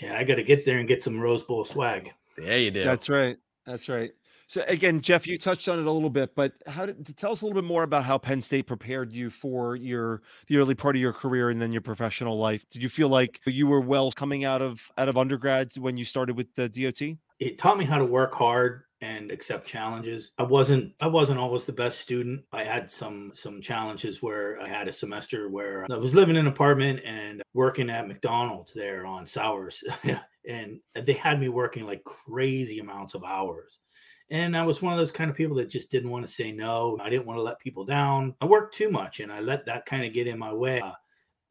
Yeah, 0.00 0.16
I 0.18 0.24
got 0.24 0.34
to 0.34 0.42
get 0.42 0.64
there 0.64 0.78
and 0.78 0.88
get 0.88 1.02
some 1.02 1.18
Rose 1.18 1.44
Bowl 1.44 1.64
swag. 1.64 2.12
There 2.38 2.58
you 2.58 2.70
do. 2.70 2.84
That's 2.84 3.08
right. 3.08 3.36
That's 3.64 3.88
right. 3.88 4.12
So 4.48 4.62
again, 4.68 5.00
Jeff, 5.00 5.26
you 5.26 5.38
touched 5.38 5.68
on 5.68 5.80
it 5.80 5.86
a 5.86 5.90
little 5.90 6.10
bit, 6.10 6.36
but 6.36 6.52
how 6.68 6.86
did 6.86 7.16
tell 7.16 7.32
us 7.32 7.42
a 7.42 7.46
little 7.46 7.60
bit 7.60 7.66
more 7.66 7.82
about 7.82 8.04
how 8.04 8.16
Penn 8.16 8.40
State 8.40 8.68
prepared 8.68 9.12
you 9.12 9.28
for 9.28 9.74
your 9.74 10.22
the 10.46 10.58
early 10.58 10.74
part 10.74 10.94
of 10.94 11.02
your 11.02 11.12
career 11.12 11.50
and 11.50 11.60
then 11.60 11.72
your 11.72 11.80
professional 11.80 12.38
life. 12.38 12.64
Did 12.70 12.82
you 12.82 12.88
feel 12.88 13.08
like 13.08 13.40
you 13.44 13.66
were 13.66 13.80
well 13.80 14.12
coming 14.12 14.44
out 14.44 14.62
of 14.62 14.88
out 14.98 15.08
of 15.08 15.18
undergrads 15.18 15.78
when 15.80 15.96
you 15.96 16.04
started 16.04 16.36
with 16.36 16.54
the 16.54 16.68
DOT? 16.68 17.16
It 17.40 17.58
taught 17.58 17.76
me 17.76 17.84
how 17.84 17.98
to 17.98 18.04
work 18.04 18.34
hard 18.34 18.84
and 19.00 19.30
accept 19.30 19.66
challenges. 19.66 20.32
I 20.38 20.42
wasn't 20.42 20.92
I 21.00 21.06
wasn't 21.06 21.38
always 21.38 21.64
the 21.64 21.72
best 21.72 22.00
student. 22.00 22.44
I 22.52 22.64
had 22.64 22.90
some 22.90 23.32
some 23.34 23.60
challenges 23.60 24.22
where 24.22 24.60
I 24.60 24.68
had 24.68 24.88
a 24.88 24.92
semester 24.92 25.48
where 25.48 25.86
I 25.90 25.96
was 25.96 26.14
living 26.14 26.36
in 26.36 26.46
an 26.46 26.52
apartment 26.52 27.00
and 27.04 27.42
working 27.54 27.90
at 27.90 28.08
McDonald's 28.08 28.72
there 28.72 29.06
on 29.06 29.26
Sowers. 29.26 29.82
and 30.48 30.80
they 30.94 31.12
had 31.12 31.40
me 31.40 31.48
working 31.48 31.84
like 31.84 32.04
crazy 32.04 32.78
amounts 32.78 33.14
of 33.14 33.24
hours. 33.24 33.80
And 34.30 34.56
I 34.56 34.64
was 34.64 34.82
one 34.82 34.92
of 34.92 34.98
those 34.98 35.12
kind 35.12 35.30
of 35.30 35.36
people 35.36 35.56
that 35.56 35.70
just 35.70 35.90
didn't 35.90 36.10
want 36.10 36.26
to 36.26 36.32
say 36.32 36.50
no. 36.50 36.98
I 37.00 37.10
didn't 37.10 37.26
want 37.26 37.38
to 37.38 37.42
let 37.42 37.60
people 37.60 37.84
down. 37.84 38.34
I 38.40 38.46
worked 38.46 38.74
too 38.74 38.90
much 38.90 39.20
and 39.20 39.30
I 39.30 39.40
let 39.40 39.66
that 39.66 39.86
kind 39.86 40.04
of 40.04 40.12
get 40.12 40.26
in 40.26 40.38
my 40.38 40.52
way. 40.52 40.80
Uh, 40.80 40.92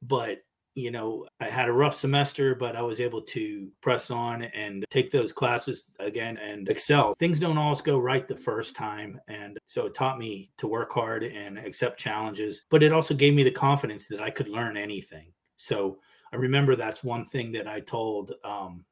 but 0.02 0.40
you 0.76 0.92
know, 0.92 1.26
I 1.40 1.46
had 1.46 1.70
a 1.70 1.74
rough 1.74 1.96
semester, 1.96 2.54
but 2.54 2.76
I 2.76 2.82
was 2.82 3.00
able 3.00 3.22
to 3.22 3.70
press 3.82 4.12
on 4.12 4.44
and 4.44 4.86
take 4.90 5.10
those 5.10 5.32
classes 5.32 5.90
again 6.00 6.38
and 6.38 6.68
excel. 6.68 7.16
Things 7.16 7.40
don't 7.40 7.58
always 7.58 7.80
go 7.80 7.98
right 7.98 8.28
the 8.28 8.36
first 8.36 8.76
time. 8.76 9.20
And 9.30 9.58
so 9.68 9.86
it 9.86 9.96
taught 9.96 10.20
me 10.20 10.52
to 10.58 10.68
work 10.68 10.92
hard 10.92 11.24
and 11.24 11.58
accept 11.58 11.98
challenges, 11.98 12.64
but 12.70 12.84
it 12.84 12.92
also 12.92 13.14
gave 13.14 13.34
me 13.34 13.44
the 13.44 13.52
confidence 13.52 14.08
that 14.10 14.22
I 14.22 14.30
could 14.30 14.50
learn 14.50 14.76
anything. 14.76 15.32
So 15.56 16.00
I 16.34 16.36
remember 16.36 16.76
that's 16.76 17.06
one 17.06 17.24
thing 17.24 17.54
that 17.54 17.68
I 17.68 17.80
told 17.80 18.34
um, 18.44 18.84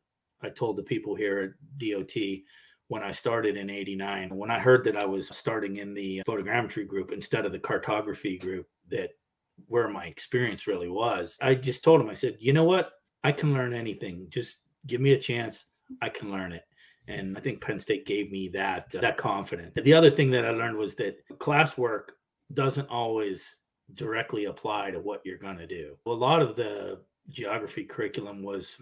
I 0.42 0.50
told 0.50 0.78
the 0.78 0.84
people 0.84 1.16
here 1.16 1.40
at 1.40 1.80
DOT 1.80 2.14
when 2.88 3.04
I 3.04 3.12
started 3.12 3.58
in 3.58 3.70
89. 3.70 4.36
When 4.36 4.52
I 4.52 4.60
heard 4.60 4.86
that 4.86 4.98
I 4.98 5.06
was 5.06 5.36
starting 5.36 5.78
in 5.78 5.94
the 5.94 6.22
photogrammetry 6.28 6.88
group 6.88 7.12
instead 7.12 7.46
of 7.46 7.52
the 7.52 7.60
cartography 7.60 8.38
group, 8.38 8.68
that 8.90 9.12
where 9.68 9.88
my 9.88 10.06
experience 10.06 10.68
really 10.68 10.90
was, 10.90 11.38
I 11.42 11.56
just 11.56 11.84
told 11.84 12.02
him, 12.02 12.10
I 12.10 12.14
said, 12.14 12.38
you 12.40 12.54
know 12.54 12.64
what? 12.64 12.92
I 13.24 13.32
can 13.32 13.54
learn 13.54 13.74
anything. 13.74 14.28
Just 14.30 14.60
give 14.88 15.02
me 15.02 15.14
a 15.14 15.20
chance. 15.20 15.66
I 16.02 16.10
can 16.10 16.32
learn 16.32 16.52
it. 16.52 16.64
And 17.08 17.38
I 17.38 17.42
think 17.42 17.62
Penn 17.62 17.80
State 17.80 18.06
gave 18.06 18.32
me 18.32 18.48
that 18.50 18.94
uh, 18.96 19.02
that 19.02 19.18
confidence. 19.18 19.74
The 19.76 19.94
other 19.94 20.10
thing 20.10 20.32
that 20.32 20.46
I 20.46 20.52
learned 20.52 20.78
was 20.78 20.96
that 20.96 21.18
classwork 21.38 22.10
doesn't 22.54 22.90
always 22.90 23.58
directly 23.94 24.46
apply 24.46 24.92
to 24.92 25.00
what 25.00 25.22
you're 25.26 25.38
going 25.38 25.58
to 25.58 25.68
do. 25.68 25.98
A 26.06 26.12
lot 26.12 26.42
of 26.42 26.56
the 26.56 27.02
geography 27.30 27.84
curriculum 27.84 28.42
was 28.42 28.78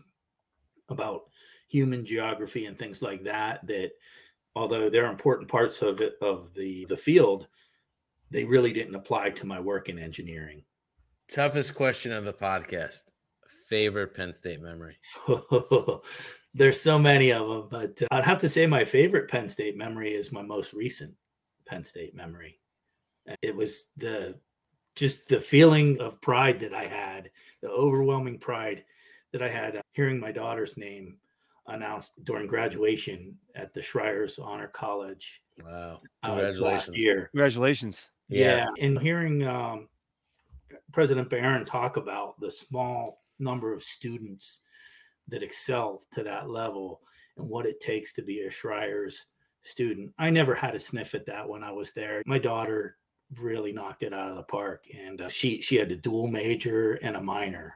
about 0.90 1.24
human 1.68 2.06
geography 2.06 2.66
and 2.66 2.78
things 2.78 3.02
like 3.02 3.24
that 3.24 3.66
that 3.66 3.92
although 4.56 4.90
they're 4.90 5.10
important 5.10 5.50
parts 5.50 5.82
of 5.82 6.02
it 6.02 6.16
of 6.22 6.54
the 6.54 6.86
the 6.86 6.98
field 6.98 7.48
they 8.32 8.44
really 8.44 8.74
didn't 8.74 8.96
apply 8.96 9.30
to 9.30 9.46
my 9.46 9.60
work 9.60 9.90
in 9.90 10.00
engineering 10.00 10.64
toughest 11.30 11.76
question 11.76 12.12
of 12.12 12.26
the 12.26 12.34
podcast 12.34 13.04
favorite 13.68 14.14
penn 14.14 14.34
state 14.34 14.62
memory 14.62 14.98
there's 16.54 16.82
so 16.82 16.98
many 17.00 17.32
of 17.32 17.48
them 17.48 17.68
but 17.70 18.02
uh, 18.04 18.08
i'd 18.12 18.24
have 18.24 18.40
to 18.40 18.50
say 18.50 18.66
my 18.66 18.84
favorite 18.84 19.30
penn 19.30 19.48
state 19.48 19.78
memory 19.78 20.14
is 20.14 20.32
my 20.32 20.42
most 20.42 20.74
recent 20.74 21.14
penn 21.66 21.86
state 21.86 22.16
memory 22.16 22.60
it 23.42 23.56
was 23.56 23.86
the 23.98 24.36
just 24.96 25.28
the 25.30 25.40
feeling 25.40 26.00
of 26.02 26.20
pride 26.22 26.60
that 26.60 26.74
i 26.74 26.84
had 26.84 27.30
the 27.62 27.70
overwhelming 27.70 28.38
pride 28.38 28.84
that 29.32 29.42
i 29.42 29.48
had 29.48 29.78
uh, 29.78 29.82
hearing 29.94 30.20
my 30.20 30.32
daughter's 30.32 30.76
name 30.76 31.18
announced 31.68 32.24
during 32.24 32.48
graduation 32.48 33.38
at 33.56 33.74
the 33.74 33.82
Schreyer's 33.82 34.40
Honor 34.40 34.68
College. 34.68 35.42
Wow! 35.64 36.02
Congratulations! 36.24 36.62
Uh, 36.62 36.66
last 36.66 36.98
year. 36.98 37.30
Congratulations! 37.34 38.10
Yeah, 38.32 38.68
yeah. 38.78 38.86
and 38.86 38.98
hearing 38.98 39.46
um, 39.46 39.90
President 40.92 41.30
Barron 41.30 41.66
talk 41.66 41.98
about 41.98 42.40
the 42.40 42.50
small 42.50 43.22
number 43.40 43.74
of 43.74 43.84
students 43.84 44.62
that 45.28 45.44
excel 45.44 46.02
to 46.14 46.24
that 46.24 46.50
level 46.50 47.02
and 47.38 47.48
what 47.48 47.66
it 47.66 47.80
takes 47.80 48.14
to 48.14 48.22
be 48.22 48.42
a 48.42 48.50
Schreyer's 48.50 49.26
student. 49.64 50.14
I 50.18 50.30
never 50.30 50.56
had 50.56 50.76
a 50.76 50.80
sniff 50.80 51.14
at 51.14 51.26
that 51.26 51.48
when 51.48 51.64
I 51.64 51.72
was 51.72 51.92
there. 51.92 52.24
My 52.26 52.40
daughter 52.40 52.98
really 53.38 53.72
knocked 53.72 54.04
it 54.04 54.14
out 54.14 54.30
of 54.30 54.38
the 54.38 54.44
park, 54.44 54.86
and 54.98 55.22
uh, 55.22 55.30
she 55.30 55.62
she 55.62 55.76
had 55.76 55.92
a 55.92 55.96
dual 55.96 56.28
major 56.28 56.94
and 57.04 57.16
a 57.16 57.22
minor, 57.22 57.76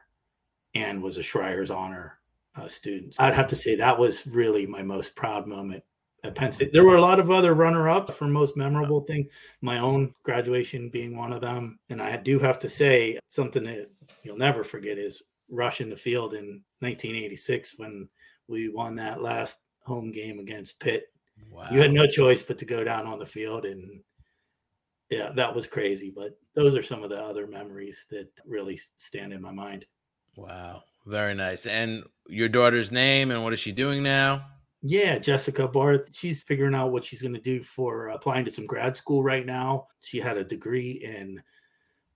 and 0.74 1.02
was 1.02 1.16
a 1.16 1.22
Schreyer's 1.22 1.70
Honor 1.70 2.18
uh, 2.56 2.68
students. 2.68 3.18
I'd 3.20 3.34
have 3.34 3.48
to 3.48 3.56
say 3.56 3.76
that 3.76 3.98
was 3.98 4.26
really 4.26 4.66
my 4.66 4.82
most 4.82 5.14
proud 5.14 5.46
moment 5.46 5.84
at 6.26 6.34
Penn 6.34 6.52
State. 6.52 6.72
There 6.72 6.84
were 6.84 6.96
a 6.96 7.00
lot 7.00 7.20
of 7.20 7.30
other 7.30 7.54
runner-ups 7.54 8.14
for 8.14 8.26
most 8.26 8.56
memorable 8.56 9.00
thing. 9.00 9.28
My 9.60 9.78
own 9.78 10.12
graduation 10.22 10.88
being 10.88 11.16
one 11.16 11.32
of 11.32 11.40
them, 11.40 11.78
and 11.88 12.02
I 12.02 12.16
do 12.16 12.38
have 12.38 12.58
to 12.60 12.68
say 12.68 13.18
something 13.28 13.64
that 13.64 13.90
you'll 14.22 14.36
never 14.36 14.64
forget 14.64 14.98
is 14.98 15.22
rushing 15.48 15.88
the 15.88 15.96
field 15.96 16.34
in 16.34 16.62
1986 16.80 17.78
when 17.78 18.08
we 18.48 18.68
won 18.68 18.94
that 18.96 19.22
last 19.22 19.60
home 19.84 20.10
game 20.10 20.40
against 20.40 20.80
Pitt. 20.80 21.06
Wow. 21.50 21.68
You 21.70 21.80
had 21.80 21.92
no 21.92 22.06
choice 22.06 22.42
but 22.42 22.58
to 22.58 22.64
go 22.64 22.82
down 22.84 23.06
on 23.06 23.18
the 23.18 23.26
field 23.26 23.64
and 23.64 24.00
yeah, 25.10 25.30
that 25.36 25.54
was 25.54 25.66
crazy. 25.66 26.12
But 26.14 26.38
those 26.54 26.74
are 26.74 26.82
some 26.82 27.02
of 27.02 27.10
the 27.10 27.22
other 27.22 27.46
memories 27.46 28.06
that 28.10 28.28
really 28.44 28.80
stand 28.96 29.32
in 29.32 29.40
my 29.40 29.52
mind. 29.52 29.86
Wow. 30.36 30.82
Very 31.06 31.34
nice. 31.34 31.66
And 31.66 32.04
your 32.26 32.48
daughter's 32.48 32.90
name 32.90 33.30
and 33.30 33.44
what 33.44 33.52
is 33.52 33.60
she 33.60 33.70
doing 33.70 34.02
now? 34.02 34.44
Yeah, 34.88 35.18
Jessica 35.18 35.66
Barth. 35.66 36.10
She's 36.12 36.44
figuring 36.44 36.74
out 36.74 36.92
what 36.92 37.04
she's 37.04 37.20
going 37.20 37.34
to 37.34 37.40
do 37.40 37.60
for 37.62 38.08
applying 38.08 38.44
to 38.44 38.52
some 38.52 38.66
grad 38.66 38.96
school 38.96 39.22
right 39.22 39.44
now. 39.44 39.88
She 40.02 40.18
had 40.18 40.36
a 40.36 40.44
degree 40.44 40.92
in 41.04 41.42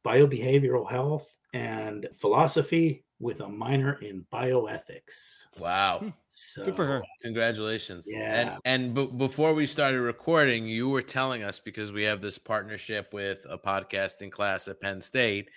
biobehavioral 0.05 0.89
health 0.89 1.37
and 1.53 2.09
philosophy 2.17 3.05
with 3.19 3.41
a 3.41 3.49
minor 3.49 3.95
in 4.01 4.25
bioethics. 4.33 5.47
Wow. 5.59 5.99
Hmm. 5.99 6.09
So, 6.33 6.65
Good 6.65 6.77
for 6.77 6.87
her. 6.87 7.03
Congratulations. 7.23 8.07
Yeah. 8.09 8.59
And, 8.65 8.95
and 8.95 8.95
b- 8.95 9.11
before 9.19 9.53
we 9.53 9.67
started 9.67 10.01
recording, 10.01 10.67
you 10.67 10.89
were 10.89 11.03
telling 11.03 11.43
us 11.43 11.59
because 11.59 11.93
we 11.93 12.05
have 12.05 12.23
this 12.23 12.39
partnership 12.39 13.13
with 13.13 13.45
a 13.51 13.59
podcasting 13.59 14.31
class 14.31 14.69
at 14.69 14.81
Penn 14.81 15.01
State 15.01 15.51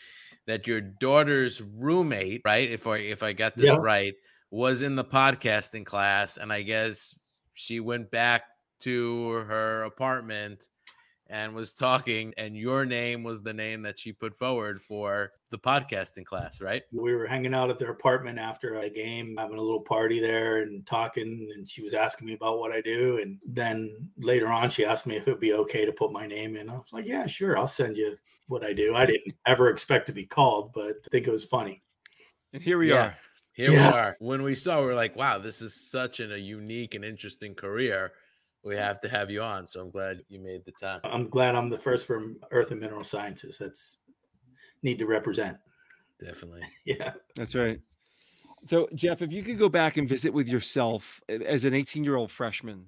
that 0.46 0.68
your 0.68 0.82
daughter's 0.82 1.62
roommate, 1.62 2.42
right? 2.44 2.70
If 2.70 2.86
I 2.88 2.98
if 2.98 3.24
I 3.24 3.34
got 3.34 3.56
this 3.56 3.68
yeah. 3.68 3.78
right, 3.78 4.14
was 4.54 4.84
in 4.84 4.96
the 4.96 5.04
podcasting 5.04 5.84
class, 5.84 6.38
and 6.38 6.54
I 6.54 6.62
guess 6.62 7.18
she 7.56 7.80
went 7.80 8.12
back 8.12 8.44
to 8.82 9.30
her 9.48 9.82
apartment 9.82 10.70
and 11.26 11.56
was 11.56 11.74
talking, 11.74 12.36
and 12.38 12.56
your 12.56 12.86
name 12.86 13.24
was 13.24 13.42
the 13.42 13.52
name 13.52 13.82
that 13.82 13.98
she 13.98 14.12
put 14.12 14.38
forward 14.38 14.80
for 14.80 15.32
the 15.50 15.58
podcasting 15.58 16.24
class, 16.24 16.62
right? 16.62 16.84
We 16.92 17.16
were 17.16 17.26
hanging 17.26 17.56
out 17.56 17.72
at 17.72 17.80
their 17.80 17.90
apartment 17.90 18.38
after 18.38 18.76
a 18.76 18.92
game, 18.92 19.36
having 19.40 19.58
a 19.58 19.62
little 19.62 19.82
party 19.82 20.20
there 20.20 20.62
and 20.62 20.86
talking, 20.86 21.50
and 21.56 21.68
she 21.68 21.82
was 21.82 21.96
asking 21.96 22.28
me 22.28 22.36
about 22.36 22.60
what 22.60 22.72
I 22.72 22.82
do. 22.82 23.18
And 23.24 23.40
then 23.44 24.08
later 24.20 24.50
on, 24.50 24.70
she 24.70 24.86
asked 24.86 25.08
me 25.08 25.16
if 25.16 25.28
it'd 25.28 25.40
be 25.40 25.54
okay 25.54 25.84
to 25.84 25.92
put 25.92 26.12
my 26.12 26.28
name 26.28 26.56
in. 26.56 26.70
I 26.70 26.74
was 26.74 26.94
like, 26.94 27.08
yeah, 27.08 27.26
sure, 27.26 27.58
I'll 27.58 27.68
send 27.68 27.98
you 27.98 28.16
what 28.50 28.64
I 28.64 28.74
do. 28.74 28.94
I 28.94 29.08
didn't 29.08 29.34
ever 29.48 29.70
expect 29.70 30.06
to 30.08 30.14
be 30.14 30.28
called, 30.28 30.74
but 30.74 30.98
I 31.04 31.10
think 31.10 31.26
it 31.26 31.32
was 31.32 31.44
funny. 31.44 31.82
And 32.54 32.62
here 32.62 32.78
we 32.78 32.90
yeah. 32.90 33.06
are. 33.06 33.18
Here 33.54 33.72
yeah. 33.72 33.92
we 33.92 33.98
are. 33.98 34.18
When 34.20 34.42
we 34.42 34.56
saw, 34.56 34.82
we 34.82 34.90
are 34.90 34.96
like, 34.96 35.16
wow, 35.16 35.38
this 35.38 35.62
is 35.62 35.74
such 35.74 36.20
an, 36.20 36.34
a 36.34 36.38
unique 36.38 36.96
and 36.96 37.06
interesting 37.06 37.54
career. 37.54 38.12
We 38.64 38.76
have 38.76 39.00
to 39.02 39.10
have 39.10 39.30
you 39.30 39.42
on. 39.42 39.68
So 39.68 39.82
I'm 39.82 39.92
glad 39.92 40.24
you 40.30 40.40
made 40.40 40.66
the 40.66 40.72
time. 40.72 41.02
I'm 41.04 41.30
glad 41.30 41.56
I'm 41.56 41.70
the 41.70 41.78
first 41.78 42.08
from 42.08 42.38
Earth 42.52 42.72
and 42.72 42.80
Mineral 42.80 43.04
Sciences. 43.04 43.58
That's 43.60 44.00
need 44.82 45.00
to 45.00 45.06
represent. 45.06 45.58
Definitely. 46.20 46.62
Yeah. 46.86 47.14
That's 47.36 47.56
right. 47.56 47.80
So, 48.66 48.88
Jeff, 48.96 49.22
if 49.22 49.32
you 49.32 49.44
could 49.44 49.60
go 49.60 49.70
back 49.70 49.98
and 49.98 50.08
visit 50.08 50.34
with 50.34 50.48
yourself 50.48 51.22
as 51.30 51.66
an 51.66 51.74
18 51.74 52.04
year 52.04 52.16
old 52.16 52.32
freshman, 52.32 52.88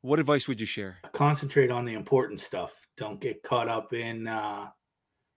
what 0.00 0.18
advice 0.18 0.48
would 0.48 0.60
you 0.60 0.66
share? 0.66 0.98
Concentrate 1.12 1.70
on 1.70 1.84
the 1.84 1.94
important 1.94 2.40
stuff. 2.40 2.86
Don't 2.96 3.20
get 3.20 3.42
caught 3.42 3.68
up 3.68 3.92
in 3.92 4.26
uh, 4.26 4.68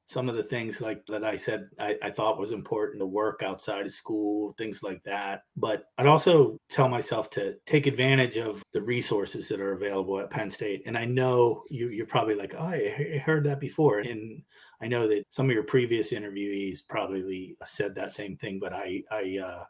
some 0.07 0.29
of 0.29 0.35
the 0.35 0.43
things 0.43 0.81
like 0.81 1.05
that 1.07 1.23
I 1.23 1.35
said 1.35 1.67
I, 1.79 1.97
I, 2.03 2.11
thought 2.11 2.39
was 2.39 2.51
important 2.51 2.99
to 2.99 3.07
work 3.07 3.41
outside 3.43 3.85
of 3.85 3.91
school, 3.91 4.53
things 4.57 4.83
like 4.83 5.03
that. 5.03 5.41
But 5.57 5.85
I'd 5.97 6.05
also 6.05 6.59
tell 6.69 6.87
myself 6.87 7.29
to 7.31 7.55
take 7.65 7.87
advantage 7.87 8.37
of 8.37 8.61
the 8.73 8.81
resources 8.81 9.47
that 9.47 9.59
are 9.59 9.73
available 9.73 10.19
at 10.19 10.29
Penn 10.29 10.51
State. 10.51 10.83
And 10.85 10.95
I 10.95 11.05
know 11.05 11.63
you, 11.71 11.89
you're 11.89 12.05
probably 12.05 12.35
like, 12.35 12.53
oh, 12.57 12.65
I 12.65 13.17
heard 13.25 13.43
that 13.45 13.59
before. 13.59 13.99
And 13.99 14.43
I 14.79 14.87
know 14.87 15.07
that 15.07 15.25
some 15.29 15.47
of 15.47 15.53
your 15.53 15.63
previous 15.63 16.13
interviewees 16.13 16.79
probably 16.87 17.57
said 17.65 17.95
that 17.95 18.13
same 18.13 18.37
thing, 18.37 18.59
but 18.59 18.73
I, 18.73 19.01
I, 19.09 19.39
uh, 19.43 19.63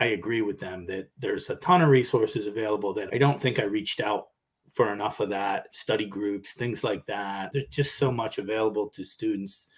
I 0.00 0.06
agree 0.06 0.42
with 0.42 0.58
them 0.58 0.86
that 0.86 1.10
there's 1.18 1.48
a 1.50 1.56
ton 1.56 1.80
of 1.80 1.88
resources 1.88 2.48
available 2.48 2.92
that 2.94 3.10
I 3.12 3.18
don't 3.18 3.40
think 3.40 3.60
I 3.60 3.64
reached 3.64 4.00
out 4.00 4.26
for 4.74 4.92
enough 4.92 5.20
of 5.20 5.30
that 5.30 5.74
study 5.74 6.06
groups 6.06 6.52
things 6.52 6.84
like 6.84 7.04
that 7.06 7.50
there's 7.52 7.68
just 7.68 7.96
so 7.96 8.10
much 8.10 8.38
available 8.38 8.88
to 8.88 9.02
students 9.02 9.68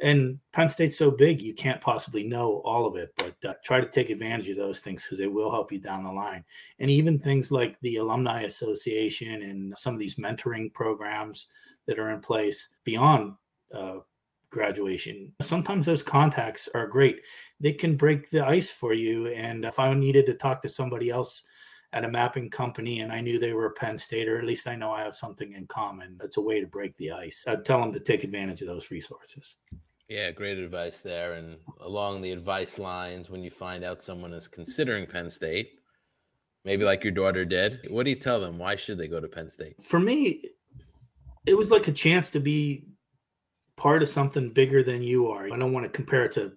and 0.00 0.38
penn 0.52 0.68
state's 0.68 0.98
so 0.98 1.10
big 1.10 1.40
you 1.40 1.54
can't 1.54 1.80
possibly 1.80 2.22
know 2.22 2.62
all 2.64 2.86
of 2.86 2.96
it 2.96 3.12
but 3.16 3.34
uh, 3.48 3.54
try 3.64 3.80
to 3.80 3.86
take 3.86 4.10
advantage 4.10 4.48
of 4.48 4.56
those 4.56 4.80
things 4.80 5.02
because 5.02 5.18
they 5.18 5.26
will 5.26 5.50
help 5.50 5.72
you 5.72 5.78
down 5.78 6.04
the 6.04 6.12
line 6.12 6.44
and 6.78 6.90
even 6.90 7.18
things 7.18 7.50
like 7.50 7.80
the 7.80 7.96
alumni 7.96 8.42
association 8.42 9.42
and 9.42 9.76
some 9.76 9.94
of 9.94 10.00
these 10.00 10.16
mentoring 10.16 10.72
programs 10.72 11.48
that 11.86 11.98
are 11.98 12.10
in 12.10 12.20
place 12.20 12.68
beyond 12.84 13.34
uh, 13.74 13.96
graduation. 14.52 15.32
Sometimes 15.40 15.86
those 15.86 16.02
contacts 16.02 16.68
are 16.74 16.86
great. 16.86 17.22
They 17.58 17.72
can 17.72 17.96
break 17.96 18.30
the 18.30 18.46
ice 18.46 18.70
for 18.70 18.92
you. 18.92 19.26
And 19.28 19.64
if 19.64 19.80
I 19.80 19.92
needed 19.94 20.26
to 20.26 20.34
talk 20.34 20.62
to 20.62 20.68
somebody 20.68 21.10
else 21.10 21.42
at 21.92 22.04
a 22.04 22.08
mapping 22.08 22.48
company 22.48 23.00
and 23.00 23.12
I 23.12 23.20
knew 23.20 23.38
they 23.38 23.52
were 23.52 23.66
a 23.66 23.72
Penn 23.72 23.98
State, 23.98 24.28
or 24.28 24.38
at 24.38 24.44
least 24.44 24.66
I 24.66 24.76
know 24.76 24.92
I 24.92 25.02
have 25.02 25.14
something 25.14 25.52
in 25.52 25.66
common, 25.66 26.18
it's 26.22 26.38
a 26.38 26.40
way 26.40 26.60
to 26.60 26.66
break 26.66 26.96
the 26.96 27.12
ice. 27.12 27.44
I'd 27.46 27.64
tell 27.64 27.80
them 27.80 27.92
to 27.92 28.00
take 28.00 28.24
advantage 28.24 28.62
of 28.62 28.68
those 28.68 28.90
resources. 28.90 29.56
Yeah, 30.08 30.30
great 30.30 30.58
advice 30.58 31.00
there. 31.00 31.34
And 31.34 31.56
along 31.80 32.22
the 32.22 32.32
advice 32.32 32.78
lines, 32.78 33.30
when 33.30 33.42
you 33.42 33.50
find 33.50 33.84
out 33.84 34.02
someone 34.02 34.32
is 34.32 34.48
considering 34.48 35.06
Penn 35.06 35.30
State, 35.30 35.80
maybe 36.64 36.84
like 36.84 37.04
your 37.04 37.12
daughter 37.12 37.44
did, 37.44 37.86
what 37.90 38.04
do 38.04 38.10
you 38.10 38.16
tell 38.16 38.40
them? 38.40 38.58
Why 38.58 38.76
should 38.76 38.98
they 38.98 39.08
go 39.08 39.20
to 39.20 39.28
Penn 39.28 39.48
State? 39.48 39.76
For 39.82 40.00
me, 40.00 40.44
it 41.46 41.54
was 41.54 41.70
like 41.70 41.88
a 41.88 41.92
chance 41.92 42.30
to 42.30 42.40
be 42.40 42.86
part 43.76 44.02
of 44.02 44.08
something 44.08 44.50
bigger 44.50 44.82
than 44.82 45.02
you 45.02 45.28
are. 45.28 45.44
I 45.44 45.58
don't 45.58 45.72
want 45.72 45.84
to 45.84 45.90
compare 45.90 46.24
it 46.24 46.32
to 46.32 46.52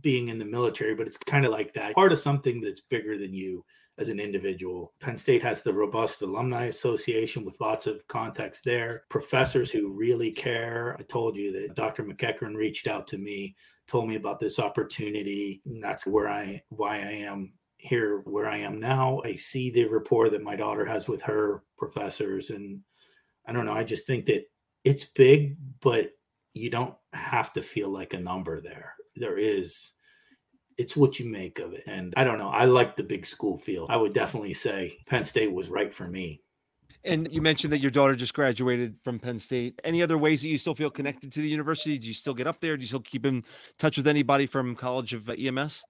being 0.00 0.28
in 0.28 0.38
the 0.38 0.44
military, 0.44 0.94
but 0.94 1.06
it's 1.06 1.16
kind 1.16 1.44
of 1.44 1.52
like 1.52 1.74
that 1.74 1.94
part 1.94 2.12
of 2.12 2.18
something 2.18 2.60
that's 2.60 2.80
bigger 2.80 3.18
than 3.18 3.32
you 3.32 3.64
as 3.98 4.08
an 4.08 4.18
individual. 4.18 4.92
Penn 5.00 5.18
State 5.18 5.42
has 5.42 5.62
the 5.62 5.72
robust 5.72 6.22
alumni 6.22 6.66
association 6.66 7.44
with 7.44 7.60
lots 7.60 7.86
of 7.86 8.06
contacts 8.08 8.60
there, 8.64 9.02
professors 9.10 9.70
who 9.70 9.92
really 9.92 10.30
care. 10.30 10.96
I 10.98 11.02
told 11.02 11.36
you 11.36 11.52
that 11.52 11.74
Dr. 11.74 12.04
MacEachren 12.04 12.54
reached 12.54 12.86
out 12.86 13.06
to 13.08 13.18
me, 13.18 13.54
told 13.86 14.08
me 14.08 14.16
about 14.16 14.40
this 14.40 14.58
opportunity. 14.58 15.60
And 15.66 15.82
that's 15.82 16.06
where 16.06 16.28
I 16.28 16.62
why 16.70 16.96
I 16.96 17.12
am 17.26 17.52
here 17.82 18.20
where 18.24 18.48
I 18.48 18.58
am 18.58 18.78
now, 18.78 19.20
I 19.24 19.34
see 19.34 19.70
the 19.70 19.84
rapport 19.86 20.30
that 20.30 20.42
my 20.42 20.56
daughter 20.56 20.84
has 20.84 21.08
with 21.08 21.20
her 21.22 21.64
professors. 21.76 22.50
And 22.50 22.80
I 23.46 23.52
don't 23.52 23.66
know, 23.66 23.72
I 23.72 23.84
just 23.84 24.06
think 24.06 24.26
that 24.26 24.44
it's 24.84 25.04
big, 25.04 25.56
but 25.80 26.12
you 26.54 26.70
don't 26.70 26.94
have 27.12 27.52
to 27.54 27.62
feel 27.62 27.90
like 27.90 28.14
a 28.14 28.20
number 28.20 28.60
there. 28.60 28.94
There 29.16 29.36
is, 29.36 29.92
it's 30.78 30.96
what 30.96 31.18
you 31.18 31.26
make 31.26 31.58
of 31.58 31.72
it. 31.72 31.84
And 31.86 32.14
I 32.16 32.24
don't 32.24 32.38
know, 32.38 32.48
I 32.48 32.64
like 32.64 32.96
the 32.96 33.02
big 33.02 33.26
school 33.26 33.56
feel. 33.56 33.86
I 33.88 33.96
would 33.96 34.12
definitely 34.12 34.54
say 34.54 34.98
Penn 35.06 35.24
State 35.24 35.52
was 35.52 35.70
right 35.70 35.92
for 35.92 36.08
me. 36.08 36.42
And 37.04 37.28
you 37.32 37.42
mentioned 37.42 37.72
that 37.72 37.80
your 37.80 37.90
daughter 37.90 38.14
just 38.14 38.32
graduated 38.32 38.96
from 39.02 39.18
Penn 39.18 39.38
State. 39.38 39.80
Any 39.82 40.02
other 40.02 40.18
ways 40.18 40.42
that 40.42 40.48
you 40.48 40.58
still 40.58 40.74
feel 40.74 40.90
connected 40.90 41.32
to 41.32 41.40
the 41.40 41.48
university? 41.48 41.98
Do 41.98 42.06
you 42.06 42.14
still 42.14 42.34
get 42.34 42.46
up 42.46 42.60
there? 42.60 42.76
Do 42.76 42.82
you 42.82 42.86
still 42.86 43.00
keep 43.00 43.26
in 43.26 43.42
touch 43.78 43.96
with 43.96 44.06
anybody 44.06 44.46
from 44.46 44.76
College 44.76 45.12
of 45.12 45.28
uh, 45.28 45.32
EMS? 45.32 45.82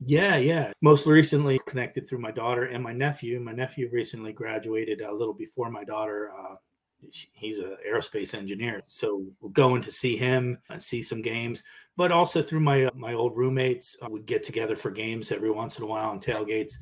Yeah, 0.00 0.36
yeah. 0.36 0.72
Most 0.80 1.06
recently 1.06 1.60
connected 1.66 2.06
through 2.06 2.20
my 2.20 2.30
daughter 2.30 2.64
and 2.64 2.82
my 2.82 2.92
nephew. 2.92 3.40
My 3.40 3.52
nephew 3.52 3.90
recently 3.92 4.32
graduated 4.32 5.02
a 5.02 5.12
little 5.12 5.34
before 5.34 5.70
my 5.70 5.84
daughter. 5.84 6.32
Uh, 6.36 6.54
he's 7.10 7.58
an 7.58 7.76
aerospace 7.88 8.34
engineer, 8.34 8.82
so 8.86 9.24
going 9.52 9.82
to 9.82 9.90
see 9.90 10.16
him 10.16 10.58
and 10.70 10.82
see 10.82 11.02
some 11.02 11.22
games. 11.22 11.62
But 11.96 12.12
also 12.12 12.42
through 12.42 12.60
my 12.60 12.84
uh, 12.84 12.90
my 12.94 13.14
old 13.14 13.36
roommates, 13.36 13.96
uh, 14.02 14.08
we 14.08 14.20
get 14.22 14.42
together 14.42 14.76
for 14.76 14.90
games 14.90 15.32
every 15.32 15.50
once 15.50 15.78
in 15.78 15.84
a 15.84 15.86
while 15.86 16.10
on 16.10 16.20
tailgates, 16.20 16.74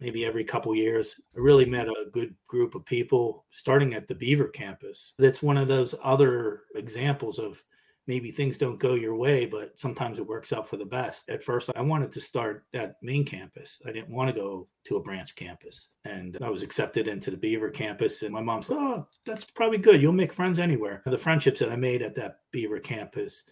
maybe 0.00 0.24
every 0.24 0.44
couple 0.44 0.74
years. 0.74 1.20
I 1.36 1.40
really 1.40 1.66
met 1.66 1.88
a 1.88 2.06
good 2.12 2.34
group 2.46 2.74
of 2.74 2.84
people, 2.84 3.44
starting 3.50 3.94
at 3.94 4.08
the 4.08 4.14
Beaver 4.14 4.48
campus. 4.48 5.12
That's 5.18 5.42
one 5.42 5.56
of 5.56 5.68
those 5.68 5.94
other 6.02 6.62
examples 6.74 7.38
of 7.38 7.62
maybe 8.06 8.30
things 8.30 8.58
don't 8.58 8.78
go 8.78 8.94
your 8.94 9.16
way, 9.16 9.46
but 9.46 9.78
sometimes 9.78 10.18
it 10.18 10.26
works 10.26 10.52
out 10.52 10.68
for 10.68 10.76
the 10.76 10.84
best. 10.84 11.28
At 11.28 11.42
first, 11.42 11.70
I 11.74 11.82
wanted 11.82 12.12
to 12.12 12.20
start 12.20 12.64
at 12.74 12.96
main 13.02 13.24
campus. 13.24 13.80
I 13.86 13.92
didn't 13.92 14.14
want 14.14 14.30
to 14.30 14.40
go 14.40 14.68
to 14.84 14.96
a 14.96 15.02
branch 15.02 15.34
campus. 15.34 15.88
And 16.04 16.38
I 16.40 16.50
was 16.50 16.62
accepted 16.62 17.08
into 17.08 17.30
the 17.30 17.36
Beaver 17.36 17.70
campus. 17.70 18.22
And 18.22 18.32
my 18.32 18.42
mom 18.42 18.62
said, 18.62 18.76
Oh, 18.78 19.06
that's 19.24 19.44
probably 19.44 19.78
good. 19.78 20.00
You'll 20.00 20.12
make 20.12 20.32
friends 20.32 20.58
anywhere. 20.58 21.02
And 21.04 21.12
the 21.12 21.18
friendships 21.18 21.60
that 21.60 21.72
I 21.72 21.76
made 21.76 22.02
at 22.02 22.14
that 22.14 22.40
Beaver 22.52 22.78
campus 22.78 23.42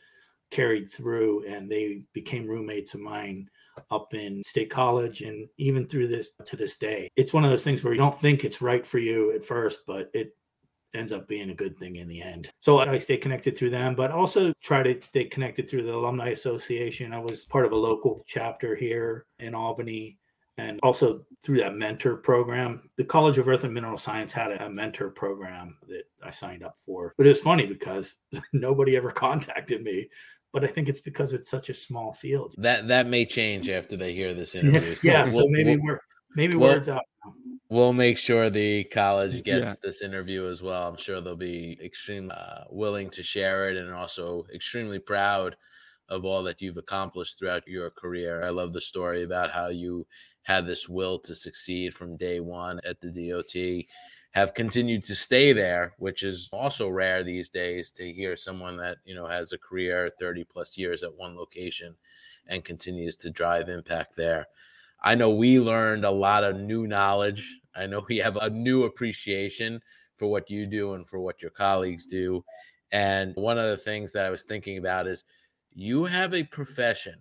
carried 0.50 0.88
through, 0.88 1.44
and 1.48 1.68
they 1.68 2.02
became 2.12 2.46
roommates 2.46 2.94
of 2.94 3.00
mine 3.00 3.48
up 3.90 4.14
in 4.14 4.42
state 4.44 4.70
college 4.70 5.22
and 5.22 5.48
even 5.58 5.86
through 5.86 6.06
this 6.06 6.30
to 6.46 6.56
this 6.56 6.76
day 6.76 7.10
it's 7.16 7.32
one 7.32 7.44
of 7.44 7.50
those 7.50 7.64
things 7.64 7.82
where 7.82 7.92
you 7.92 7.98
don't 7.98 8.16
think 8.16 8.44
it's 8.44 8.62
right 8.62 8.86
for 8.86 8.98
you 8.98 9.32
at 9.34 9.44
first 9.44 9.80
but 9.84 10.10
it 10.14 10.36
ends 10.94 11.12
up 11.12 11.28
being 11.28 11.50
a 11.50 11.54
good 11.54 11.76
thing 11.76 11.96
in 11.96 12.08
the 12.08 12.22
end. 12.22 12.50
So 12.60 12.78
I 12.78 12.98
stay 12.98 13.16
connected 13.16 13.56
through 13.56 13.70
them, 13.70 13.94
but 13.94 14.10
also 14.10 14.52
try 14.60 14.82
to 14.82 15.00
stay 15.02 15.24
connected 15.24 15.68
through 15.68 15.84
the 15.84 15.94
Alumni 15.94 16.28
Association. 16.28 17.12
I 17.12 17.18
was 17.18 17.46
part 17.46 17.66
of 17.66 17.72
a 17.72 17.76
local 17.76 18.22
chapter 18.26 18.74
here 18.74 19.26
in 19.38 19.54
Albany. 19.54 20.18
And 20.56 20.78
also 20.84 21.24
through 21.42 21.58
that 21.58 21.74
mentor 21.74 22.16
program, 22.16 22.88
the 22.96 23.04
College 23.04 23.38
of 23.38 23.48
Earth 23.48 23.64
and 23.64 23.74
Mineral 23.74 23.98
Science 23.98 24.32
had 24.32 24.52
a 24.52 24.70
mentor 24.70 25.10
program 25.10 25.76
that 25.88 26.04
I 26.22 26.30
signed 26.30 26.62
up 26.62 26.76
for. 26.78 27.12
But 27.16 27.26
it 27.26 27.30
was 27.30 27.40
funny 27.40 27.66
because 27.66 28.18
nobody 28.52 28.96
ever 28.96 29.10
contacted 29.10 29.82
me 29.82 30.08
but 30.54 30.62
I 30.62 30.68
think 30.68 30.88
it's 30.88 31.00
because 31.00 31.32
it's 31.32 31.50
such 31.50 31.68
a 31.68 31.74
small 31.74 32.12
field. 32.12 32.54
That 32.58 32.86
that 32.86 33.08
may 33.08 33.26
change 33.26 33.68
after 33.68 33.96
they 33.96 34.14
hear 34.14 34.32
this 34.32 34.54
interview. 34.54 34.94
yeah, 35.02 35.26
so 35.26 35.46
maybe 35.48 35.76
we're 35.76 35.98
maybe 36.34 36.56
we'll, 36.56 36.72
words 36.72 36.88
out 36.88 37.04
we'll 37.70 37.92
make 37.92 38.18
sure 38.18 38.50
the 38.50 38.84
college 38.84 39.42
gets 39.42 39.72
yeah. 39.72 39.74
this 39.82 40.02
interview 40.02 40.48
as 40.48 40.62
well. 40.62 40.88
I'm 40.88 40.96
sure 40.96 41.20
they'll 41.20 41.36
be 41.36 41.78
extremely 41.82 42.30
uh, 42.34 42.64
willing 42.70 43.10
to 43.10 43.22
share 43.22 43.70
it 43.70 43.76
and 43.76 43.92
also 43.92 44.46
extremely 44.54 44.98
proud 44.98 45.56
of 46.08 46.24
all 46.24 46.42
that 46.44 46.60
you've 46.60 46.76
accomplished 46.76 47.38
throughout 47.38 47.66
your 47.66 47.90
career. 47.90 48.44
I 48.44 48.50
love 48.50 48.72
the 48.72 48.80
story 48.80 49.22
about 49.22 49.50
how 49.50 49.68
you 49.68 50.06
had 50.42 50.66
this 50.66 50.88
will 50.88 51.18
to 51.18 51.34
succeed 51.34 51.94
from 51.94 52.16
day 52.16 52.38
one 52.38 52.80
at 52.86 53.00
the 53.00 53.10
DOT, 53.10 53.86
have 54.32 54.54
continued 54.54 55.04
to 55.04 55.14
stay 55.14 55.52
there, 55.52 55.94
which 55.98 56.22
is 56.22 56.50
also 56.52 56.88
rare 56.88 57.24
these 57.24 57.48
days 57.48 57.90
to 57.92 58.12
hear 58.12 58.36
someone 58.36 58.76
that, 58.76 58.98
you 59.04 59.14
know, 59.14 59.26
has 59.26 59.52
a 59.52 59.58
career 59.58 60.10
30 60.18 60.44
plus 60.44 60.76
years 60.76 61.02
at 61.02 61.14
one 61.14 61.36
location 61.36 61.94
and 62.46 62.64
continues 62.64 63.16
to 63.16 63.30
drive 63.30 63.68
impact 63.68 64.16
there. 64.16 64.46
I 65.04 65.14
know 65.14 65.30
we 65.30 65.60
learned 65.60 66.04
a 66.04 66.10
lot 66.10 66.44
of 66.44 66.56
new 66.56 66.86
knowledge. 66.86 67.60
I 67.76 67.86
know 67.86 68.04
we 68.08 68.16
have 68.18 68.36
a 68.36 68.48
new 68.48 68.84
appreciation 68.84 69.80
for 70.16 70.28
what 70.28 70.50
you 70.50 70.66
do 70.66 70.94
and 70.94 71.06
for 71.06 71.20
what 71.20 71.42
your 71.42 71.50
colleagues 71.50 72.06
do. 72.06 72.42
And 72.90 73.34
one 73.36 73.58
of 73.58 73.66
the 73.66 73.76
things 73.76 74.12
that 74.12 74.24
I 74.24 74.30
was 74.30 74.44
thinking 74.44 74.78
about 74.78 75.06
is 75.06 75.24
you 75.72 76.04
have 76.04 76.32
a 76.32 76.42
profession 76.42 77.16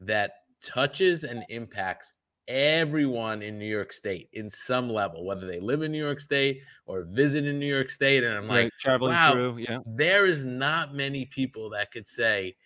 that 0.00 0.32
touches 0.60 1.22
and 1.22 1.44
impacts 1.48 2.12
everyone 2.48 3.42
in 3.42 3.58
New 3.58 3.66
York 3.66 3.92
State 3.92 4.28
in 4.32 4.48
some 4.50 4.88
level, 4.88 5.24
whether 5.24 5.46
they 5.46 5.60
live 5.60 5.82
in 5.82 5.92
New 5.92 6.02
York 6.02 6.18
State 6.18 6.62
or 6.86 7.04
visit 7.04 7.44
in 7.44 7.60
New 7.60 7.66
York 7.66 7.90
State. 7.90 8.24
And 8.24 8.34
I'm 8.34 8.48
right, 8.48 8.64
like, 8.64 8.72
traveling 8.80 9.12
wow, 9.12 9.32
through, 9.32 9.58
yeah. 9.58 9.78
There 9.86 10.26
is 10.26 10.44
not 10.44 10.94
many 10.94 11.26
people 11.26 11.70
that 11.70 11.92
could 11.92 12.08
say, 12.08 12.56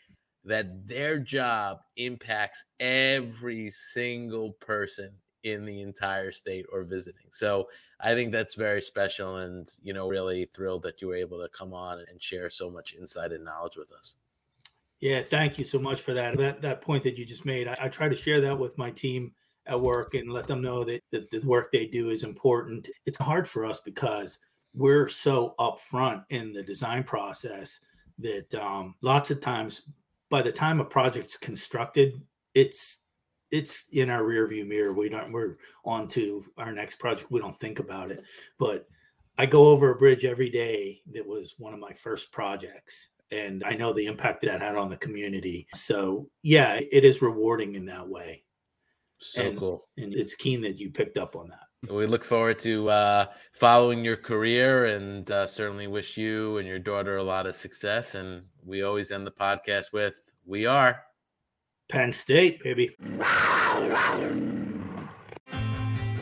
that 0.45 0.87
their 0.87 1.19
job 1.19 1.79
impacts 1.97 2.65
every 2.81 3.71
single 3.71 4.53
person 4.53 5.13
in 5.45 5.65
the 5.65 5.83
entire 5.83 6.33
state 6.33 6.67
or 6.73 6.85
visiting. 6.85 7.27
So 7.31 7.69
I 8.01 8.15
think 8.15 8.33
that's 8.33 8.55
very 8.55 8.83
special 8.83 9.37
and, 9.37 9.69
you 9.83 9.93
know, 9.93 10.09
really 10.09 10.47
thrilled 10.47 10.83
that 10.83 11.01
you 11.01 11.09
were 11.09 11.17
able 11.17 11.41
to 11.41 11.49
come 11.49 11.73
on 11.73 12.05
and 12.09 12.23
share 12.23 12.51
so 12.51 12.71
much 12.71 12.95
insight 12.95 13.33
and 13.33 13.45
knowledge 13.45 13.77
with 13.77 13.93
us. 13.93 14.17
Yeah, 15.01 15.23
thank 15.23 15.59
you 15.59 15.65
so 15.65 15.81
much 15.81 16.01
for 16.01 16.15
that. 16.15 16.39
That 16.39 16.63
that 16.63 16.81
point 16.81 17.03
that 17.03 17.19
you 17.19 17.27
just 17.27 17.45
made, 17.45 17.67
I, 17.67 17.77
I 17.81 17.89
try 17.89 18.09
to 18.09 18.15
share 18.15 18.41
that 18.41 18.57
with 18.57 18.79
my 18.79 18.93
team 18.93 19.33
at 19.67 19.81
work 19.81 20.15
and 20.15 20.31
let 20.31 20.47
them 20.47 20.63
know 20.63 20.85
that, 20.85 21.03
that 21.11 21.31
the 21.31 21.41
work 21.41 21.73
they 21.73 21.87
do 21.87 22.11
is 22.11 22.23
important. 22.23 22.89
It's 23.07 23.19
hard 23.19 23.49
for 23.49 23.65
us 23.65 23.81
because 23.81 24.39
we're 24.75 25.09
so 25.09 25.55
upfront 25.59 26.25
in 26.31 26.53
the 26.53 26.63
design 26.63 27.03
process 27.03 27.81
that 28.19 28.55
um, 28.55 28.95
lots 29.03 29.31
of 29.31 29.41
times 29.41 29.83
by 30.33 30.41
the 30.41 30.51
time 30.51 30.81
a 30.81 30.85
project's 30.85 31.37
constructed, 31.37 32.23
it's 32.55 33.03
it's 33.51 33.85
in 33.93 34.09
our 34.09 34.23
rearview 34.23 34.67
mirror. 34.67 34.95
We 34.95 35.11
don't 35.11 35.31
we're 35.31 35.59
on 35.85 36.09
to 36.09 36.43
our 36.57 36.73
next 36.73 36.99
project. 36.99 37.31
We 37.31 37.39
don't 37.39 37.61
think 37.61 37.81
about 37.81 38.11
it. 38.11 38.25
But 38.59 38.89
I 39.37 39.45
go 39.45 39.69
over 39.69 39.93
a 39.93 39.97
bridge 39.97 40.25
every 40.25 40.49
day 40.49 41.03
that 41.13 41.27
was 41.27 41.55
one 41.59 41.75
of 41.75 41.81
my 41.81 41.93
first 41.93 42.33
projects. 42.33 43.11
And 43.31 43.63
I 43.63 43.73
know 43.73 43.93
the 43.93 44.07
impact 44.07 44.43
that 44.43 44.63
had 44.63 44.75
on 44.75 44.89
the 44.89 44.97
community. 44.97 45.67
So 45.75 46.31
yeah, 46.43 46.81
it 46.91 47.05
is 47.05 47.21
rewarding 47.21 47.75
in 47.75 47.85
that 47.87 48.09
way. 48.09 48.43
So 49.19 49.43
and, 49.43 49.59
cool. 49.59 49.89
And 49.99 50.15
it's 50.15 50.35
keen 50.35 50.63
that 50.63 50.79
you 50.79 50.91
picked 50.91 51.19
up 51.19 51.37
on 51.37 51.51
that. 51.51 51.93
We 51.93 52.07
look 52.07 52.25
forward 52.25 52.59
to 52.61 52.89
uh, 52.89 53.27
following 53.53 54.03
your 54.03 54.17
career 54.17 54.87
and 54.87 55.31
uh, 55.31 55.47
certainly 55.47 55.89
wish 55.89 56.17
you 56.17 56.57
and 56.57 56.67
your 56.67 56.79
daughter 56.79 57.19
a 57.19 57.23
lot 57.23 57.47
of 57.47 57.55
success. 57.55 58.15
And 58.15 58.45
we 58.65 58.83
always 58.83 59.11
end 59.11 59.27
the 59.27 59.33
podcast 59.33 59.93
with 59.93 60.15
we 60.45 60.67
are 60.67 61.03
Penn 61.89 62.13
State, 62.13 62.63
baby. 62.63 62.97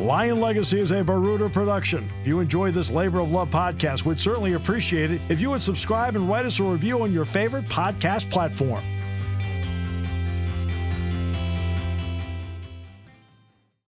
Lion 0.01 0.41
Legacy 0.41 0.81
is 0.81 0.93
a 0.93 1.05
Baruder 1.05 1.51
production. 1.51 2.09
If 2.23 2.27
you 2.27 2.41
enjoy 2.41 2.71
this 2.71 2.91
labor 2.91 3.21
of 3.21 3.31
love 3.31 3.51
podcast, 3.51 4.05
we'd 4.05 4.19
certainly 4.19 4.55
appreciate 4.55 5.11
it 5.11 5.21
if 5.29 5.41
you 5.41 5.51
would 5.51 5.63
subscribe 5.63 6.17
and 6.17 6.29
write 6.29 6.47
us 6.47 6.59
a 6.59 6.65
review 6.65 7.03
on 7.03 7.13
your 7.13 7.27
favorite 7.27 7.67
podcast 7.69 8.31
platform. 8.31 8.83